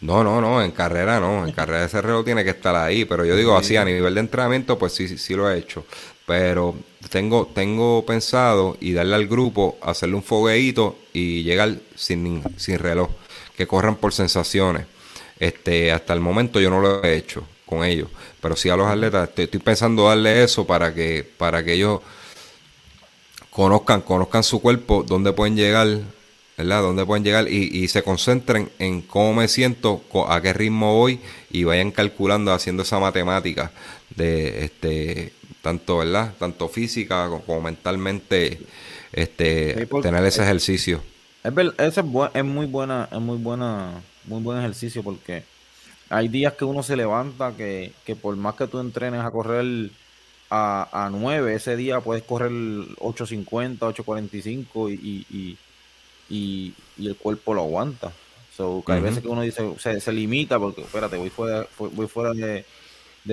no, 0.00 0.22
no, 0.22 0.40
no, 0.40 0.62
en 0.62 0.72
carrera 0.72 1.18
no, 1.20 1.46
en 1.46 1.52
carrera 1.52 1.84
ese 1.84 2.02
reloj 2.02 2.24
tiene 2.24 2.44
que 2.44 2.50
estar 2.50 2.76
ahí, 2.76 3.06
pero 3.06 3.24
yo 3.24 3.34
digo 3.34 3.56
así 3.56 3.76
a 3.76 3.84
nivel 3.84 4.14
de 4.14 4.20
entrenamiento, 4.20 4.78
pues 4.78 4.92
sí, 4.92 5.16
sí, 5.16 5.34
lo 5.34 5.50
he 5.50 5.58
hecho. 5.58 5.86
Pero 6.26 6.74
tengo, 7.10 7.46
tengo 7.54 8.04
pensado 8.04 8.76
y 8.80 8.92
darle 8.92 9.14
al 9.14 9.26
grupo, 9.26 9.78
hacerle 9.80 10.16
un 10.16 10.22
fogueíto 10.22 10.98
y 11.12 11.44
llegar 11.44 11.76
sin, 11.94 12.42
sin 12.56 12.78
reloj, 12.78 13.10
que 13.56 13.66
corran 13.66 13.96
por 13.96 14.12
sensaciones. 14.12 14.86
Este, 15.38 15.92
hasta 15.92 16.12
el 16.12 16.20
momento 16.20 16.60
yo 16.60 16.68
no 16.68 16.80
lo 16.80 17.02
he 17.02 17.16
hecho 17.16 17.46
con 17.64 17.84
ellos, 17.84 18.08
pero 18.40 18.56
sí 18.56 18.68
a 18.68 18.76
los 18.76 18.88
atletas 18.88 19.28
estoy, 19.28 19.44
estoy 19.44 19.60
pensando 19.60 20.08
darle 20.08 20.44
eso 20.44 20.66
para 20.66 20.94
que, 20.94 21.28
para 21.36 21.64
que 21.64 21.72
ellos 21.74 22.00
conozcan, 23.50 24.02
conozcan 24.02 24.42
su 24.42 24.60
cuerpo, 24.60 25.04
dónde 25.06 25.32
pueden 25.32 25.56
llegar 25.56 26.00
¿verdad? 26.56 26.82
Dónde 26.82 27.04
pueden 27.04 27.24
llegar 27.24 27.48
y, 27.48 27.86
se 27.88 28.02
concentren 28.02 28.70
en 28.78 29.02
cómo 29.02 29.34
me 29.34 29.48
siento, 29.48 30.02
a 30.28 30.40
qué 30.40 30.52
ritmo 30.52 30.94
voy 30.94 31.20
y 31.50 31.64
vayan 31.64 31.90
calculando, 31.90 32.52
haciendo 32.52 32.82
esa 32.82 32.98
matemática 32.98 33.72
de 34.14 34.64
este 34.64 35.32
tanto, 35.62 35.98
¿verdad? 35.98 36.32
Tanto 36.38 36.68
física 36.68 37.28
como, 37.28 37.60
mentalmente 37.60 38.60
este 39.12 39.86
tener 40.02 40.24
ese 40.24 40.42
ejercicio. 40.42 41.02
Es, 41.42 41.52
es, 41.78 42.04
es 42.34 42.44
muy 42.44 42.66
buena, 42.66 43.08
es 43.12 43.20
muy 43.20 43.38
buena, 43.38 44.02
muy 44.24 44.42
buen 44.42 44.58
ejercicio 44.58 45.02
porque 45.02 45.44
hay 46.08 46.28
días 46.28 46.54
que 46.54 46.64
uno 46.64 46.82
se 46.82 46.96
levanta 46.96 47.52
que, 47.56 47.92
que 48.04 48.16
por 48.16 48.34
más 48.36 48.54
que 48.54 48.66
tú 48.66 48.78
entrenes 48.78 49.20
a 49.20 49.30
correr 49.30 49.90
a, 50.48 51.06
a 51.06 51.10
9, 51.10 51.54
ese 51.54 51.76
día 51.76 52.00
puedes 52.00 52.22
correr 52.22 52.50
8.50, 52.50 53.78
8.45 53.78 54.92
y, 54.92 55.26
y 55.28 55.58
y, 55.58 55.58
el 56.28 57.16
cuerpo 57.16 57.54
lo 57.54 57.62
aguanta. 57.62 58.12
So, 58.56 58.82
hay 58.86 59.00
veces 59.00 59.22
que 59.22 59.28
uno 59.28 59.42
dice, 59.42 59.74
se, 59.78 60.00
se 60.00 60.12
limita 60.12 60.58
porque, 60.58 60.80
espérate, 60.80 61.18
voy 61.18 61.28
fuera, 61.28 61.66
voy 61.78 62.06
fuera 62.06 62.32
de, 62.32 62.64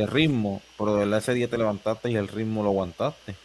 ritmo, 0.08 0.62
pero 0.78 0.96
de 0.96 1.06
verdad 1.06 1.20
ese 1.20 1.34
día 1.34 1.48
te 1.48 1.58
levantaste 1.58 2.12
y 2.12 2.16
el 2.16 2.28
ritmo 2.28 2.62
lo 2.62 2.70
aguantaste. 2.70 3.36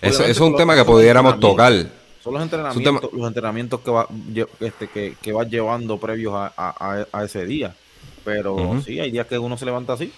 eso, 0.00 0.24
es 0.24 0.40
un 0.40 0.56
tema 0.56 0.74
que 0.74 0.84
pudiéramos 0.84 1.38
tocar. 1.38 1.72
Son 2.22 2.34
los 2.34 2.42
entrenamientos, 2.42 3.12
los 3.12 3.26
entrenamientos 3.26 3.80
que, 3.80 3.90
va, 3.90 4.08
este, 4.60 4.88
que, 4.88 5.16
que 5.20 5.32
vas 5.32 5.48
llevando 5.48 5.98
previos 5.98 6.34
a, 6.34 7.06
a, 7.12 7.24
ese 7.24 7.44
día. 7.44 7.74
Pero 8.24 8.80
sí, 8.84 9.00
hay 9.00 9.10
días 9.10 9.26
que 9.26 9.38
uno 9.38 9.56
se 9.56 9.64
levanta 9.64 9.94
así. 9.94 10.12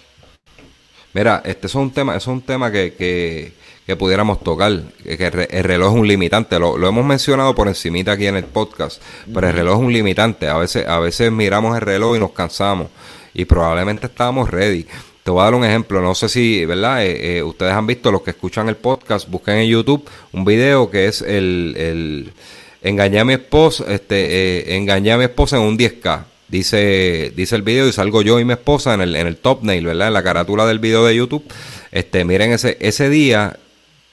Mira, 1.13 1.41
este 1.45 1.67
es 1.67 1.75
un 1.75 1.91
tema, 1.91 2.15
es 2.15 2.27
un 2.27 2.41
tema 2.41 2.71
que, 2.71 2.93
que, 2.93 3.53
que 3.85 3.95
pudiéramos 3.95 4.43
tocar, 4.43 4.81
que 5.03 5.47
el 5.51 5.63
reloj 5.63 5.93
es 5.93 5.99
un 5.99 6.07
limitante, 6.07 6.57
lo, 6.57 6.75
hemos 6.87 7.05
mencionado 7.05 7.53
por 7.53 7.67
encimita 7.67 8.13
aquí 8.13 8.25
en 8.25 8.35
el 8.35 8.45
podcast, 8.45 9.01
pero 9.31 9.47
el 9.47 9.53
reloj 9.53 9.79
es 9.79 9.85
un 9.85 9.93
limitante, 9.93 10.47
a 10.47 10.57
veces, 10.57 10.87
a 10.87 10.99
veces 10.99 11.31
miramos 11.31 11.75
el 11.75 11.81
reloj 11.81 12.15
y 12.15 12.19
nos 12.19 12.31
cansamos 12.31 12.87
y 13.33 13.45
probablemente 13.45 14.07
estábamos 14.07 14.49
ready. 14.49 14.87
Te 15.23 15.31
voy 15.31 15.41
a 15.41 15.45
dar 15.45 15.55
un 15.55 15.65
ejemplo, 15.65 16.01
no 16.01 16.15
sé 16.15 16.29
si, 16.29 16.65
¿verdad? 16.65 17.03
Eh, 17.03 17.37
eh, 17.37 17.43
ustedes 17.43 17.73
han 17.73 17.85
visto, 17.85 18.11
los 18.11 18.21
que 18.21 18.31
escuchan 18.31 18.69
el 18.69 18.75
podcast, 18.75 19.29
busquen 19.29 19.55
en 19.55 19.67
YouTube 19.67 20.07
un 20.31 20.45
video 20.45 20.89
que 20.89 21.07
es 21.07 21.21
el, 21.21 21.75
el 21.77 22.33
engañé 22.81 23.19
a 23.19 23.25
mi 23.25 23.33
esposa, 23.33 23.85
este, 23.89 24.25
eh, 24.69 24.75
engañé 24.77 25.11
a 25.11 25.17
mi 25.17 25.23
esposa 25.23 25.57
en 25.57 25.63
un 25.63 25.77
10K. 25.77 26.25
Dice, 26.47 27.33
dice 27.35 27.55
el 27.55 27.63
video 27.63 27.87
y 27.87 27.91
salgo 27.91 28.21
yo 28.21 28.39
y 28.39 28.45
mi 28.45 28.53
esposa 28.53 28.93
en 28.93 29.01
el, 29.01 29.15
en 29.15 29.25
el 29.25 29.37
top 29.37 29.63
nail, 29.63 29.87
¿verdad? 29.87 30.09
En 30.09 30.13
la 30.13 30.23
carátula 30.23 30.67
del 30.67 30.77
video 30.77 31.03
de 31.03 31.15
YouTube. 31.15 31.43
Este, 31.91 32.23
miren 32.23 32.51
ese, 32.51 32.77
ese 32.79 33.09
día 33.09 33.57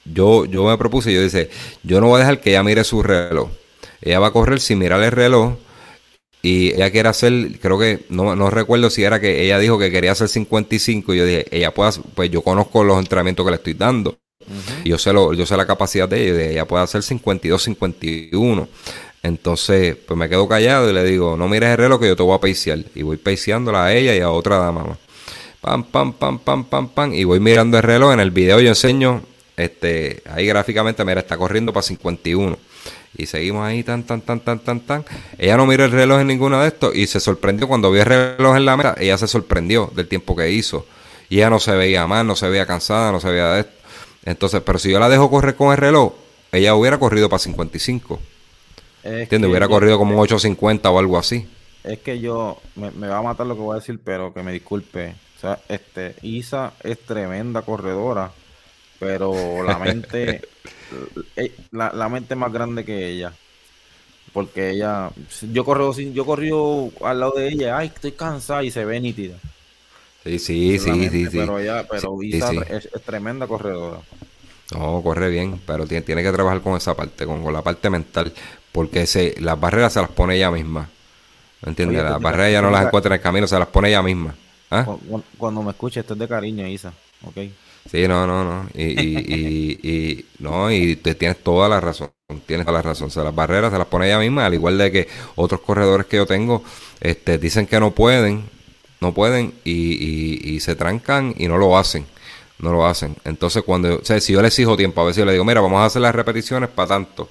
yo, 0.04 0.44
yo 0.44 0.64
me 0.64 0.76
propuse, 0.78 1.12
yo 1.12 1.22
dice, 1.22 1.50
yo 1.82 2.00
no 2.00 2.08
voy 2.08 2.16
a 2.16 2.20
dejar 2.20 2.40
que 2.40 2.50
ella 2.50 2.62
mire 2.62 2.84
su 2.84 3.02
reloj. 3.02 3.50
Ella 4.00 4.18
va 4.18 4.28
a 4.28 4.32
correr 4.32 4.60
sin 4.60 4.78
mirar 4.78 5.02
el 5.02 5.12
reloj 5.12 5.54
y 6.42 6.72
ella 6.74 6.90
quiere 6.90 7.08
hacer, 7.08 7.58
creo 7.60 7.78
que, 7.78 8.04
no, 8.08 8.34
no 8.34 8.50
recuerdo 8.50 8.90
si 8.90 9.04
era 9.04 9.20
que 9.20 9.44
ella 9.44 9.60
dijo 9.60 9.78
que 9.78 9.92
quería 9.92 10.12
hacer 10.12 10.28
55 10.28 11.14
y 11.14 11.18
yo 11.18 11.24
dije, 11.24 11.46
ella 11.52 11.72
puede, 11.72 11.92
pues 12.14 12.30
yo 12.30 12.42
conozco 12.42 12.82
los 12.82 12.98
entrenamientos 12.98 13.44
que 13.46 13.50
le 13.50 13.56
estoy 13.56 13.74
dando. 13.74 14.18
Y 14.84 14.88
yo 14.88 14.98
sé, 14.98 15.12
lo, 15.12 15.32
yo 15.34 15.46
sé 15.46 15.56
la 15.56 15.66
capacidad 15.66 16.08
de 16.08 16.28
ella, 16.28 16.50
ella 16.50 16.64
puede 16.66 16.82
hacer 16.82 17.04
52, 17.04 17.62
51. 17.62 18.68
Entonces, 19.22 19.96
pues 19.96 20.18
me 20.18 20.28
quedo 20.28 20.48
callado 20.48 20.90
y 20.90 20.92
le 20.92 21.04
digo, 21.04 21.36
no 21.36 21.46
mires 21.46 21.70
el 21.70 21.76
reloj 21.76 22.00
que 22.00 22.08
yo 22.08 22.16
te 22.16 22.24
voy 22.24 22.34
a 22.34 22.40
peiciar. 22.40 22.80
Y 22.96 23.02
voy 23.02 23.18
peiciándola 23.18 23.84
a 23.84 23.94
ella 23.94 24.16
y 24.16 24.20
a 24.20 24.30
otra 24.30 24.58
dama. 24.58 24.98
Pam, 25.60 25.84
pam, 25.84 26.12
pam, 26.12 26.40
pam, 26.40 26.64
pam, 26.64 26.88
pam. 26.88 27.14
Y 27.14 27.22
voy 27.22 27.38
mirando 27.38 27.76
el 27.76 27.84
reloj. 27.84 28.14
En 28.14 28.20
el 28.20 28.32
video 28.32 28.58
yo 28.58 28.68
enseño 28.68 29.22
este, 29.56 30.22
ahí 30.30 30.46
gráficamente, 30.46 31.04
mira, 31.04 31.20
está 31.20 31.36
corriendo 31.36 31.72
para 31.72 31.82
51. 31.82 32.58
Y 33.16 33.26
seguimos 33.26 33.66
ahí, 33.66 33.82
tan, 33.82 34.04
tan, 34.04 34.22
tan, 34.22 34.40
tan, 34.40 34.58
tan, 34.60 34.80
tan. 34.80 35.04
Ella 35.38 35.56
no 35.56 35.66
mira 35.66 35.84
el 35.84 35.92
reloj 35.92 36.20
en 36.20 36.28
ninguno 36.28 36.60
de 36.60 36.68
estos 36.68 36.94
y 36.94 37.06
se 37.06 37.20
sorprendió 37.20 37.68
cuando 37.68 37.90
vio 37.90 38.02
el 38.02 38.06
reloj 38.06 38.56
en 38.56 38.64
la 38.64 38.76
mesa. 38.76 38.94
Ella 38.98 39.18
se 39.18 39.28
sorprendió 39.28 39.90
del 39.94 40.08
tiempo 40.08 40.34
que 40.34 40.50
hizo. 40.50 40.86
Y 41.28 41.36
ella 41.36 41.50
no 41.50 41.60
se 41.60 41.72
veía 41.72 42.06
mal, 42.06 42.26
no 42.26 42.36
se 42.36 42.48
veía 42.48 42.66
cansada, 42.66 43.12
no 43.12 43.20
se 43.20 43.30
veía 43.30 43.52
de 43.52 43.60
esto. 43.60 43.72
Entonces, 44.24 44.62
pero 44.64 44.78
si 44.78 44.90
yo 44.90 44.98
la 44.98 45.08
dejo 45.08 45.30
correr 45.30 45.56
con 45.56 45.72
el 45.72 45.78
reloj, 45.78 46.14
ella 46.52 46.74
hubiera 46.74 46.98
corrido 46.98 47.28
para 47.28 47.38
55. 47.38 48.20
¿Entiendes? 49.04 49.50
Hubiera 49.50 49.68
corrido 49.68 49.98
como 49.98 50.18
un 50.18 50.26
8.50 50.26 50.86
o 50.86 50.98
algo 50.98 51.18
así. 51.18 51.46
Es 51.84 51.98
que 51.98 52.20
yo, 52.20 52.60
me, 52.76 52.90
me, 52.92 53.08
va 53.08 53.18
a 53.18 53.22
matar 53.22 53.46
lo 53.46 53.56
que 53.56 53.60
voy 53.60 53.76
a 53.76 53.80
decir, 53.80 54.00
pero 54.02 54.32
que 54.32 54.42
me 54.42 54.52
disculpe. 54.52 55.14
O 55.36 55.40
sea, 55.40 55.58
este, 55.68 56.14
Isa 56.22 56.74
es 56.84 57.00
tremenda 57.00 57.62
corredora 57.62 58.30
pero 59.02 59.64
la 59.64 59.78
mente, 59.78 60.42
eh, 61.36 61.52
la, 61.72 61.90
la, 61.92 62.08
mente 62.08 62.36
más 62.36 62.52
grande 62.52 62.84
que 62.84 63.08
ella. 63.08 63.32
Porque 64.32 64.70
ella, 64.70 65.10
yo 65.52 65.64
corro, 65.64 65.92
yo 65.92 66.24
corrió 66.24 66.90
al 67.04 67.18
lado 67.18 67.32
de 67.32 67.48
ella, 67.48 67.78
ay, 67.78 67.88
estoy 67.92 68.12
cansada 68.12 68.62
y 68.62 68.70
se 68.70 68.84
ve 68.84 69.00
nítida. 69.00 69.36
Sí, 70.22 70.38
sí, 70.38 70.78
sí, 70.78 71.08
sí, 71.10 71.26
Pero 71.32 71.58
ella, 71.58 71.84
pero 71.90 72.22
Isa 72.22 72.52
Es, 72.70 72.88
tremenda 73.04 73.48
corredora. 73.48 73.98
No, 74.72 75.02
corre 75.02 75.28
bien, 75.28 75.60
pero 75.66 75.84
tiene, 75.84 76.02
tiene, 76.02 76.22
que 76.22 76.30
trabajar 76.30 76.60
con 76.60 76.76
esa 76.76 76.94
parte, 76.94 77.26
con, 77.26 77.52
la 77.52 77.60
parte 77.60 77.90
mental, 77.90 78.32
porque 78.70 79.06
se, 79.06 79.34
las 79.40 79.58
barreras 79.58 79.92
se 79.92 80.00
las 80.00 80.10
pone 80.10 80.36
ella 80.36 80.52
misma. 80.52 80.88
¿Me 81.62 81.70
entiendes? 81.70 82.04
las 82.04 82.20
barreras 82.20 82.48
ella 82.50 82.62
no 82.62 82.70
las 82.70 82.86
encuentra 82.86 83.14
en 83.14 83.18
el 83.18 83.22
camino, 83.22 83.48
se 83.48 83.58
las 83.58 83.68
pone 83.68 83.88
ella 83.88 84.02
misma. 84.02 84.34
¿Ah? 84.70 84.86
Cuando, 85.36 85.62
me 85.62 85.72
escuche, 85.72 86.00
esto 86.00 86.14
es 86.14 86.20
de 86.20 86.28
cariño, 86.28 86.66
Isa. 86.68 86.92
¿ok? 87.24 87.36
Sí, 87.90 88.06
no, 88.08 88.26
no, 88.26 88.44
no. 88.44 88.68
Y, 88.74 89.00
y, 89.00 89.80
y, 89.82 90.26
no, 90.38 90.70
y 90.70 90.96
te 90.96 91.14
tienes 91.14 91.42
toda 91.42 91.68
la 91.68 91.80
razón. 91.80 92.10
Tienes 92.46 92.64
toda 92.64 92.78
la 92.78 92.82
razón. 92.82 93.08
O 93.08 93.10
sea, 93.10 93.24
las 93.24 93.34
barreras 93.34 93.72
se 93.72 93.78
las 93.78 93.86
pone 93.86 94.06
ella 94.06 94.18
misma, 94.18 94.46
al 94.46 94.54
igual 94.54 94.78
de 94.78 94.90
que 94.90 95.08
otros 95.34 95.60
corredores 95.60 96.06
que 96.06 96.16
yo 96.16 96.26
tengo 96.26 96.62
este, 97.00 97.38
dicen 97.38 97.66
que 97.66 97.78
no 97.80 97.90
pueden, 97.90 98.48
no 99.00 99.12
pueden 99.12 99.52
y, 99.64 100.54
y, 100.54 100.60
se 100.60 100.76
trancan 100.76 101.34
y 101.36 101.48
no 101.48 101.58
lo 101.58 101.76
hacen. 101.76 102.06
No 102.60 102.72
lo 102.72 102.86
hacen. 102.86 103.16
Entonces, 103.24 103.64
cuando, 103.64 103.96
o 103.96 104.04
sea, 104.04 104.20
si 104.20 104.32
yo 104.32 104.40
les 104.40 104.52
exijo 104.52 104.76
tiempo, 104.76 105.00
a 105.00 105.04
veces 105.04 105.18
yo 105.18 105.24
le 105.24 105.32
digo, 105.32 105.44
mira, 105.44 105.60
vamos 105.60 105.80
a 105.80 105.86
hacer 105.86 106.00
las 106.00 106.14
repeticiones 106.14 106.70
para 106.70 106.88
tanto. 106.88 107.28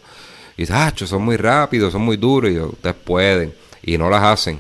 Y 0.58 0.64
dice, 0.64 0.74
ah, 0.74 0.94
son 0.96 1.24
muy 1.24 1.38
rápidos, 1.38 1.94
son 1.94 2.02
muy 2.02 2.18
duros. 2.18 2.52
Y 2.52 2.56
yo, 2.56 2.68
ustedes 2.68 2.96
pueden. 2.96 3.54
Y 3.82 3.98
no 3.98 4.10
las 4.10 4.22
hacen. 4.24 4.60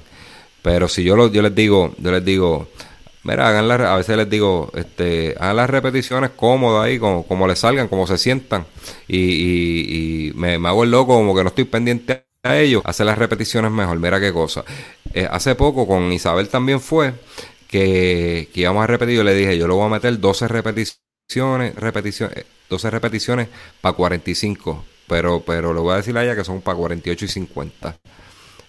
Pero 0.61 0.87
si 0.87 1.03
yo, 1.03 1.15
lo, 1.17 1.29
yo 1.29 1.41
les 1.41 1.53
digo, 1.53 1.93
yo 1.97 2.11
les 2.11 2.23
digo, 2.23 2.69
Mira, 3.23 3.47
hagan 3.47 3.69
a 3.69 3.95
veces 3.97 4.17
les 4.17 4.29
digo, 4.29 4.71
este, 4.73 5.35
hagan 5.39 5.57
las 5.57 5.69
repeticiones 5.69 6.31
cómodas 6.31 6.85
ahí, 6.85 6.97
como, 6.97 7.23
como 7.27 7.47
les 7.47 7.59
salgan, 7.59 7.87
como 7.87 8.07
se 8.07 8.17
sientan. 8.17 8.65
Y, 9.07 10.29
y, 10.29 10.33
me, 10.33 10.55
hago 10.55 10.83
el 10.83 10.91
loco, 10.91 11.13
como 11.13 11.35
que 11.35 11.43
no 11.43 11.49
estoy 11.49 11.65
pendiente 11.65 12.25
a 12.43 12.57
ellos, 12.57 12.81
hacer 12.85 13.05
las 13.05 13.17
repeticiones 13.17 13.71
mejor. 13.71 13.99
Mira 13.99 14.19
qué 14.19 14.33
cosa. 14.33 14.63
Eh, 15.13 15.27
hace 15.29 15.53
poco 15.55 15.87
con 15.87 16.11
Isabel 16.11 16.49
también 16.49 16.81
fue 16.81 17.13
que, 17.67 18.49
íbamos 18.53 18.83
a 18.83 18.87
repetir. 18.87 19.17
Yo 19.17 19.23
le 19.23 19.35
dije, 19.35 19.57
yo 19.57 19.67
le 19.67 19.73
voy 19.73 19.85
a 19.85 19.89
meter 19.89 20.19
12 20.19 20.47
repeticiones 20.47 21.75
repeticiones, 21.75 22.45
12 22.69 22.89
repeticiones 22.89 23.47
para 23.81 23.95
45. 23.95 24.83
Pero, 25.07 25.41
pero 25.45 25.73
le 25.73 25.79
voy 25.79 25.93
a 25.93 25.97
decir 25.97 26.17
a 26.17 26.23
ella 26.23 26.35
que 26.35 26.43
son 26.43 26.61
para 26.61 26.77
48 26.77 27.25
y 27.25 27.27
50. 27.27 27.97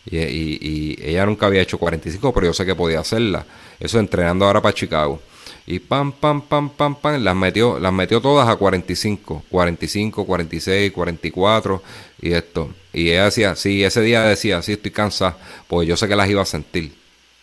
Y, 0.04 0.18
y, 0.18 0.98
ella 1.00 1.26
nunca 1.26 1.46
había 1.46 1.62
hecho 1.62 1.78
45, 1.78 2.32
pero 2.32 2.46
yo 2.46 2.52
sé 2.52 2.66
que 2.66 2.74
podía 2.74 3.00
hacerla. 3.00 3.46
Eso 3.78 3.98
entrenando 3.98 4.44
ahora 4.44 4.60
para 4.60 4.74
Chicago. 4.74 5.20
Y 5.66 5.78
pam, 5.78 6.12
pam, 6.12 6.42
pam, 6.42 6.70
pam, 6.70 6.96
pam, 6.96 7.22
las 7.22 7.36
metió, 7.36 7.78
las 7.78 7.92
metió 7.92 8.20
todas 8.20 8.48
a 8.48 8.56
45, 8.56 9.44
45, 9.48 10.26
46, 10.26 10.92
44 10.92 11.82
y 12.20 12.32
esto. 12.32 12.70
Y 12.92 13.10
ella 13.10 13.26
decía, 13.26 13.54
sí, 13.54 13.84
ese 13.84 14.00
día 14.00 14.22
decía, 14.22 14.60
sí, 14.62 14.72
estoy 14.72 14.90
cansada, 14.90 15.36
porque 15.68 15.86
yo 15.86 15.96
sé 15.96 16.08
que 16.08 16.16
las 16.16 16.28
iba 16.28 16.42
a 16.42 16.46
sentir, 16.46 16.92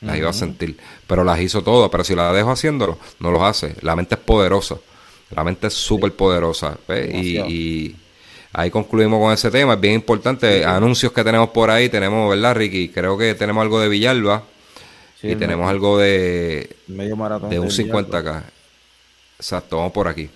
las 0.02 0.18
iba 0.18 0.30
a 0.30 0.34
sentir, 0.34 0.78
pero 1.08 1.24
las 1.24 1.40
hizo 1.40 1.64
todas, 1.64 1.90
pero 1.90 2.04
si 2.04 2.14
la 2.14 2.34
dejo 2.34 2.52
haciéndolo, 2.52 3.00
no 3.20 3.32
los 3.32 3.42
hace. 3.42 3.76
La 3.82 3.96
mente 3.96 4.16
es 4.16 4.22
poderosa, 4.22 4.76
la 5.32 5.44
mente 5.46 5.68
es 5.68 5.74
súper 5.74 6.14
poderosa. 6.14 6.78
Y, 6.90 7.96
ahí 8.60 8.70
concluimos 8.70 9.20
con 9.22 9.32
ese 9.32 9.50
tema, 9.50 9.76
es 9.76 9.80
bien 9.80 9.94
importante. 9.96 10.66
Anuncios 10.66 11.14
que 11.14 11.24
tenemos 11.24 11.50
por 11.50 11.70
ahí, 11.70 11.88
tenemos, 11.88 12.30
¿verdad, 12.30 12.56
Ricky? 12.56 12.90
Creo 12.90 13.18
que 13.18 13.34
tenemos 13.34 13.62
algo 13.62 13.80
de 13.80 13.88
Villalba 13.88 14.44
y 15.24 15.36
tenemos 15.36 15.70
algo 15.70 15.98
de, 15.98 16.76
medio 16.88 17.16
maratón 17.16 17.50
de 17.50 17.60
un 17.60 17.70
50K. 17.70 18.44
Exacto, 19.38 19.78
vamos 19.78 19.94
por 19.94 20.08
aquí. 20.10 20.30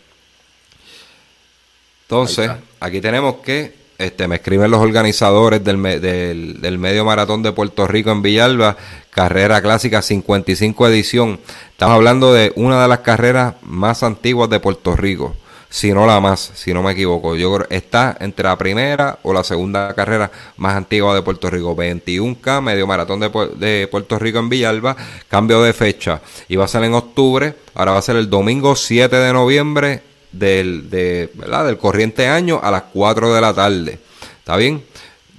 Entonces, 2.04 2.50
aquí 2.80 3.02
tenemos 3.02 3.36
que 3.36 3.74
este, 3.98 4.28
me 4.28 4.36
escriben 4.36 4.72
los 4.72 4.82
organizadores 4.82 5.64
del, 5.64 5.82
del, 5.82 6.62
del, 6.62 6.78
medio 6.78 7.04
maratón 7.06 7.44
de 7.44 7.52
Puerto 7.52 7.88
Rico 7.88 8.12
en 8.12 8.22
Villalba, 8.22 8.78
carrera 9.10 9.62
clásica 9.62 10.02
55 10.02 10.88
edición. 10.88 11.40
Estamos 11.72 11.96
hablando 11.96 12.34
de 12.34 12.54
una 12.56 12.82
de 12.82 12.88
las 12.88 13.00
carreras 13.00 13.56
más 13.64 14.02
antiguas 14.04 14.50
de 14.50 14.60
Puerto 14.62 14.96
Rico 14.96 15.36
si 15.74 15.92
no 15.92 16.06
la 16.06 16.20
más, 16.20 16.52
si 16.54 16.72
no 16.72 16.84
me 16.84 16.92
equivoco. 16.92 17.36
Yo 17.36 17.52
creo 17.56 17.68
está 17.72 18.16
entre 18.20 18.44
la 18.44 18.56
primera 18.56 19.18
o 19.24 19.34
la 19.34 19.44
segunda 19.44 19.92
carrera 19.96 20.30
más 20.58 20.76
antigua 20.76 21.16
de 21.16 21.24
Puerto 21.24 21.50
Rico. 21.50 21.76
21K, 21.76 22.62
medio 22.62 22.86
maratón 22.86 23.20
de, 23.20 23.88
Puerto 23.90 24.20
Rico 24.20 24.38
en 24.38 24.50
Villalba, 24.50 24.96
cambio 25.28 25.64
de 25.64 25.74
fecha. 25.74 26.22
Iba 26.48 26.66
a 26.66 26.68
ser 26.68 26.84
en 26.84 26.94
octubre, 26.94 27.56
ahora 27.74 27.94
va 27.94 27.98
a 27.98 28.04
ser 28.04 28.18
el 28.18 28.30
domingo 28.30 28.76
7 28.76 29.16
de 29.16 29.34
noviembre 29.34 30.04
del, 30.32 30.92
de, 30.92 31.32
del 31.34 31.78
corriente 31.80 32.28
año 32.28 32.60
a 32.62 32.70
las 32.70 32.84
4 32.94 33.34
de 33.34 33.42
la 33.42 33.56
tarde. 33.56 33.98
¿Está 34.38 34.58
bien? 34.58 34.86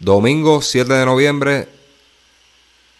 Domingo 0.00 0.62
7 0.62 0.92
de 0.94 1.06
noviembre 1.06 1.68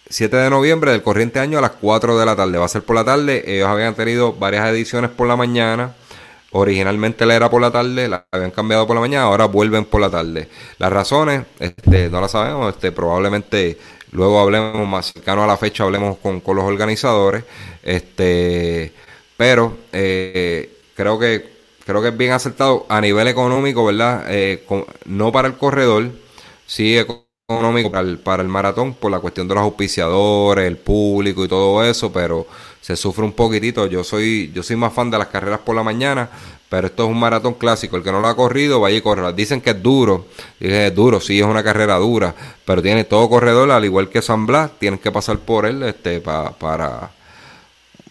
7 0.08 0.36
de 0.36 0.50
noviembre 0.50 0.92
del 0.92 1.02
corriente 1.02 1.40
año 1.40 1.58
a 1.58 1.62
las 1.62 1.72
4 1.72 2.16
de 2.16 2.26
la 2.26 2.36
tarde. 2.36 2.58
Va 2.58 2.66
a 2.66 2.68
ser 2.68 2.84
por 2.84 2.94
la 2.94 3.04
tarde. 3.04 3.42
Ellos 3.44 3.66
habían 3.66 3.96
tenido 3.96 4.34
varias 4.34 4.68
ediciones 4.68 5.10
por 5.10 5.26
la 5.26 5.34
mañana. 5.34 5.96
Originalmente 6.56 7.26
la 7.26 7.34
era 7.34 7.50
por 7.50 7.60
la 7.60 7.72
tarde, 7.72 8.06
la 8.06 8.26
habían 8.30 8.52
cambiado 8.52 8.86
por 8.86 8.94
la 8.94 9.00
mañana, 9.00 9.24
ahora 9.24 9.46
vuelven 9.46 9.84
por 9.86 10.00
la 10.00 10.08
tarde. 10.08 10.48
Las 10.78 10.92
razones, 10.92 11.42
este, 11.58 12.08
no 12.08 12.20
las 12.20 12.30
sabemos, 12.30 12.72
este, 12.72 12.92
probablemente 12.92 13.76
luego 14.12 14.38
hablemos 14.38 14.86
más 14.86 15.12
cercano 15.12 15.42
a 15.42 15.48
la 15.48 15.56
fecha, 15.56 15.82
hablemos 15.82 16.16
con, 16.18 16.40
los 16.46 16.64
organizadores, 16.64 17.42
este, 17.82 18.92
pero 19.36 19.78
eh, 19.92 20.78
creo 20.94 21.18
que 21.18 21.54
creo 21.84 22.00
que 22.00 22.08
es 22.08 22.16
bien 22.16 22.30
acertado 22.30 22.86
a 22.88 23.00
nivel 23.00 23.26
económico, 23.26 23.84
¿verdad? 23.84 24.24
Eh, 24.28 24.64
no 25.06 25.32
para 25.32 25.48
el 25.48 25.54
corredor, 25.54 26.12
sí 26.66 26.96
económico 27.54 27.90
para 27.90 28.08
el, 28.08 28.18
para 28.18 28.42
el 28.42 28.48
maratón 28.48 28.94
por 28.94 29.10
la 29.10 29.20
cuestión 29.20 29.48
de 29.48 29.54
los 29.54 29.64
auspiciadores, 29.64 30.66
el 30.66 30.76
público 30.76 31.44
y 31.44 31.48
todo 31.48 31.84
eso, 31.84 32.12
pero 32.12 32.46
se 32.80 32.96
sufre 32.96 33.24
un 33.24 33.32
poquitito. 33.32 33.86
Yo 33.86 34.04
soy, 34.04 34.52
yo 34.54 34.62
soy 34.62 34.76
más 34.76 34.92
fan 34.92 35.10
de 35.10 35.18
las 35.18 35.28
carreras 35.28 35.60
por 35.60 35.74
la 35.74 35.82
mañana, 35.82 36.28
pero 36.68 36.86
esto 36.86 37.04
es 37.04 37.10
un 37.10 37.18
maratón 37.18 37.54
clásico. 37.54 37.96
El 37.96 38.02
que 38.02 38.12
no 38.12 38.20
lo 38.20 38.28
ha 38.28 38.36
corrido, 38.36 38.80
vaya 38.80 38.98
y 38.98 39.00
corre. 39.00 39.32
Dicen 39.32 39.60
que 39.60 39.70
es 39.70 39.82
duro. 39.82 40.26
Dije, 40.60 40.88
es 40.88 40.94
duro, 40.94 41.20
sí, 41.20 41.40
es 41.40 41.46
una 41.46 41.62
carrera 41.62 41.96
dura, 41.96 42.34
pero 42.64 42.82
tiene 42.82 43.04
todo 43.04 43.28
corredor, 43.28 43.70
al 43.70 43.84
igual 43.84 44.08
que 44.08 44.20
San 44.20 44.46
Blas, 44.46 44.70
tienen 44.78 44.98
que 44.98 45.10
pasar 45.10 45.38
por 45.38 45.66
él 45.66 45.82
este, 45.82 46.20
para, 46.20 46.50
para 46.50 47.10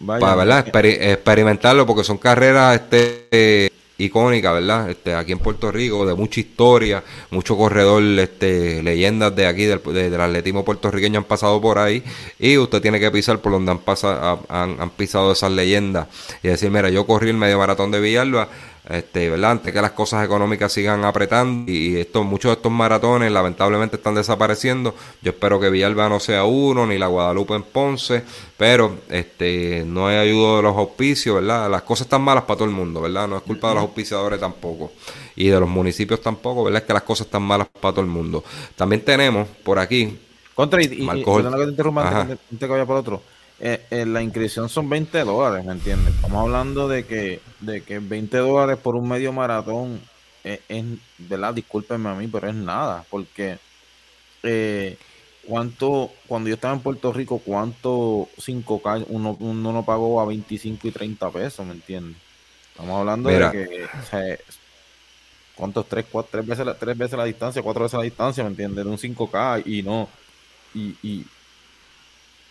¿verdad? 0.00 0.66
experimentarlo, 0.74 1.86
porque 1.86 2.04
son 2.04 2.18
carreras 2.18 2.74
este, 2.74 3.70
icónica, 3.98 4.52
¿verdad? 4.52 4.90
Este, 4.90 5.14
aquí 5.14 5.32
en 5.32 5.38
Puerto 5.38 5.70
Rico, 5.70 6.06
de 6.06 6.14
mucha 6.14 6.40
historia, 6.40 7.02
mucho 7.30 7.56
corredor, 7.56 8.02
este, 8.18 8.82
leyendas 8.82 9.34
de 9.36 9.46
aquí, 9.46 9.64
del, 9.64 9.82
del 9.82 10.20
atletismo 10.20 10.64
puertorriqueño 10.64 11.18
han 11.18 11.24
pasado 11.24 11.60
por 11.60 11.78
ahí 11.78 12.02
y 12.38 12.58
usted 12.58 12.82
tiene 12.82 12.98
que 12.98 13.10
pisar 13.10 13.38
por 13.38 13.52
donde 13.52 13.72
han, 13.72 13.78
pasado, 13.78 14.44
han, 14.48 14.80
han 14.80 14.90
pisado 14.90 15.32
esas 15.32 15.52
leyendas 15.52 16.08
y 16.42 16.48
decir, 16.48 16.70
mira, 16.70 16.90
yo 16.90 17.06
corrí 17.06 17.30
el 17.30 17.36
medio 17.36 17.58
maratón 17.58 17.90
de 17.90 18.00
Villalba 18.00 18.48
este, 18.88 19.30
¿verdad? 19.30 19.52
Antes 19.52 19.72
que 19.72 19.80
las 19.80 19.92
cosas 19.92 20.24
económicas 20.24 20.70
sigan 20.70 21.04
apretando 21.04 21.70
y 21.70 21.96
esto, 21.96 22.22
muchos 22.22 22.50
de 22.50 22.54
estos 22.54 22.70
maratones 22.70 23.32
lamentablemente 23.32 23.96
están 23.96 24.14
desapareciendo. 24.14 24.94
Yo 25.22 25.30
espero 25.30 25.58
que 25.58 25.70
Villalba 25.70 26.08
no 26.08 26.20
sea 26.20 26.44
uno, 26.44 26.86
ni 26.86 26.98
la 26.98 27.06
Guadalupe 27.06 27.54
en 27.54 27.62
Ponce, 27.62 28.22
pero 28.56 28.98
este, 29.08 29.84
no 29.86 30.08
hay 30.08 30.16
ayuda 30.16 30.56
de 30.56 30.62
los 30.64 30.76
auspicios, 30.76 31.36
¿verdad? 31.36 31.70
Las 31.70 31.82
cosas 31.82 32.06
están 32.06 32.22
malas 32.22 32.44
para 32.44 32.58
todo 32.58 32.68
el 32.68 32.74
mundo, 32.74 33.00
¿verdad? 33.00 33.26
No 33.26 33.38
es 33.38 33.42
culpa 33.42 33.68
de 33.68 33.74
los 33.76 33.84
auspiciadores 33.84 34.38
tampoco 34.38 34.92
y 35.34 35.48
de 35.48 35.58
los 35.58 35.68
municipios 35.68 36.20
tampoco, 36.20 36.64
¿verdad? 36.64 36.82
Es 36.82 36.86
que 36.86 36.92
las 36.92 37.02
cosas 37.02 37.26
están 37.26 37.42
malas 37.42 37.68
para 37.68 37.94
todo 37.94 38.02
el 38.02 38.10
mundo. 38.10 38.44
También 38.76 39.02
tenemos 39.02 39.48
por 39.62 39.78
aquí. 39.78 40.18
Contra, 40.54 40.80
y, 40.80 40.84
y, 40.84 40.88
que 40.88 41.24
te 41.24 41.64
interrumpa 41.64 42.20
antes 42.20 42.38
que 42.58 42.66
vaya 42.66 42.86
por 42.86 42.96
otro 42.96 43.33
eh, 43.60 43.86
eh, 43.90 44.06
la 44.06 44.22
inscripción 44.22 44.68
son 44.68 44.88
20 44.88 45.20
dólares, 45.24 45.64
¿me 45.64 45.72
entiendes? 45.72 46.14
Estamos 46.14 46.42
hablando 46.42 46.88
de 46.88 47.04
que, 47.04 47.40
de 47.60 47.82
que 47.82 47.98
20 47.98 48.36
dólares 48.38 48.78
por 48.78 48.96
un 48.96 49.08
medio 49.08 49.32
maratón 49.32 50.00
eh, 50.42 50.60
es, 50.68 50.84
¿verdad? 51.18 51.54
Discúlpenme 51.54 52.10
a 52.10 52.14
mí, 52.14 52.28
pero 52.28 52.48
es 52.48 52.54
nada, 52.54 53.04
porque 53.08 53.58
eh, 54.42 54.98
cuánto, 55.46 56.10
cuando 56.26 56.48
yo 56.48 56.56
estaba 56.56 56.74
en 56.74 56.80
Puerto 56.80 57.12
Rico, 57.12 57.38
cuánto 57.38 58.28
5K 58.38 59.06
uno, 59.08 59.36
uno 59.40 59.72
no 59.72 59.84
pagó 59.84 60.20
a 60.20 60.26
25 60.26 60.88
y 60.88 60.90
30 60.90 61.30
pesos, 61.30 61.64
¿me 61.64 61.72
entiendes? 61.72 62.20
Estamos 62.70 62.98
hablando 62.98 63.30
de 63.30 63.50
que, 63.52 64.40
¿cuántos? 65.54 65.88
Tres, 65.88 66.06
cuatro, 66.10 66.30
tres, 66.32 66.46
veces 66.46 66.66
la, 66.66 66.76
tres 66.76 66.98
veces 66.98 67.16
la 67.16 67.24
distancia, 67.24 67.62
cuatro 67.62 67.84
veces 67.84 67.96
la 67.96 68.04
distancia, 68.04 68.42
¿me 68.42 68.50
entiendes? 68.50 68.84
De 68.84 68.90
un 68.90 68.98
5K 68.98 69.62
y 69.64 69.82
no, 69.82 70.08
y, 70.74 70.96
y, 71.02 71.24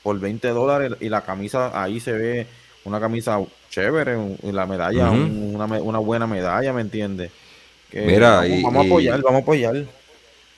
por 0.04 0.20
20 0.20 0.50
dólares 0.50 0.92
y 1.00 1.10
la 1.10 1.22
camisa 1.22 1.82
ahí 1.82 2.00
se 2.00 2.12
ve 2.12 2.48
una 2.86 3.00
camisa 3.00 3.40
chévere 3.70 4.18
y 4.44 4.52
la 4.52 4.66
medalla, 4.66 5.10
una, 5.10 5.66
una, 5.66 6.00
buena 6.00 6.28
medalla, 6.28 6.74
¿me 6.74 6.82
entiendes? 6.82 7.32
Mira, 7.94 8.44
vamos, 8.64 8.84
a 8.84 8.88
apoyar, 8.88 9.22
vamos 9.22 9.40
a 9.40 9.44
apoyar. 9.44 9.86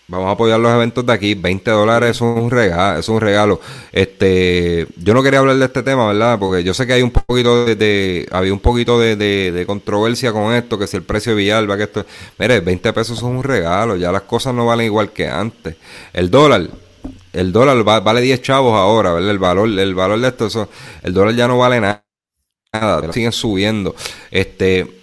Vamos 0.08 0.28
a 0.28 0.32
apoyar 0.32 0.60
los 0.60 0.72
eventos 0.72 1.04
de 1.04 1.14
aquí. 1.14 1.34
20 1.34 1.72
dólares 1.72 2.12
es 2.12 2.22
un 2.22 2.52
regalo, 2.52 3.00
es 3.00 3.10
un 3.10 3.20
regalo. 3.20 3.60
Este, 3.92 4.88
yo 4.98 5.16
no 5.16 5.24
quería 5.24 5.40
hablar 5.40 5.56
de 5.56 5.66
este 5.66 5.82
tema, 5.82 6.08
¿verdad? 6.08 6.38
Porque 6.38 6.64
yo 6.64 6.76
sé 6.76 6.86
que 6.86 6.94
hay 6.94 7.02
un 7.02 7.10
poquito 7.10 7.66
de, 7.66 8.28
había 8.32 8.54
un 8.54 8.60
poquito 8.60 9.00
de, 9.00 9.16
de, 9.16 9.66
controversia 9.66 10.32
con 10.32 10.54
esto, 10.54 10.78
que 10.78 10.86
si 10.86 10.98
el 10.98 11.04
precio 11.04 11.32
de 11.32 11.38
Villalba, 11.38 11.76
que 11.78 11.84
esto, 11.84 12.06
mire, 12.38 12.60
20 12.60 12.94
pesos 12.94 13.18
es 13.18 13.24
un 13.24 13.42
regalo, 13.42 13.96
ya 13.96 14.12
las 14.12 14.24
cosas 14.24 14.54
no 14.54 14.68
valen 14.68 14.86
igual 14.86 15.12
que 15.12 15.28
antes. 15.28 15.76
El 16.14 16.30
dólar, 16.30 16.70
el 17.36 17.52
dólar 17.52 17.84
vale 17.84 18.22
10 18.22 18.42
chavos 18.42 18.74
ahora, 18.74 19.14
¿verdad? 19.14 19.30
El 19.30 19.40
valor, 19.40 19.68
el 19.68 19.96
valor 19.96 20.20
de 20.20 20.28
esto, 20.30 20.70
el 21.04 21.14
dólar 21.14 21.36
ya 21.36 21.48
no 21.48 21.58
vale 21.58 21.80
nada, 21.82 22.04
nada 22.74 23.12
siguen 23.12 23.32
subiendo. 23.32 23.96
Este, 24.32 25.02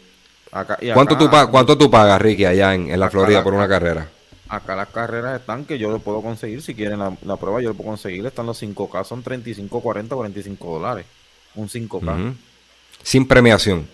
¿cuánto, 0.95 1.17
tú, 1.17 1.29
¿Cuánto 1.51 1.77
tú 1.77 1.91
pagas, 1.91 2.21
Ricky, 2.21 2.45
allá 2.45 2.75
en, 2.75 2.99
la 2.99 3.11
Florida 3.11 3.43
por 3.43 3.55
una 3.55 3.69
carrera? 3.69 4.09
Acá 4.49 4.77
las 4.77 4.89
carreras 4.89 5.41
están 5.41 5.65
que 5.65 5.79
yo 5.79 5.91
lo 5.91 5.99
puedo 5.99 6.21
conseguir, 6.21 6.61
si 6.63 6.75
quieren 6.75 6.99
la, 6.99 7.37
prueba 7.37 7.63
yo 7.63 7.71
lo 7.71 7.75
puedo 7.75 7.91
conseguir, 7.91 8.25
están 8.27 8.47
los 8.47 8.63
5K, 8.63 9.05
son 9.05 9.23
35, 9.23 9.81
40, 9.81 10.15
45 10.15 10.79
dólares, 10.79 11.07
un 11.55 11.69
5K. 11.69 12.35
Sin 13.03 13.27
premiación. 13.27 13.87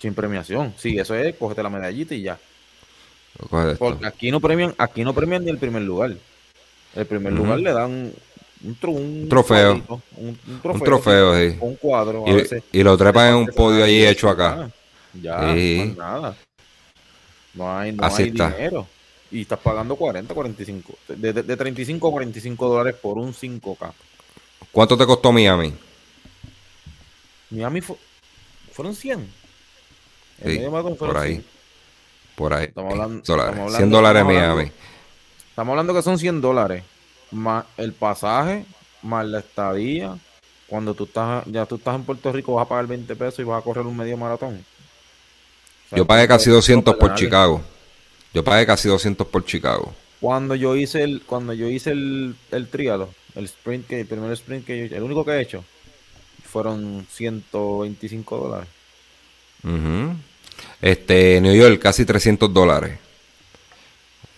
Sin 0.00 0.14
premiación, 0.14 0.74
sí, 0.78 0.98
eso 0.98 1.14
es, 1.14 1.34
cógete 1.36 1.62
la 1.62 1.70
medallita 1.70 2.14
y 2.14 2.22
ya. 2.22 2.38
Porque 3.78 4.06
aquí 4.06 4.30
no 4.30 4.40
premian, 4.40 4.74
aquí 4.78 5.04
no 5.04 5.12
premian 5.14 5.44
ni 5.44 5.50
el 5.50 5.58
primer 5.58 5.82
lugar. 5.82 6.14
El 6.96 7.06
primer 7.06 7.32
lugar 7.32 7.58
le 7.58 7.72
dan 7.72 8.12
un, 8.64 9.28
trofeo. 9.28 10.00
un, 10.16 10.38
trofeo. 10.82 11.36
sí. 11.38 11.56
Un 11.60 11.76
cuadro. 11.76 12.24
Y, 12.72 12.82
lo 12.82 12.96
trepan 12.96 13.28
en 13.28 13.34
un 13.34 13.46
podio 13.48 13.84
ahí 13.84 14.04
hecho 14.04 14.30
acá. 14.30 14.70
Ya, 15.12 15.40
no 15.40 15.46
hay 15.48 15.94
nada. 15.96 16.36
No 17.54 17.78
hay, 17.78 17.92
no 17.92 18.04
hay 18.04 18.30
dinero. 18.30 18.86
Y 19.30 19.42
estás 19.42 19.58
pagando 19.58 19.96
40, 19.96 20.32
45. 20.32 20.94
De, 21.08 21.32
de, 21.32 21.56
35 21.56 22.08
a 22.08 22.10
45 22.10 22.68
dólares 22.68 22.94
por 23.00 23.18
un 23.18 23.34
5K. 23.34 23.92
¿Cuánto 24.72 24.96
te 24.96 25.06
costó 25.06 25.32
Miami? 25.32 25.74
Miami 27.50 27.80
fueron 28.72 28.94
100. 28.94 29.28
sí, 30.44 30.60
por 30.98 31.16
ahí. 31.16 31.44
Por 32.34 32.54
ahí. 32.54 32.66
Estamos 32.66 32.92
hablando, 32.92 33.70
100 33.70 33.90
dólares 33.90 34.24
Miami. 34.24 34.70
Estamos 35.56 35.72
hablando 35.72 35.94
que 35.94 36.02
son 36.02 36.18
100 36.18 36.42
dólares 36.42 36.82
más 37.30 37.64
el 37.78 37.94
pasaje, 37.94 38.66
más 39.00 39.24
la 39.24 39.38
estadía. 39.38 40.18
Cuando 40.66 40.92
tú 40.92 41.04
estás, 41.04 41.46
ya 41.46 41.64
tú 41.64 41.76
estás 41.76 41.94
en 41.94 42.02
Puerto 42.02 42.30
Rico, 42.30 42.52
vas 42.52 42.66
a 42.66 42.68
pagar 42.68 42.86
20 42.86 43.16
pesos 43.16 43.38
y 43.38 43.44
vas 43.44 43.62
a 43.62 43.64
correr 43.64 43.86
un 43.86 43.96
medio 43.96 44.18
maratón. 44.18 44.62
yo 45.92 46.06
pagué 46.06 46.28
casi 46.28 46.50
200 46.50 46.96
por 46.96 47.14
Chicago. 47.14 47.62
Yo 48.34 48.44
pagué 48.44 48.66
casi 48.66 48.86
200 48.90 49.26
por 49.28 49.46
Chicago. 49.46 49.94
Cuando 50.20 50.54
yo 50.56 50.76
hice 50.76 51.02
el, 51.02 51.22
cuando 51.22 51.54
yo 51.54 51.70
hice 51.70 51.92
el, 51.92 52.36
el 52.50 52.68
el 53.34 53.44
sprint 53.46 53.86
que, 53.86 54.00
el 54.00 54.06
primer 54.06 54.32
sprint 54.32 54.66
que 54.66 54.90
yo 54.90 54.94
el 54.94 55.02
único 55.02 55.24
que 55.24 55.30
he 55.30 55.40
hecho, 55.40 55.64
fueron 56.44 57.06
125 57.10 58.36
dólares. 58.36 58.68
Este, 60.82 61.40
New 61.40 61.54
York, 61.54 61.80
casi 61.80 62.04
300 62.04 62.52
dólares 62.52 63.05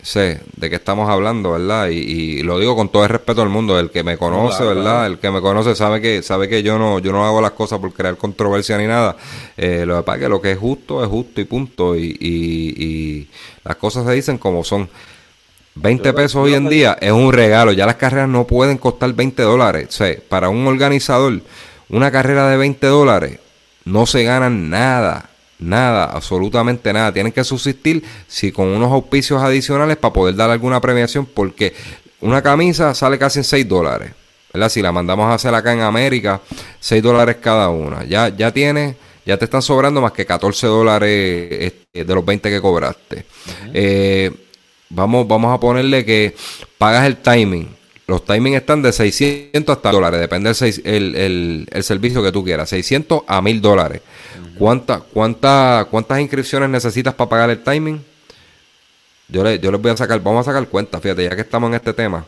sé 0.03 0.41
de 0.57 0.71
qué 0.71 0.77
estamos 0.77 1.09
hablando, 1.09 1.53
¿verdad? 1.53 1.89
Y, 1.89 2.43
lo 2.43 2.59
digo 2.59 2.77
con 2.77 2.89
todo 2.89 3.05
el 3.05 3.11
respeto 3.11 3.43
al 3.43 3.49
mundo, 3.49 3.79
el 3.79 3.91
que 3.91 4.03
me 4.03 4.17
conoce, 4.17 4.65
¿verdad? 4.65 5.07
El 5.07 5.19
que 5.19 5.31
me 5.31 5.41
conoce 5.41 5.75
sabe 5.75 6.01
que 6.01 6.23
sabe 6.23 6.49
que 6.49 6.63
yo 6.63 6.79
no 6.79 6.99
yo 6.99 7.13
no 7.13 7.27
hago 7.27 7.41
las 7.41 7.53
cosas 7.53 7.79
por 7.79 7.93
crear 7.93 8.17
controversia 8.17 8.79
ni 8.79 8.87
nada. 8.87 9.17
Eh, 9.57 9.85
lo 9.87 9.97
que 9.97 10.03
pasa 10.03 10.17
es 10.17 10.23
que 10.23 10.29
lo 10.29 10.41
que 10.41 10.53
es 10.53 10.59
justo 10.59 11.03
es 11.03 11.11
justo 11.11 11.41
y 11.41 11.45
punto. 11.45 11.97
Y, 11.97 12.17
y, 12.21 13.29
las 13.65 13.77
cosas 13.77 14.07
se 14.07 14.13
dicen 14.13 14.39
como 14.39 14.65
son. 14.65 14.89
20 15.81 16.13
pesos 16.13 16.43
hoy 16.43 16.55
en 16.55 16.69
día 16.69 16.99
es 17.01 17.13
un 17.13 17.33
regalo. 17.33 17.71
Ya 17.71 17.87
las 17.87 17.95
carreras 17.95 18.29
no 18.29 18.49
pueden 18.49 18.79
costar 18.79 19.13
20 19.13 19.43
dólares. 19.43 19.87
O 19.89 19.93
sea, 19.93 20.17
para 20.29 20.49
un 20.49 20.67
organizador, 20.67 21.41
una 21.89 22.11
carrera 22.11 22.49
de 22.51 22.57
20 22.57 22.85
dólares 22.89 23.39
no 23.85 24.07
se 24.07 24.25
ganan 24.25 24.71
nada. 24.71 25.28
Nada, 25.59 26.05
absolutamente 26.05 26.93
nada. 26.93 27.13
Tienen 27.13 27.33
que 27.33 27.43
subsistir 27.43 28.05
si 28.27 28.53
con 28.53 28.69
unos 28.69 28.93
auspicios 28.93 29.43
adicionales 29.43 29.97
para 29.97 30.13
poder 30.13 30.37
dar 30.37 30.51
alguna 30.51 30.81
premiación, 30.81 31.27
porque 31.27 31.75
una 32.21 32.43
camisa 32.43 32.95
sale 32.95 33.19
casi 33.19 33.41
en 33.41 33.45
6 33.45 33.69
dólares. 33.69 34.13
¿verdad? 34.53 34.69
Si 34.69 34.81
la 34.83 34.93
mandamos 34.93 35.27
a 35.27 35.35
hacer 35.35 35.55
acá 35.55 35.73
en 35.73 35.81
América, 35.81 36.41
6 36.81 37.03
dólares 37.03 37.37
cada 37.41 37.71
una. 37.71 38.05
Ya, 38.05 38.29
ya 38.29 38.53
tienes, 38.53 38.97
ya 39.27 39.37
te 39.37 39.45
están 39.45 39.63
sobrando 39.63 40.01
más 40.01 40.13
que 40.13 40.25
14 40.25 40.67
dólares 40.67 41.49
este, 41.51 42.05
de 42.05 42.15
los 42.15 42.25
20 42.25 42.51
que 42.51 42.61
cobraste. 42.61 43.25
Eh, 43.75 44.31
vamos, 44.89 45.27
vamos 45.29 45.55
a 45.55 45.61
ponerle 45.61 46.05
que 46.05 46.35
pagas 46.79 47.07
el 47.07 47.17
timing. 47.17 47.77
Los 48.07 48.25
timings 48.25 48.57
están 48.57 48.81
de 48.81 48.91
600 48.91 49.77
hasta 49.77 49.93
dólares, 49.93 50.19
depende 50.19 50.51
del 50.51 51.67
el, 51.71 51.85
servicio 51.85 52.23
que 52.23 52.33
tú 52.33 52.43
quieras, 52.43 52.71
600 52.71 53.25
a 53.27 53.43
1000 53.43 53.61
dólares. 53.61 54.01
¿Cuánta, 54.59 55.01
cuánta, 55.01 55.87
¿Cuántas 55.91 56.21
inscripciones 56.21 56.69
necesitas 56.69 57.15
para 57.15 57.31
pagar 57.31 57.51
el 57.51 57.63
timing? 57.63 58.05
Yo, 59.29 59.45
le, 59.45 59.59
yo 59.59 59.71
les 59.71 59.81
voy 59.81 59.91
a 59.91 59.97
sacar, 59.97 60.21
vamos 60.21 60.47
a 60.47 60.51
sacar 60.51 60.69
cuenta, 60.69 61.01
fíjate, 61.01 61.25
ya 61.25 61.37
que 61.37 61.43
estamos 61.43 61.69
en 61.69 61.75
este 61.75 61.93
tema. 61.93 62.25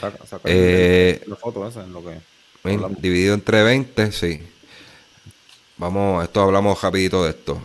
Saca, 0.00 0.40
eh, 0.44 1.22
la 1.26 1.36
foto 1.36 1.66
esa 1.66 1.82
en 1.82 1.92
lo 1.92 2.04
que 2.04 2.18
dividido 3.00 3.34
entre 3.34 3.62
20, 3.62 4.12
sí. 4.12 4.40
Vamos, 5.76 6.24
esto 6.24 6.42
hablamos 6.42 6.80
rapidito 6.80 7.24
de 7.24 7.30
esto. 7.30 7.60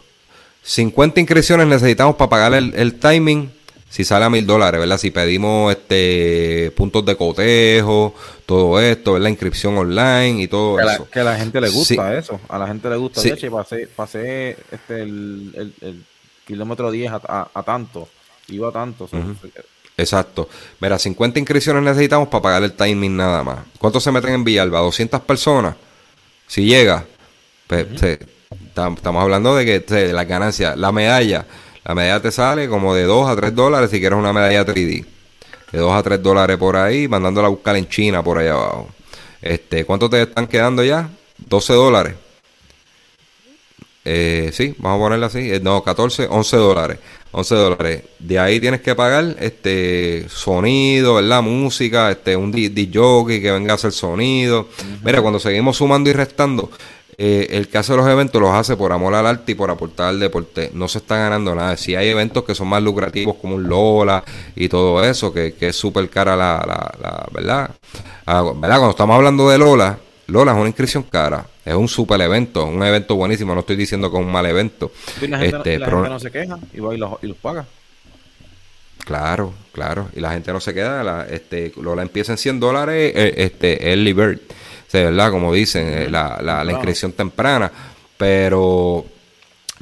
50 0.64 1.20
inscripciones 1.20 1.68
necesitamos 1.68 2.16
para 2.16 2.30
pagar 2.30 2.54
el, 2.54 2.74
el 2.76 3.00
timing 3.00 3.52
si 3.94 4.04
sale 4.04 4.26
a 4.26 4.30
mil 4.30 4.48
dólares, 4.48 4.80
¿verdad? 4.80 4.98
Si 4.98 5.12
pedimos 5.12 5.72
este 5.94 6.72
puntos 6.72 7.06
de 7.06 7.16
cotejo, 7.16 8.14
todo 8.46 8.80
esto, 8.80 9.14
¿verdad? 9.14 9.30
Inscripción 9.30 9.78
online 9.78 10.44
y 10.44 10.48
todo 10.48 10.80
eso. 10.80 11.08
que 11.10 11.20
a 11.20 11.24
la 11.24 11.38
gente 11.38 11.62
le 11.62 11.70
gusta 11.70 12.18
eso. 12.18 12.40
A 12.50 12.58
la 12.58 12.68
gente 12.68 12.90
le 12.90 12.96
gusta. 12.98 13.22
Sí. 13.22 13.32
De 13.32 13.52
pasé, 13.52 13.88
pasé 13.88 14.58
este, 14.72 15.02
el, 15.02 15.74
el, 15.82 16.04
kilómetro 16.46 16.92
10 16.92 17.12
a, 17.12 17.50
a, 17.54 17.64
tanto. 17.64 18.08
Iba 18.50 18.70
a 18.70 18.72
tanto. 18.72 19.10
Exacto. 19.96 20.50
Mira, 20.80 21.00
50 21.00 21.40
inscripciones 21.40 21.84
necesitamos 21.84 22.28
para 22.28 22.42
pagar 22.42 22.64
el 22.64 22.74
timing 22.74 23.16
nada 23.16 23.44
más. 23.44 23.60
¿Cuántos 23.78 24.04
se 24.04 24.12
meten 24.12 24.34
en 24.34 24.44
Villalba? 24.44 24.82
¿200 24.82 25.22
personas? 25.22 25.76
Si 26.48 26.66
llega, 26.66 27.06
pues, 27.68 27.88
estamos 27.96 29.22
hablando 29.22 29.56
de 29.56 29.66
que 29.66 29.80
de 29.80 30.12
la 30.14 30.26
ganancia, 30.26 30.76
la 30.76 30.92
medalla 30.92 31.46
la 31.86 31.96
medalla 31.96 32.22
te 32.22 32.32
sale 32.32 32.70
como 32.70 32.96
de 32.96 33.04
2 33.04 33.30
a 33.30 33.36
3 33.36 33.56
dólares 33.56 33.90
si 33.92 34.00
quieres 34.00 34.18
una 34.18 34.32
medalla 34.32 34.66
3D. 34.66 35.06
De 35.74 35.80
2 35.80 35.92
a 35.92 36.04
3 36.04 36.22
dólares 36.22 36.56
por 36.58 36.78
ahí, 36.78 37.08
mandándola 37.08 37.48
a 37.48 37.50
buscar 37.50 37.76
en 37.76 37.90
China 37.90 38.24
por 38.24 38.38
ahí 38.38 38.48
abajo. 38.48 38.90
Este, 39.42 39.84
¿Cuánto 39.86 40.08
te 40.08 40.22
están 40.22 40.46
quedando 40.46 40.84
ya? 40.84 41.10
12 41.48 41.74
dólares. 41.74 42.14
Eh, 44.06 44.52
sí, 44.54 44.76
vamos 44.78 45.00
a 45.00 45.04
ponerla 45.04 45.26
así. 45.26 45.52
Eh, 45.52 45.60
no, 45.60 45.84
14, 45.84 46.28
11 46.30 46.58
dólares. 46.58 47.00
11 47.32 47.56
dólares. 47.56 48.04
De 48.20 48.38
ahí 48.38 48.60
tienes 48.60 48.82
que 48.82 48.94
pagar 48.94 49.36
este 49.40 50.28
sonido, 50.30 51.16
¿verdad? 51.16 51.42
Música, 51.42 52.12
este 52.12 52.36
un 52.36 52.52
DJ 52.52 53.42
que 53.42 53.52
venga 53.52 53.72
a 53.72 53.76
hacer 53.76 53.94
sonido. 53.94 54.70
Mira, 55.04 55.24
cuando 55.24 55.40
seguimos 55.40 55.78
sumando 55.78 56.08
y 56.08 56.14
restando, 56.14 56.70
eh, 57.18 57.48
el 57.52 57.68
que 57.68 57.78
hace 57.78 57.96
los 57.96 58.08
eventos 58.08 58.42
los 58.42 58.52
hace 58.52 58.76
por 58.76 58.92
amor 58.92 59.14
al 59.14 59.26
arte 59.28 59.52
y 59.52 59.56
por 59.56 59.70
aportar 59.70 60.10
al 60.10 60.20
deporte. 60.20 60.72
No 60.74 60.88
se 60.88 61.00
está 61.00 61.18
ganando 61.18 61.54
nada. 61.56 61.78
Si 61.78 61.96
hay 61.96 62.10
eventos 62.10 62.44
que 62.44 62.56
son 62.56 62.68
más 62.68 62.82
lucrativos 62.82 63.36
como 63.38 63.56
un 63.56 63.68
Lola 63.68 64.24
y 64.56 64.70
todo 64.70 65.04
eso, 65.04 65.34
que, 65.34 65.56
es 65.60 65.76
súper 65.76 66.10
cara 66.10 66.36
la, 66.36 66.64
la, 67.02 67.28
¿verdad? 67.32 67.72
Ah, 68.26 68.44
¿verdad? 68.44 68.78
Cuando 68.78 68.92
estamos 68.92 69.16
hablando 69.16 69.50
de 69.50 69.58
Lola, 69.58 69.98
Lola 70.28 70.52
es 70.52 70.58
una 70.58 70.68
inscripción 70.68 71.04
cara. 71.04 71.46
Es 71.66 71.76
un 71.76 71.88
super 71.88 72.20
evento, 72.20 72.66
un 72.66 72.84
evento 72.84 73.16
buenísimo. 73.16 73.54
No 73.54 73.62
estoy 73.62 73.76
diciendo 73.76 74.12
que 74.12 74.18
es 74.18 74.24
un 74.24 74.32
mal 74.32 74.46
evento. 74.46 74.92
Y 75.22 75.28
la 75.28 75.40
gente, 75.40 75.76
este, 75.76 75.80
no 75.80 76.20
se 76.20 76.32
queja 76.32 76.60
y 76.74 76.80
va 76.80 76.94
y 76.94 76.98
los, 76.98 77.38
paga. 77.42 77.66
Claro, 79.06 79.54
claro. 79.72 80.10
Y 80.16 80.20
la 80.20 80.32
gente 80.32 80.52
no 80.52 80.60
se 80.60 80.74
queda. 80.74 81.04
La, 81.04 81.26
este, 81.30 81.72
Lola 81.82 82.02
empieza 82.02 82.34
en 82.34 82.38
100 82.38 82.60
dólares, 82.60 83.14
eh, 83.16 83.34
este, 83.38 83.90
early 83.90 84.14
bird. 84.14 84.40
¿Verdad? 85.00 85.32
Como 85.32 85.54
dicen, 85.54 85.88
eh, 85.88 86.10
la, 86.10 86.40
la, 86.42 86.72
inscripción 86.72 87.12
temprana. 87.14 87.72
Pero, 88.18 89.06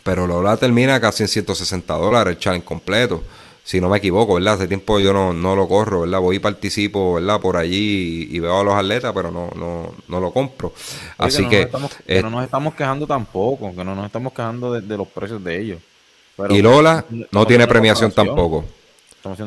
pero 0.04 0.26
Lola 0.28 0.58
termina 0.58 1.00
casi 1.00 1.24
en 1.24 1.30
160 1.30 1.94
dólares 1.94 2.36
el 2.36 2.40
challenge 2.40 2.66
completo. 2.66 3.24
Si 3.64 3.80
no 3.80 3.90
me 3.90 3.98
equivoco, 4.00 4.36
¿verdad? 4.36 4.56
Hace 4.56 4.68
tiempo 4.68 5.00
yo 5.00 5.14
no, 5.14 5.34
no 5.34 5.56
lo 5.56 5.68
corro, 5.68 6.02
¿verdad? 6.02 6.20
Voy 6.20 6.38
y 6.38 6.40
participo, 6.40 7.16
¿verdad? 7.16 7.40
Por 7.40 7.58
allí 7.58 8.28
y, 8.32 8.40
veo 8.40 8.60
a 8.60 8.64
los 8.64 8.74
atletas, 8.74 9.14
pero 9.14 9.30
no, 9.32 9.50
no, 9.56 9.94
no 10.08 10.20
lo 10.20 10.32
compro. 10.32 10.74
Así 11.18 11.48
que... 11.48 11.70
no, 11.72 11.90
eh, 12.08 12.24
nos 12.24 12.44
estamos 12.44 12.74
quejando 12.74 13.06
tampoco, 13.06 13.74
que 13.76 13.84
no 13.84 13.94
nos 13.94 14.08
estamos 14.08 14.34
quejando 14.34 14.74
de, 14.74 14.98
los 14.98 15.08
precios 15.08 15.44
de 15.44 15.62
ellos. 15.62 15.80
y 16.50 16.62
Lola 16.62 17.06
no 17.32 17.46
tiene 17.46 17.68
premiación 17.68 18.12
tampoco. 18.12 18.66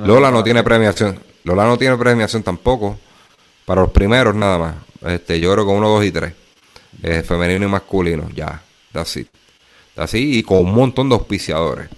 Lola 0.05 0.31
no 0.31 0.45
tiene 0.45 0.63
premiación. 0.63 1.19
Lola 1.43 1.67
no 1.67 1.77
tiene 1.77 1.97
premiación 1.97 2.43
tampoco. 2.43 2.97
Para 3.65 3.83
los 3.83 3.91
primeros 3.91 4.35
nada 4.35 4.59
más. 4.59 4.75
Este, 5.05 5.39
yo 5.41 5.53
creo 5.53 5.67
que 5.67 5.73
uno, 5.73 5.89
dos 5.89 6.05
y 6.05 6.11
tres. 6.11 6.33
Eh, 7.03 7.23
femenino 7.23 7.67
y 7.67 7.69
masculino, 7.69 8.29
ya. 8.35 8.63
Así. 8.93 9.27
Así 9.97 10.39
y 10.39 10.43
con 10.43 10.59
un 10.59 10.75
montón 10.75 11.09
de 11.09 11.15
auspiciadores. 11.15 11.89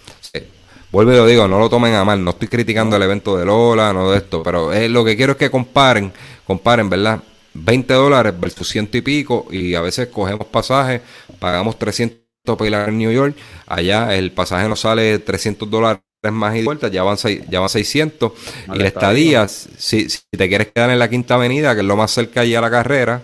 Vuelvo 0.92 1.12
y 1.12 1.16
lo 1.16 1.26
digo, 1.26 1.48
no 1.48 1.58
lo 1.58 1.68
tomen 1.68 1.94
a 1.94 2.04
mal. 2.04 2.22
No 2.22 2.30
estoy 2.30 2.48
criticando 2.48 2.96
el 2.96 3.02
evento 3.02 3.36
de 3.36 3.44
Lola, 3.44 3.92
no 3.92 4.10
de 4.10 4.18
esto. 4.18 4.42
Pero 4.42 4.72
eh, 4.72 4.88
lo 4.88 5.04
que 5.04 5.16
quiero 5.16 5.32
es 5.32 5.38
que 5.38 5.50
comparen, 5.50 6.12
comparen, 6.46 6.88
¿verdad? 6.88 7.22
20 7.54 7.92
dólares 7.94 8.34
versus 8.38 8.68
ciento 8.68 8.96
y 8.96 9.02
pico. 9.02 9.46
Y 9.50 9.74
a 9.74 9.80
veces 9.80 10.08
cogemos 10.08 10.46
pasajes, 10.46 11.02
pagamos 11.38 11.78
300 11.78 12.18
para 12.44 12.66
ir 12.66 12.74
a 12.74 12.90
New 12.90 13.10
York. 13.10 13.36
Allá 13.66 14.14
el 14.16 14.32
pasaje 14.32 14.68
nos 14.68 14.80
sale 14.80 15.18
300 15.18 15.68
dólares 15.68 16.00
más 16.32 16.56
y 16.56 16.62
vueltas, 16.62 16.90
ya 16.90 17.02
van, 17.02 17.16
ya 17.48 17.60
van 17.60 17.68
600. 17.68 18.32
y 18.74 18.78
la 18.78 18.86
estadía, 18.86 19.48
si, 19.48 20.08
si, 20.08 20.20
te 20.30 20.48
quieres 20.48 20.68
quedar 20.68 20.90
en 20.90 20.98
la 20.98 21.08
Quinta 21.08 21.34
Avenida, 21.34 21.74
que 21.74 21.80
es 21.80 21.86
lo 21.86 21.96
más 21.96 22.10
cerca 22.10 22.40
allí 22.42 22.54
a 22.54 22.60
la 22.60 22.70
carrera, 22.70 23.22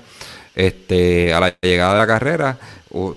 este, 0.55 1.33
a 1.33 1.41
la 1.41 1.55
llegada 1.63 1.95
de 1.95 1.99
la 1.99 2.07
carrera, 2.07 2.59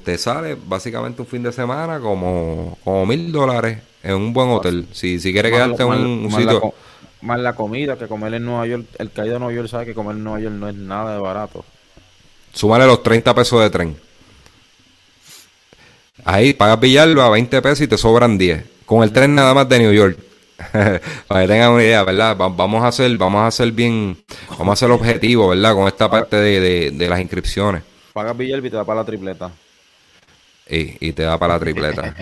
te 0.04 0.18
sale 0.18 0.56
básicamente 0.56 1.22
un 1.22 1.28
fin 1.28 1.44
de 1.44 1.52
semana 1.52 2.00
como, 2.00 2.78
como 2.84 3.06
mil 3.06 3.32
dólares 3.32 3.80
en 4.04 4.14
un 4.16 4.34
buen 4.34 4.50
hotel. 4.50 4.88
Si, 4.94 5.20
si 5.20 5.34
quieres 5.34 5.52
quedarte 5.52 5.84
en 5.84 5.90
un, 5.90 6.32
sitio. 6.32 6.74
más 7.22 7.40
la 7.40 7.54
comida, 7.54 7.98
que 7.98 8.08
comer 8.08 8.34
en 8.36 8.46
Nueva 8.46 8.68
York, 8.68 8.86
el 8.98 9.12
caído 9.12 9.34
de 9.34 9.40
Nueva 9.40 9.54
York 9.54 9.68
sabe 9.68 9.86
que 9.86 9.94
comer 9.94 10.16
en 10.16 10.24
Nueva 10.24 10.40
York 10.40 10.56
no 10.56 10.70
es 10.70 10.76
nada 10.76 11.16
de 11.16 11.20
barato. 11.20 11.66
Súmale 12.54 12.86
los 12.86 13.04
30 13.04 13.36
pesos 13.36 13.62
de 13.62 13.70
tren. 13.70 13.98
Ahí 16.24 16.54
pagas 16.54 16.80
Villalba 16.80 17.30
20 17.30 17.62
pesos 17.62 17.82
y 17.82 17.88
te 17.88 17.98
sobran 17.98 18.38
10 18.38 18.75
con 18.86 19.04
el 19.04 19.12
tren 19.12 19.36
nada 19.36 19.54
más 19.54 19.68
de 19.68 19.80
New 19.80 19.94
York. 19.94 20.18
para 21.28 21.42
que 21.42 21.48
tengan 21.48 21.72
una 21.72 21.84
idea, 21.84 22.04
¿verdad? 22.04 22.36
vamos 22.38 22.84
a 22.84 22.88
hacer, 22.88 23.18
vamos 23.18 23.42
a 23.42 23.48
hacer 23.48 23.72
bien, 23.72 24.18
vamos 24.52 24.70
a 24.70 24.74
hacer 24.74 24.92
objetivo, 24.92 25.50
¿verdad? 25.50 25.74
Con 25.74 25.88
esta 25.88 26.10
parte 26.10 26.38
de, 26.38 26.92
de, 26.92 27.10
las 27.10 27.20
inscripciones. 27.20 27.84
Pagas 28.14 28.38
Villalba 28.38 28.68
y 28.68 28.70
te 28.70 28.78
da 28.78 28.86
para 28.86 29.02
la 29.02 29.06
tripleta. 29.06 29.52
Y, 30.70 31.08
y 31.08 31.12
te 31.12 31.24
da 31.24 31.38
para 31.38 31.56
la 31.56 31.60
tripleta. 31.60 32.16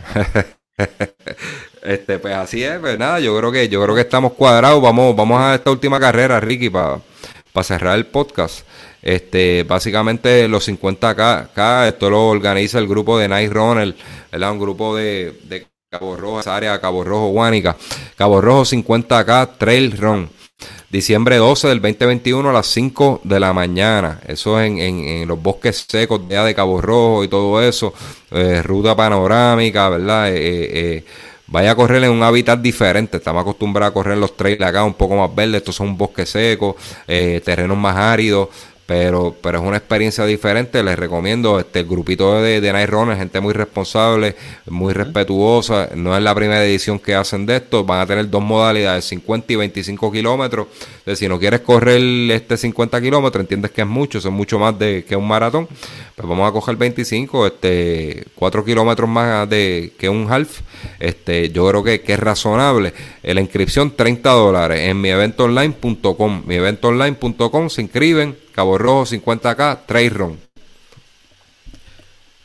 este, 1.84 2.18
pues 2.20 2.34
así 2.34 2.64
es, 2.64 2.80
pues 2.80 2.98
nada, 2.98 3.20
yo 3.20 3.38
creo 3.38 3.52
que, 3.52 3.70
yo 3.70 3.84
creo 3.84 3.96
que 3.96 4.02
estamos 4.02 4.34
cuadrados. 4.34 4.82
Vamos, 4.82 5.16
vamos 5.16 5.40
a 5.40 5.56
esta 5.56 5.70
última 5.72 6.00
carrera, 6.00 6.40
Ricky, 6.40 6.70
para 6.70 7.00
cerrar 7.62 7.96
el 7.98 8.08
podcast. 8.08 8.66
Este, 9.02 9.64
básicamente 9.64 10.48
los 10.48 10.68
50K, 10.68 11.88
esto 11.88 12.10
lo 12.10 12.30
organiza 12.30 12.80
el 12.80 12.88
grupo 12.88 13.20
de 13.20 13.28
Night 13.28 13.52
Runner, 13.52 13.94
¿verdad? 14.32 14.52
Un 14.52 14.60
grupo 14.60 14.96
de, 14.96 15.38
de 15.44 15.68
Cabo 15.94 16.16
Rojo, 16.16 16.40
esa 16.40 16.56
área 16.56 16.82
Cabo 16.82 17.04
Rojo, 17.04 17.28
Guánica. 17.28 17.78
Cabo 18.16 18.42
Rojo 18.42 18.64
50K 18.64 19.50
Trail 19.60 19.96
Run. 19.96 20.28
diciembre 20.90 21.38
12 21.38 21.68
del 21.68 21.82
2021 21.82 22.50
a 22.50 22.52
las 22.52 22.66
5 22.66 23.22
de 23.24 23.40
la 23.40 23.54
mañana. 23.54 24.20
Eso 24.28 24.60
es 24.60 24.72
en, 24.72 24.80
en, 24.80 25.28
los 25.28 25.40
bosques 25.40 25.86
secos 25.88 26.28
de, 26.28 26.36
de 26.36 26.56
Cabo 26.56 26.82
Rojo 26.82 27.24
y 27.24 27.28
todo 27.28 27.62
eso. 27.62 27.94
Eh, 28.32 28.64
ruta 28.64 28.96
panorámica, 28.96 29.88
¿verdad? 29.90 30.30
Eh, 30.30 30.36
eh, 30.38 31.06
vaya 31.46 31.70
a 31.70 31.76
correr 31.76 32.04
en 32.06 32.10
un 32.10 32.24
hábitat 32.24 32.60
diferente. 32.60 33.18
Estamos 33.18 33.44
acostumbrados 33.44 33.92
a 33.92 33.94
correr 33.94 34.18
los 34.18 34.36
trails 34.36 34.64
acá 34.64 34.84
un 34.84 34.96
poco 34.96 35.16
más 35.16 35.36
verdes. 35.36 35.58
Estos 35.58 35.76
son 35.76 35.90
un 35.90 35.98
bosque 36.00 36.26
seco, 36.26 36.76
terrenos 37.06 37.78
más 37.78 37.98
áridos. 37.98 38.50
Pero, 38.86 39.34
pero 39.42 39.60
es 39.60 39.66
una 39.66 39.78
experiencia 39.78 40.26
diferente. 40.26 40.84
Les 40.84 41.00
recomiendo 41.00 41.58
este 41.58 41.80
el 41.80 41.86
grupito 41.86 42.42
de, 42.42 42.60
de 42.60 42.74
Night 42.74 42.90
Runner, 42.90 43.18
gente 43.18 43.40
muy 43.40 43.54
responsable, 43.54 44.36
muy 44.66 44.94
respetuosa. 44.94 45.90
No 45.96 46.16
es 46.18 46.22
la 46.22 46.36
primera 46.36 46.66
edición 46.66 47.00
que 47.00 47.16
hacen 47.16 47.46
de 47.46 47.58
esto. 47.58 47.86
Van 47.86 48.02
a 48.02 48.06
tener 48.06 48.30
dos 48.30 48.44
modalidades, 48.44 49.06
50 49.06 49.54
y 49.54 49.56
25 49.56 50.12
kilómetros. 50.12 50.68
si 51.16 51.30
no 51.30 51.40
quieres 51.40 51.62
correr 51.62 52.02
este 52.32 52.58
50 52.58 53.02
kilómetros, 53.02 53.42
entiendes 53.42 53.72
que 53.72 53.82
es 53.82 53.88
mucho, 53.88 54.18
es 54.18 54.26
mucho 54.26 54.60
más 54.60 54.78
de 54.78 55.06
que 55.08 55.16
un 55.16 55.28
maratón. 55.28 55.68
Pues 56.16 56.28
vamos 56.28 56.48
a 56.48 56.52
coger 56.52 56.76
25, 56.76 57.48
este, 57.48 58.26
4 58.36 58.66
kilómetros 58.66 59.10
más 59.10 59.50
de 59.50 59.94
que 59.98 60.10
un 60.10 60.32
half. 60.32 60.60
Este, 61.00 61.50
yo 61.50 61.68
creo 61.70 61.84
que, 61.84 62.02
que 62.02 62.14
es 62.14 62.20
razonable. 62.20 62.94
La 63.24 63.40
inscripción 63.40 63.96
30 63.96 64.30
dólares 64.30 64.90
en 64.90 65.00
mi 65.00 65.10
eventoonline.com. 65.10 66.44
Mi 66.46 66.56
eventoonline.com 66.56 67.70
se 67.70 67.82
inscriben 67.82 68.43
Cabo 68.54 68.78
Rojo 68.78 69.06
50K, 69.06 69.86
Trail 69.88 70.14
Run. 70.14 70.40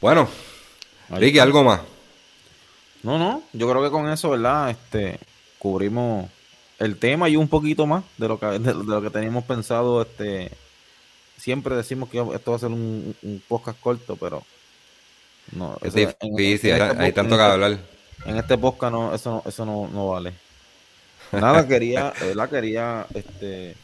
Bueno, 0.00 0.28
Ricky, 1.10 1.38
¿algo 1.38 1.62
más? 1.64 1.80
No, 3.02 3.18
no, 3.18 3.42
yo 3.52 3.68
creo 3.68 3.82
que 3.82 3.90
con 3.90 4.08
eso, 4.08 4.30
¿verdad? 4.30 4.70
Este, 4.70 5.18
cubrimos 5.58 6.30
el 6.78 6.98
tema 6.98 7.28
y 7.28 7.36
un 7.36 7.48
poquito 7.48 7.86
más 7.86 8.04
de 8.16 8.28
lo 8.28 8.40
que, 8.40 8.46
de, 8.46 8.74
lo 8.74 9.02
que 9.02 9.10
teníamos 9.10 9.44
pensado. 9.44 10.00
Este, 10.00 10.50
siempre 11.36 11.76
decimos 11.76 12.08
que 12.08 12.18
esto 12.34 12.52
va 12.52 12.56
a 12.56 12.60
ser 12.60 12.70
un, 12.70 13.14
podcast 13.46 13.78
corto, 13.78 14.16
pero 14.16 14.42
no. 15.52 15.76
Es 15.82 15.92
difícil, 15.92 16.72
hay, 16.72 17.12
tanto 17.12 17.36
que 17.36 17.42
hablar. 17.42 17.78
En 18.24 18.36
este 18.36 18.56
podcast 18.56 18.92
no, 18.92 19.14
eso 19.14 19.30
no, 19.30 19.42
eso 19.48 19.66
no, 19.66 19.88
no 19.92 20.08
vale. 20.08 20.32
Nada, 21.32 21.68
quería, 21.68 22.14
¿verdad? 22.20 22.48
Quería, 22.48 23.06
este 23.12 23.76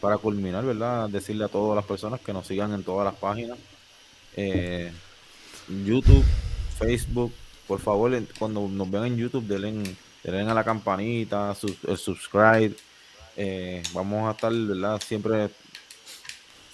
para 0.00 0.18
culminar, 0.18 0.64
¿verdad? 0.64 1.08
Decirle 1.08 1.44
a 1.44 1.48
todas 1.48 1.76
las 1.76 1.84
personas 1.84 2.20
que 2.20 2.32
nos 2.32 2.46
sigan 2.46 2.72
en 2.72 2.82
todas 2.82 3.04
las 3.04 3.14
páginas. 3.20 3.58
Eh, 4.36 4.92
YouTube, 5.84 6.24
Facebook, 6.78 7.32
por 7.66 7.80
favor, 7.80 8.12
cuando 8.38 8.68
nos 8.68 8.90
vean 8.90 9.06
en 9.06 9.16
YouTube, 9.16 9.44
denle, 9.44 9.96
denle 10.22 10.50
a 10.50 10.54
la 10.54 10.64
campanita, 10.64 11.54
el 11.86 11.96
subscribe. 11.96 12.74
Eh, 13.36 13.82
vamos 13.92 14.28
a 14.28 14.32
estar, 14.32 14.52
¿verdad? 14.52 15.00
Siempre 15.04 15.50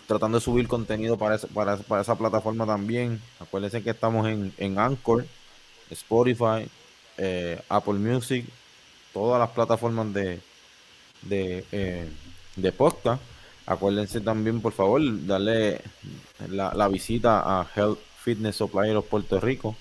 tratando 0.07 0.39
de 0.39 0.45
subir 0.45 0.69
contenido 0.69 1.17
para, 1.17 1.39
para, 1.39 1.77
para 1.79 2.03
esa 2.03 2.17
plataforma 2.17 2.67
también. 2.67 3.21
Acuérdense 3.41 3.83
que 3.83 3.91
estamos 3.91 4.29
en, 4.29 4.53
en 4.59 4.79
Anchor, 4.79 5.27
Spotify, 5.91 6.69
eh, 7.17 7.61
Apple 7.69 7.95
Music, 7.95 8.47
todas 9.13 9.39
las 9.41 9.51
plataformas 9.51 10.13
de, 10.13 10.41
de 11.23 11.65
de 12.57 12.73
podcast. 12.73 13.23
Acuérdense 13.67 14.21
también, 14.21 14.61
por 14.61 14.73
favor, 14.73 15.01
darle 15.27 15.81
la, 16.49 16.89
visita 16.89 17.61
a 17.61 17.67
Health 17.75 17.99
Fitness 18.23 18.57
Supplier 18.57 18.97
of 18.97 19.07
Puerto 19.07 19.41
Rico 19.41 19.75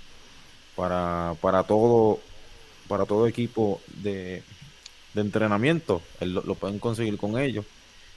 para, 0.75 1.35
para 1.41 1.63
todo 1.63 2.19
para 2.87 3.05
todo 3.05 3.27
equipo 3.27 3.81
de, 3.87 4.43
de 5.13 5.21
entrenamiento. 5.21 6.01
Lo, 6.21 6.55
pueden 6.55 6.79
conseguir 6.79 7.17
con 7.17 7.37
ellos. 7.37 7.65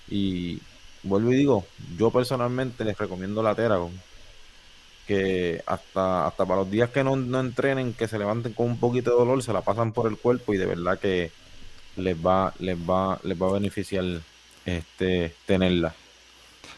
Y 0.08 0.60
vuelvo 1.02 1.32
y 1.32 1.36
digo, 1.36 1.66
yo 1.96 2.10
personalmente 2.10 2.84
les 2.84 2.98
recomiendo 2.98 3.42
la 3.42 3.54
Teragon. 3.54 3.92
Que 5.06 5.62
hasta, 5.66 6.26
hasta 6.26 6.44
para 6.44 6.60
los 6.60 6.70
días 6.70 6.90
que 6.90 7.04
no, 7.04 7.14
no 7.14 7.40
entrenen, 7.40 7.94
que 7.94 8.08
se 8.08 8.18
levanten 8.18 8.52
con 8.52 8.66
un 8.66 8.78
poquito 8.78 9.10
de 9.10 9.16
dolor, 9.16 9.42
se 9.42 9.52
la 9.52 9.62
pasan 9.62 9.92
por 9.92 10.10
el 10.10 10.18
cuerpo 10.18 10.52
y 10.52 10.58
de 10.58 10.66
verdad 10.66 10.98
que 10.98 11.30
les 11.96 12.16
va, 12.16 12.52
les 12.58 12.76
va, 12.76 13.20
les 13.22 13.40
va 13.40 13.48
a 13.48 13.52
beneficiar 13.52 14.04
este, 14.66 15.32
tenerla. 15.46 15.94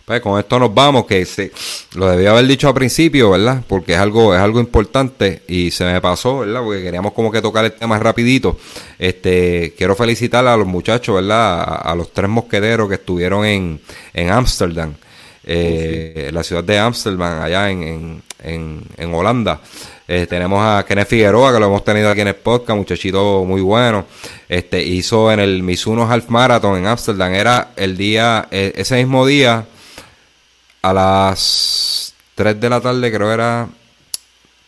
Pues 0.08 0.22
con 0.22 0.40
esto 0.40 0.58
nos 0.58 0.72
vamos, 0.72 1.04
que 1.04 1.22
se, 1.26 1.52
lo 1.94 2.08
debía 2.08 2.30
haber 2.30 2.46
dicho 2.46 2.66
al 2.66 2.72
principio, 2.72 3.32
¿verdad? 3.32 3.62
Porque 3.68 3.92
es 3.92 3.98
algo, 3.98 4.34
es 4.34 4.40
algo 4.40 4.58
importante 4.58 5.42
y 5.46 5.70
se 5.70 5.84
me 5.84 6.00
pasó, 6.00 6.38
¿verdad? 6.38 6.62
Porque 6.62 6.82
queríamos 6.82 7.12
como 7.12 7.30
que 7.30 7.42
tocar 7.42 7.66
el 7.66 7.72
tema 7.72 7.98
rapidito. 7.98 8.58
Este, 8.98 9.74
quiero 9.76 9.94
felicitar 9.94 10.46
a 10.46 10.56
los 10.56 10.66
muchachos, 10.66 11.16
¿verdad? 11.16 11.62
A, 11.82 11.94
los 11.94 12.10
tres 12.10 12.30
mosqueteros 12.30 12.88
que 12.88 12.94
estuvieron 12.94 13.44
en, 13.44 13.82
en 14.14 14.30
Ámsterdam, 14.30 14.94
eh, 15.44 16.30
la 16.32 16.42
ciudad 16.42 16.64
de 16.64 16.78
Ámsterdam, 16.78 17.42
allá 17.42 17.70
en, 17.70 17.82
en, 17.82 18.22
en 18.42 19.14
Holanda. 19.14 19.60
Eh, 20.10 20.26
tenemos 20.26 20.58
a 20.64 20.86
Kenneth 20.86 21.08
Figueroa, 21.08 21.52
que 21.52 21.60
lo 21.60 21.66
hemos 21.66 21.84
tenido 21.84 22.08
aquí 22.08 22.22
en 22.22 22.28
el 22.28 22.36
podcast, 22.36 22.78
muchachito 22.78 23.44
muy 23.44 23.60
bueno. 23.60 24.06
Este, 24.48 24.82
hizo 24.82 25.30
en 25.30 25.38
el 25.38 25.62
Mizuno 25.62 26.10
Half 26.10 26.30
Marathon 26.30 26.78
en 26.78 26.86
Amsterdam. 26.86 27.34
Era 27.34 27.72
el 27.76 27.94
día, 27.94 28.48
eh, 28.50 28.72
ese 28.74 28.96
mismo 28.96 29.26
día, 29.26 29.66
a 30.80 30.92
las 30.94 32.14
3 32.36 32.58
de 32.58 32.70
la 32.70 32.80
tarde, 32.80 33.12
creo 33.12 33.30
era 33.30 33.68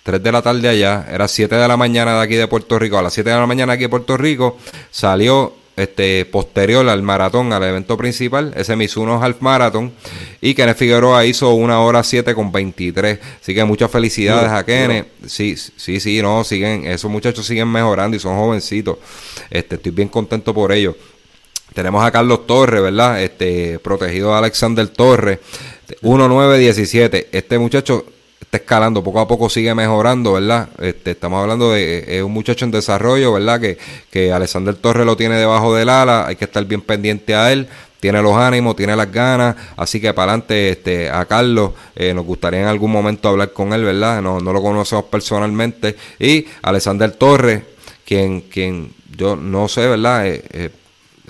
3 0.03 0.23
de 0.23 0.31
la 0.31 0.43
tarde 0.43 0.69
allá, 0.69 1.07
era 1.11 1.27
7 1.27 1.55
de 1.55 1.69
la 1.69 1.79
mañana 1.79 2.17
de 2.17 2.21
aquí 2.23 2.35
de 2.35 2.47
Puerto 2.47 2.79
Rico, 2.79 2.99
a 2.99 3.03
las 3.03 3.15
7 3.15 3.31
de 3.31 3.37
la 3.37 3.47
mañana 3.47 3.73
aquí 3.73 3.85
de 3.85 3.89
Puerto 3.89 4.19
Rico, 4.19 4.59
salió 4.91 5.55
este, 5.81 6.25
posterior 6.27 6.89
al 6.89 7.03
maratón, 7.03 7.53
al 7.53 7.63
evento 7.63 7.97
principal, 7.97 8.53
ese 8.57 8.77
Mizuno 8.77 9.23
Half 9.23 9.41
Marathon, 9.41 9.93
y 10.41 10.55
Kenneth 10.55 10.77
Figueroa 10.77 11.25
hizo 11.25 11.53
una 11.55 11.81
hora 11.81 12.03
7 12.03 12.35
con 12.35 12.53
23. 12.53 13.19
Así 13.41 13.55
que 13.55 13.65
muchas 13.65 13.91
felicidades 13.91 14.51
a 14.51 14.65
Kenneth. 14.65 15.07
Sí, 15.27 15.57
sí, 15.57 16.01
sí, 16.01 16.23
no, 16.23 16.45
siguen, 16.45 16.87
esos 16.87 17.11
muchachos 17.11 17.47
siguen 17.47 17.69
mejorando 17.69 18.17
y 18.17 18.21
son 18.21 18.37
jovencitos. 18.37 18.99
Este, 19.51 19.77
estoy 19.77 19.93
bien 19.93 20.09
contento 20.09 20.55
por 20.55 20.73
ellos. 20.73 20.97
Tenemos 21.75 22.05
a 22.05 22.11
Carlos 22.11 22.47
Torres, 22.47 22.83
¿verdad? 22.83 23.23
Este, 23.23 23.79
protegido 23.79 24.31
de 24.33 24.39
Alexander 24.39 24.89
Torres. 24.89 25.39
1-9-17. 26.03 27.27
Este 27.33 27.59
muchacho 27.59 28.05
está 28.51 28.57
escalando, 28.57 29.05
poco 29.05 29.21
a 29.21 29.29
poco 29.29 29.49
sigue 29.49 29.73
mejorando, 29.77 30.33
¿verdad? 30.33 30.71
Este, 30.81 31.13
estamos 31.13 31.41
hablando 31.41 31.71
de 31.71 32.17
eh, 32.17 32.23
un 32.25 32.33
muchacho 32.33 32.65
en 32.65 32.73
desarrollo, 32.73 33.33
¿verdad? 33.35 33.61
Que, 33.61 33.79
que 34.11 34.33
Alexander 34.33 34.75
Torres 34.75 35.07
lo 35.07 35.17
tiene 35.17 35.37
debajo 35.37 35.73
del 35.73 35.89
ala, 35.89 36.27
hay 36.27 36.35
que 36.35 36.47
estar 36.47 36.65
bien 36.65 36.81
pendiente 36.81 37.37
a 37.37 37.53
él, 37.53 37.69
tiene 38.01 38.21
los 38.21 38.35
ánimos, 38.35 38.75
tiene 38.75 38.97
las 38.97 39.13
ganas, 39.13 39.55
así 39.77 40.01
que 40.01 40.13
para 40.15 40.33
adelante 40.33 40.71
este, 40.71 41.09
a 41.09 41.27
Carlos 41.27 41.75
eh, 41.95 42.13
nos 42.13 42.25
gustaría 42.25 42.63
en 42.63 42.67
algún 42.67 42.91
momento 42.91 43.29
hablar 43.29 43.53
con 43.53 43.73
él, 43.73 43.85
¿verdad? 43.85 44.21
No, 44.21 44.41
no 44.41 44.53
lo 44.53 44.61
conocemos 44.61 45.05
personalmente. 45.05 45.95
Y 46.19 46.45
Alexander 46.63 47.13
Torres, 47.13 47.63
quien, 48.05 48.41
quien 48.41 48.93
yo 49.17 49.37
no 49.37 49.69
sé, 49.69 49.87
¿verdad? 49.87 50.27
Eh, 50.27 50.43
eh 50.51 50.71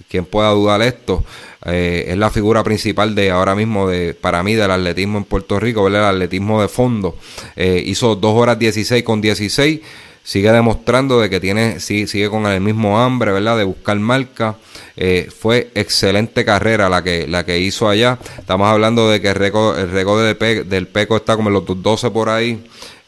quien 0.08 0.24
pueda 0.24 0.48
dudar 0.50 0.82
esto, 0.82 1.24
eh, 1.66 2.06
es 2.08 2.16
la 2.16 2.30
figura 2.30 2.62
principal 2.62 3.14
de 3.14 3.30
ahora 3.30 3.54
mismo, 3.54 3.88
de 3.88 4.14
para 4.14 4.42
mí, 4.42 4.54
del 4.54 4.70
atletismo 4.70 5.18
en 5.18 5.24
Puerto 5.24 5.61
Rico, 5.61 5.84
¿verdad? 5.84 6.11
el 6.11 6.16
atletismo 6.16 6.61
de 6.62 6.68
fondo. 6.68 7.16
Eh, 7.56 7.82
hizo 7.84 8.16
2 8.16 8.34
horas 8.34 8.58
16 8.58 9.02
con 9.04 9.20
16 9.20 9.80
sigue 10.22 10.52
demostrando 10.52 11.20
de 11.20 11.30
que 11.30 11.40
tiene, 11.40 11.80
sí, 11.80 12.06
sigue 12.06 12.28
con 12.30 12.46
el 12.46 12.61
mismo 12.61 13.00
hambre, 13.00 13.32
¿verdad? 13.32 13.58
De 13.58 13.64
buscar 13.64 13.98
marca. 13.98 14.56
Eh, 14.96 15.28
fue 15.36 15.70
excelente 15.74 16.44
carrera 16.44 16.88
la 16.88 17.02
que, 17.02 17.26
la 17.26 17.44
que 17.44 17.58
hizo 17.58 17.88
allá. 17.88 18.18
Estamos 18.38 18.68
hablando 18.68 19.11
de 19.11 19.20
que 19.20 19.28
el 19.28 19.34
récord, 19.34 19.78
el 19.78 19.90
récord 19.90 20.22
del 20.22 20.86
PECO 20.86 21.16
está 21.16 21.36
como 21.36 21.48
en 21.48 21.54
los 21.54 21.64
12 21.66 22.11
por 22.11 22.28
ahí. 22.28 22.62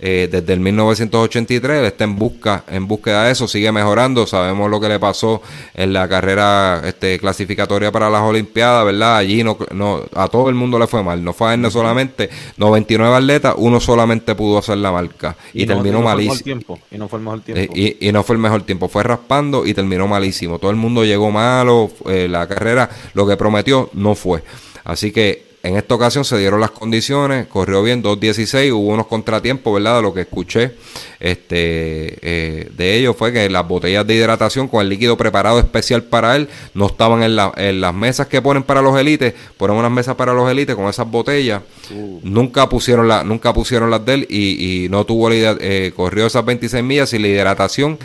Eh, 0.05 0.29
desde 0.29 0.53
el 0.53 0.59
1983, 0.59 1.79
él 1.79 1.85
está 1.85 2.03
en 2.03 2.17
busca, 2.17 2.65
en 2.67 2.89
búsqueda 2.89 3.23
de 3.27 3.31
eso, 3.31 3.47
sigue 3.47 3.71
mejorando, 3.71 4.27
sabemos 4.27 4.69
lo 4.69 4.81
que 4.81 4.89
le 4.89 4.99
pasó 4.99 5.41
en 5.75 5.93
la 5.93 6.09
carrera 6.09 6.83
este, 6.85 7.21
clasificatoria 7.21 7.93
para 7.93 8.11
las 8.11 8.23
Olimpiadas, 8.23 8.85
¿verdad? 8.85 9.19
Allí 9.19 9.45
no, 9.45 9.57
no, 9.71 10.03
a 10.17 10.27
todo 10.27 10.49
el 10.49 10.57
mundo 10.57 10.77
le 10.77 10.89
fue 10.89 11.05
mal, 11.05 11.23
no 11.23 11.33
fue 11.33 11.51
a 11.51 11.55
él 11.55 11.71
solamente, 11.71 12.31
99 12.57 13.15
atletas, 13.15 13.55
uno 13.57 13.79
solamente 13.79 14.35
pudo 14.35 14.59
hacer 14.59 14.79
la 14.79 14.91
marca 14.91 15.37
y, 15.53 15.67
terminó 15.67 16.03
malísimo. 16.03 16.81
y 16.91 16.99
no 16.99 17.07
fue 17.07 17.21
el 17.21 17.25
mejor 17.25 17.41
tiempo. 17.43 17.73
Eh, 17.77 17.97
y, 18.01 18.11
no 18.11 18.25
fue 18.25 18.35
el 18.35 18.43
mejor 18.43 18.63
tiempo, 18.63 18.89
fue 18.89 19.05
raspando 19.05 19.65
y 19.65 19.73
terminó 19.73 20.09
malísimo. 20.09 20.59
Todo 20.59 20.73
el 20.73 20.77
mundo 20.79 21.05
llegó 21.05 21.31
malo, 21.31 21.93
eh, 22.09 22.27
la 22.29 22.49
carrera, 22.49 22.91
lo 23.15 23.25
que 23.25 23.37
prometió 23.37 23.89
no 23.93 24.17
fue. 24.17 24.43
Así 24.83 25.13
que 25.13 25.52
en 25.63 25.77
esta 25.77 25.95
ocasión 25.95 26.25
se 26.25 26.39
dieron 26.39 26.61
las 26.61 26.73
condiciones, 26.73 27.47
corrió 27.47 27.83
bien 27.83 28.03
2.16, 28.03 28.73
hubo 28.73 28.89
unos 28.89 29.07
contratiempos, 29.07 29.73
¿verdad? 29.75 29.97
De 29.97 30.03
lo 30.03 30.13
que 30.13 30.23
escuché 30.23 30.73
este, 31.21 32.19
eh, 32.21 32.69
de 32.77 32.97
ellos 32.97 33.15
fue 33.17 33.33
que 33.33 33.49
las 33.49 33.67
botellas 33.69 34.05
de 34.05 34.15
hidratación 34.15 34.67
con 34.67 34.81
el 34.81 34.89
líquido 34.89 35.17
preparado 35.17 35.61
especial 35.61 36.03
para 36.03 36.35
él 36.35 36.49
no 36.75 36.87
estaban 36.87 37.23
en, 37.23 37.37
la, 37.37 37.53
en 37.57 37.81
las 37.81 37.95
mesas 37.95 38.27
que 38.27 38.43
ponen 38.43 38.65
para 38.65 38.83
los 38.83 38.99
élites, 38.99 39.35
ponen 39.57 39.77
unas 39.77 39.93
mesas 39.93 40.17
para 40.17 40.35
los 40.35 40.51
élites 40.51 40.75
con 40.75 40.89
esas 40.89 41.09
botellas, 41.09 41.63
uh. 41.93 42.21
nunca 42.25 42.69
pusieron 42.69 43.07
la, 43.07 43.23
nunca 43.23 43.53
pusieron 43.53 43.89
las 43.89 44.05
de 44.05 44.15
él 44.15 44.27
y, 44.29 44.85
y 44.85 44.89
no 44.89 45.07
tuvo 45.07 45.31
la, 45.31 45.57
eh, 45.61 45.93
corrió 45.95 46.27
esas 46.27 46.45
26 46.45 46.83
millas 46.83 47.13
y 47.13 47.21
la 47.21 47.29
hidratación 47.29 47.99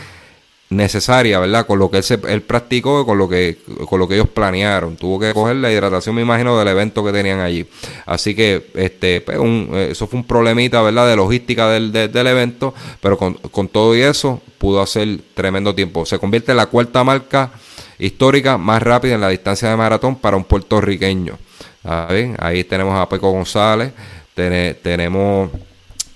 necesaria, 0.70 1.40
¿verdad? 1.40 1.66
Con 1.66 1.80
lo 1.80 1.90
que 1.90 1.98
él, 1.98 2.04
se, 2.04 2.20
él 2.28 2.42
practicó, 2.42 3.06
con 3.06 3.18
lo 3.18 3.30
que 3.30 3.58
con 3.88 4.00
lo 4.00 4.08
que 4.08 4.16
ellos 4.16 4.28
planearon. 4.28 4.98
Tuvo 4.98 5.20
que 5.20 5.34
coger 5.34 5.56
la 5.58 5.72
hidratación, 5.72 6.16
me 6.16 6.22
imagino, 6.22 6.58
del 6.58 6.68
evento 6.68 7.04
que 7.06 7.12
tenían 7.12 7.40
allí. 7.40 7.66
Así 8.06 8.36
que 8.36 8.68
este 8.76 9.22
pues, 9.22 9.40
eso 9.92 10.08
fue 10.08 10.20
un 10.20 10.26
problemita, 10.26 10.82
¿verdad? 10.82 11.08
De 11.08 11.16
logística 11.16 11.70
del, 11.70 11.92
del 11.92 12.28
evento, 12.28 12.74
pero 13.02 13.18
con, 13.18 13.36
con, 13.36 13.70
todo 13.70 13.96
y 13.96 14.02
eso 14.02 14.42
pudo 14.58 14.82
hacer 14.82 15.20
tremendo 15.34 15.74
tiempo. 15.74 16.06
Se 16.06 16.20
convierte 16.20 16.52
en 16.52 16.58
la 16.58 16.66
cuarta 16.66 17.04
marca 17.04 17.52
histórica 18.00 18.58
más 18.58 18.82
rápida 18.84 19.16
en 19.16 19.22
la 19.22 19.30
distancia 19.30 19.70
de 19.70 19.78
maratón 19.78 20.18
para 20.18 20.38
un 20.38 20.44
puertorriqueño. 20.44 21.38
Ahí 21.84 22.66
tenemos 22.66 23.00
a 23.00 23.08
Peco 23.08 23.32
González, 23.32 23.94
tenemos 24.36 25.50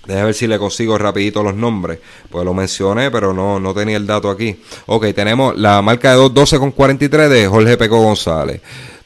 Déjame 0.06 0.26
ver 0.26 0.34
si 0.34 0.46
le 0.48 0.58
consigo 0.58 0.98
rapidito 0.98 1.42
los 1.42 1.54
nombres. 1.54 1.98
Pues 2.28 2.44
lo 2.44 2.54
mencioné, 2.54 3.10
pero 3.10 3.32
no, 3.32 3.60
no 3.60 3.72
tenía 3.72 3.96
el 3.96 4.06
dato 4.06 4.30
aquí. 4.30 4.56
Ok, 4.86 5.06
tenemos 5.14 5.56
la 5.56 5.80
marca 5.80 6.10
de 6.10 6.16
212 6.16 6.58
con 6.58 6.72
43 6.72 7.30
de 7.30 7.46
Jorge 7.46 7.76
Peco 7.76 8.02
González. 8.02 8.60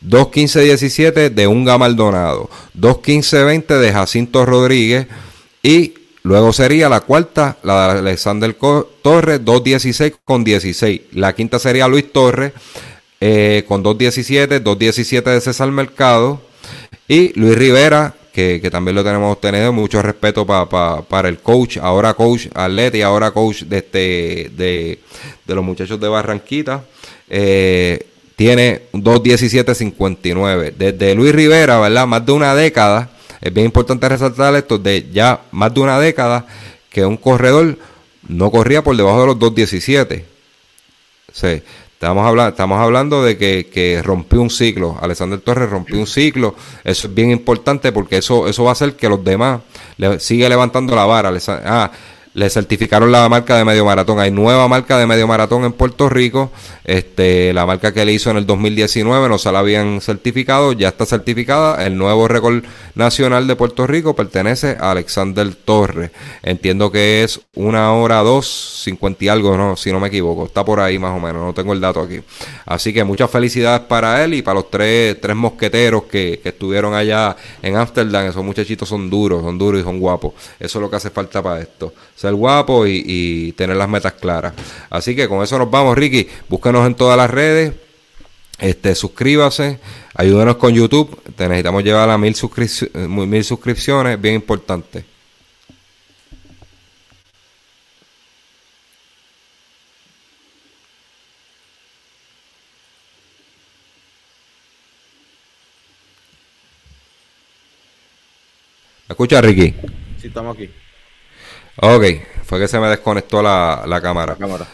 215-17 0.06 1.30
de 1.30 1.46
Unga 1.46 1.76
Maldonado. 1.76 2.48
215-20 2.78 3.78
de 3.78 3.92
Jacinto 3.92 4.46
Rodríguez. 4.46 5.06
Y 5.62 5.94
luego 6.22 6.52
sería 6.52 6.88
la 6.88 7.00
cuarta, 7.00 7.58
la 7.62 7.94
de 7.94 7.98
Alexander 8.00 8.56
Torres, 9.02 9.44
216 9.44 10.14
con 10.24 10.44
16. 10.44 11.00
La 11.12 11.34
quinta 11.34 11.58
sería 11.58 11.88
Luis 11.88 12.10
Torres 12.10 12.52
eh, 13.20 13.64
con 13.68 13.82
217, 13.82 14.60
217 14.60 15.30
de 15.30 15.40
César 15.40 15.70
Mercado. 15.70 16.40
Y 17.08 17.38
Luis 17.38 17.56
Rivera 17.56 18.14
que, 18.36 18.68
también 18.70 18.94
lo 18.94 19.02
tenemos 19.02 19.40
tenido. 19.40 19.72
Mucho 19.72 20.02
respeto 20.02 20.44
para 20.44 21.28
el 21.28 21.38
coach, 21.38 21.78
ahora 21.78 22.12
coach 22.12 22.48
atleta 22.54 22.98
y 22.98 23.02
ahora 23.02 23.30
coach 23.30 23.62
de, 23.62 23.78
este, 23.78 24.50
de, 24.54 24.98
los 25.46 25.64
muchachos 25.64 25.98
de 25.98 26.06
Barranquita. 26.06 26.84
Eh, 27.30 28.06
tiene 28.36 28.82
2.17.59. 28.92 30.74
Desde 30.76 31.14
Luis 31.14 31.34
Rivera, 31.34 31.80
¿verdad? 31.80 32.06
Más 32.06 32.26
de 32.26 32.32
una 32.32 32.54
década. 32.54 33.08
Es 33.40 33.54
bien 33.54 33.64
importante 33.64 34.06
resaltar 34.06 34.54
esto 34.54 34.76
de 34.76 35.08
ya 35.10 35.40
más 35.50 35.72
de 35.72 35.80
una 35.80 35.98
década 35.98 36.46
que 36.90 37.06
un 37.06 37.16
corredor 37.16 37.78
no 38.28 38.50
corría 38.50 38.82
por 38.82 38.96
debajo 38.96 39.20
de 39.20 39.26
los 39.28 39.36
2.17. 39.38 40.24
Sí. 41.32 41.62
Estamos, 41.96 42.26
hablando, 42.26 42.50
estamos 42.50 42.78
hablando 42.78 43.24
de 43.24 43.38
que, 43.38 43.70
que, 43.72 44.02
rompió 44.02 44.42
un 44.42 44.50
ciclo. 44.50 44.98
Alexander 45.00 45.40
Torres 45.40 45.70
rompió 45.70 45.98
un 45.98 46.06
ciclo. 46.06 46.54
Eso 46.84 47.08
es 47.08 47.14
bien 47.14 47.30
importante 47.30 47.90
porque 47.90 48.18
eso, 48.18 48.46
eso 48.48 48.64
va 48.64 48.68
a 48.68 48.72
hacer 48.72 48.96
que 48.96 49.08
los 49.08 49.24
demás 49.24 49.62
le, 49.96 50.20
siga 50.20 50.46
levantando 50.50 50.94
la 50.94 51.06
vara. 51.06 51.32
Ah, 51.64 51.90
le 52.36 52.50
certificaron 52.50 53.10
la 53.10 53.26
marca 53.30 53.56
de 53.56 53.64
medio 53.64 53.86
maratón. 53.86 54.20
Hay 54.20 54.30
nueva 54.30 54.68
marca 54.68 54.98
de 54.98 55.06
medio 55.06 55.26
maratón 55.26 55.64
en 55.64 55.72
Puerto 55.72 56.10
Rico. 56.10 56.50
Este, 56.84 57.54
la 57.54 57.64
marca 57.64 57.94
que 57.94 58.04
le 58.04 58.12
hizo 58.12 58.30
en 58.30 58.36
el 58.36 58.44
2019 58.44 59.30
no 59.30 59.38
se 59.38 59.50
la 59.50 59.60
habían 59.60 60.02
certificado, 60.02 60.74
ya 60.74 60.88
está 60.88 61.06
certificada. 61.06 61.82
El 61.86 61.96
nuevo 61.96 62.28
récord 62.28 62.62
nacional 62.94 63.46
de 63.46 63.56
Puerto 63.56 63.86
Rico 63.86 64.14
pertenece 64.14 64.76
a 64.78 64.90
Alexander 64.90 65.54
Torres. 65.54 66.10
Entiendo 66.42 66.92
que 66.92 67.24
es 67.24 67.40
una 67.54 67.94
hora 67.94 68.18
dos, 68.18 68.82
cincuenta 68.84 69.24
y 69.24 69.28
algo, 69.28 69.56
no, 69.56 69.74
si 69.74 69.90
no 69.90 69.98
me 69.98 70.08
equivoco. 70.08 70.44
Está 70.44 70.62
por 70.62 70.80
ahí 70.80 70.98
más 70.98 71.16
o 71.16 71.20
menos, 71.20 71.42
no 71.42 71.54
tengo 71.54 71.72
el 71.72 71.80
dato 71.80 72.02
aquí. 72.02 72.20
Así 72.66 72.92
que 72.92 73.02
muchas 73.02 73.30
felicidades 73.30 73.80
para 73.88 74.22
él 74.22 74.34
y 74.34 74.42
para 74.42 74.56
los 74.56 74.70
tres, 74.70 75.18
tres 75.22 75.34
mosqueteros 75.34 76.02
que, 76.02 76.38
que 76.42 76.50
estuvieron 76.50 76.92
allá 76.92 77.34
en 77.62 77.76
Amsterdam. 77.76 78.26
Esos 78.26 78.44
muchachitos 78.44 78.86
son 78.86 79.08
duros, 79.08 79.40
son 79.40 79.56
duros 79.56 79.80
y 79.80 79.84
son 79.84 79.98
guapos. 79.98 80.34
Eso 80.60 80.78
es 80.78 80.82
lo 80.82 80.90
que 80.90 80.96
hace 80.96 81.08
falta 81.08 81.42
para 81.42 81.62
esto 81.62 81.94
ser 82.26 82.34
guapo 82.34 82.86
y, 82.86 83.52
tener 83.56 83.76
las 83.76 83.88
metas 83.88 84.14
claras. 84.14 84.54
Así 84.90 85.14
que 85.14 85.28
con 85.28 85.42
eso 85.42 85.58
nos 85.58 85.70
vamos, 85.70 85.96
Ricky. 85.96 86.28
Búsquenos 86.48 86.86
en 86.86 86.94
todas 86.94 87.16
las 87.16 87.30
redes. 87.30 87.72
Este, 88.58 88.94
suscríbase, 88.94 89.78
ayúdenos 90.14 90.56
con 90.56 90.72
YouTube. 90.72 91.20
Te 91.36 91.48
necesitamos 91.48 91.84
llevar 91.84 92.10
a 92.10 92.18
mil, 92.18 92.34
mil 93.04 93.44
suscripciones, 93.44 94.20
bien 94.20 94.34
importante. 94.34 95.04
¿Me 109.08 109.40
Ricky? 109.40 109.74
Sí, 110.20 110.26
estamos 110.26 110.56
aquí. 110.56 110.68
Ok, 111.82 112.04
fue 112.44 112.58
que 112.58 112.68
se 112.68 112.78
me 112.78 112.88
desconectó 112.88 113.42
la, 113.42 113.84
la 113.86 114.00
cámara. 114.00 114.36
cámara. 114.36 114.66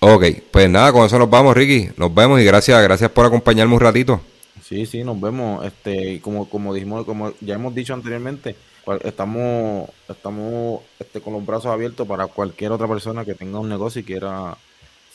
Ok, 0.00 0.24
pues 0.52 0.70
nada, 0.70 0.92
con 0.92 1.04
eso 1.04 1.18
nos 1.18 1.28
vamos, 1.28 1.56
Ricky. 1.56 1.90
Nos 1.96 2.14
vemos 2.14 2.40
y 2.40 2.44
gracias, 2.44 2.80
gracias 2.82 3.10
por 3.10 3.26
acompañarme 3.26 3.74
un 3.74 3.80
ratito. 3.80 4.20
Sí, 4.62 4.86
sí, 4.86 5.02
nos 5.02 5.20
vemos. 5.20 5.64
Este, 5.64 6.20
como, 6.20 6.48
como 6.48 6.72
dijimos, 6.72 7.04
como 7.04 7.32
ya 7.40 7.54
hemos 7.54 7.74
dicho 7.74 7.94
anteriormente, 7.94 8.54
estamos, 9.02 9.88
estamos 10.08 10.82
este, 10.98 11.20
con 11.20 11.32
los 11.32 11.44
brazos 11.44 11.66
abiertos 11.66 12.06
para 12.06 12.26
cualquier 12.28 12.70
otra 12.72 12.86
persona 12.86 13.24
que 13.24 13.34
tenga 13.34 13.58
un 13.58 13.68
negocio 13.68 14.00
y 14.00 14.04
quiera 14.04 14.56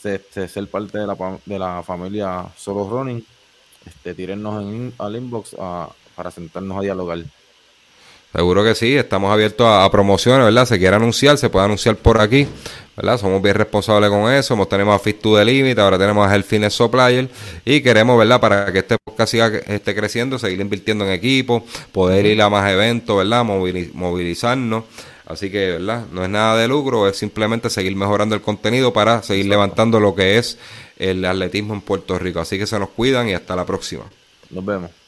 ser, 0.02 0.22
ser 0.30 0.68
parte 0.68 0.98
de 0.98 1.06
la, 1.06 1.16
de 1.46 1.58
la 1.58 1.82
familia 1.82 2.44
Solo 2.56 2.88
Running. 2.88 3.24
Este, 3.86 4.14
tírennos 4.14 4.62
en, 4.62 4.92
al 4.98 5.16
inbox 5.16 5.56
para 6.14 6.30
sentarnos 6.30 6.78
a 6.78 6.82
dialogar. 6.82 7.18
Seguro 8.34 8.64
que 8.64 8.74
sí, 8.74 8.96
estamos 8.96 9.32
abiertos 9.32 9.64
a, 9.68 9.88
promociones, 9.92 10.44
¿verdad? 10.44 10.66
Se 10.66 10.76
quiere 10.76 10.96
anunciar, 10.96 11.38
se 11.38 11.50
puede 11.50 11.66
anunciar 11.66 11.94
por 11.94 12.20
aquí, 12.20 12.48
¿verdad? 12.96 13.16
Somos 13.16 13.40
bien 13.40 13.54
responsables 13.54 14.10
con 14.10 14.32
eso, 14.32 14.54
hemos, 14.54 14.68
tenemos 14.68 14.96
a 14.96 14.98
Fit 14.98 15.20
to 15.20 15.36
the 15.36 15.44
Limit, 15.44 15.78
ahora 15.78 15.96
tenemos 15.98 16.28
a 16.28 16.42
Fitness 16.42 16.74
Supplier 16.74 17.28
y 17.64 17.80
queremos, 17.80 18.18
¿verdad? 18.18 18.40
Para 18.40 18.72
que 18.72 18.80
este 18.80 18.96
podcast 19.04 19.30
siga 19.30 19.46
esté 19.68 19.94
creciendo, 19.94 20.36
seguir 20.40 20.60
invirtiendo 20.60 21.06
en 21.06 21.12
equipo, 21.12 21.64
poder 21.92 22.26
ir 22.26 22.42
a 22.42 22.50
más 22.50 22.68
eventos, 22.72 23.16
¿verdad? 23.18 23.44
movilizarnos. 23.44 24.82
Así 25.26 25.48
que, 25.48 25.70
¿verdad? 25.70 26.06
No 26.10 26.24
es 26.24 26.28
nada 26.28 26.56
de 26.56 26.66
lucro, 26.66 27.06
es 27.06 27.16
simplemente 27.16 27.70
seguir 27.70 27.94
mejorando 27.94 28.34
el 28.34 28.40
contenido 28.40 28.92
para 28.92 29.22
seguir 29.22 29.46
levantando 29.46 30.00
lo 30.00 30.16
que 30.16 30.38
es 30.38 30.58
el 30.98 31.24
atletismo 31.24 31.72
en 31.72 31.82
Puerto 31.82 32.18
Rico. 32.18 32.40
Así 32.40 32.58
que 32.58 32.66
se 32.66 32.80
nos 32.80 32.88
cuidan 32.88 33.28
y 33.28 33.34
hasta 33.34 33.54
la 33.54 33.64
próxima. 33.64 34.02
Nos 34.50 34.64
vemos. 34.64 35.03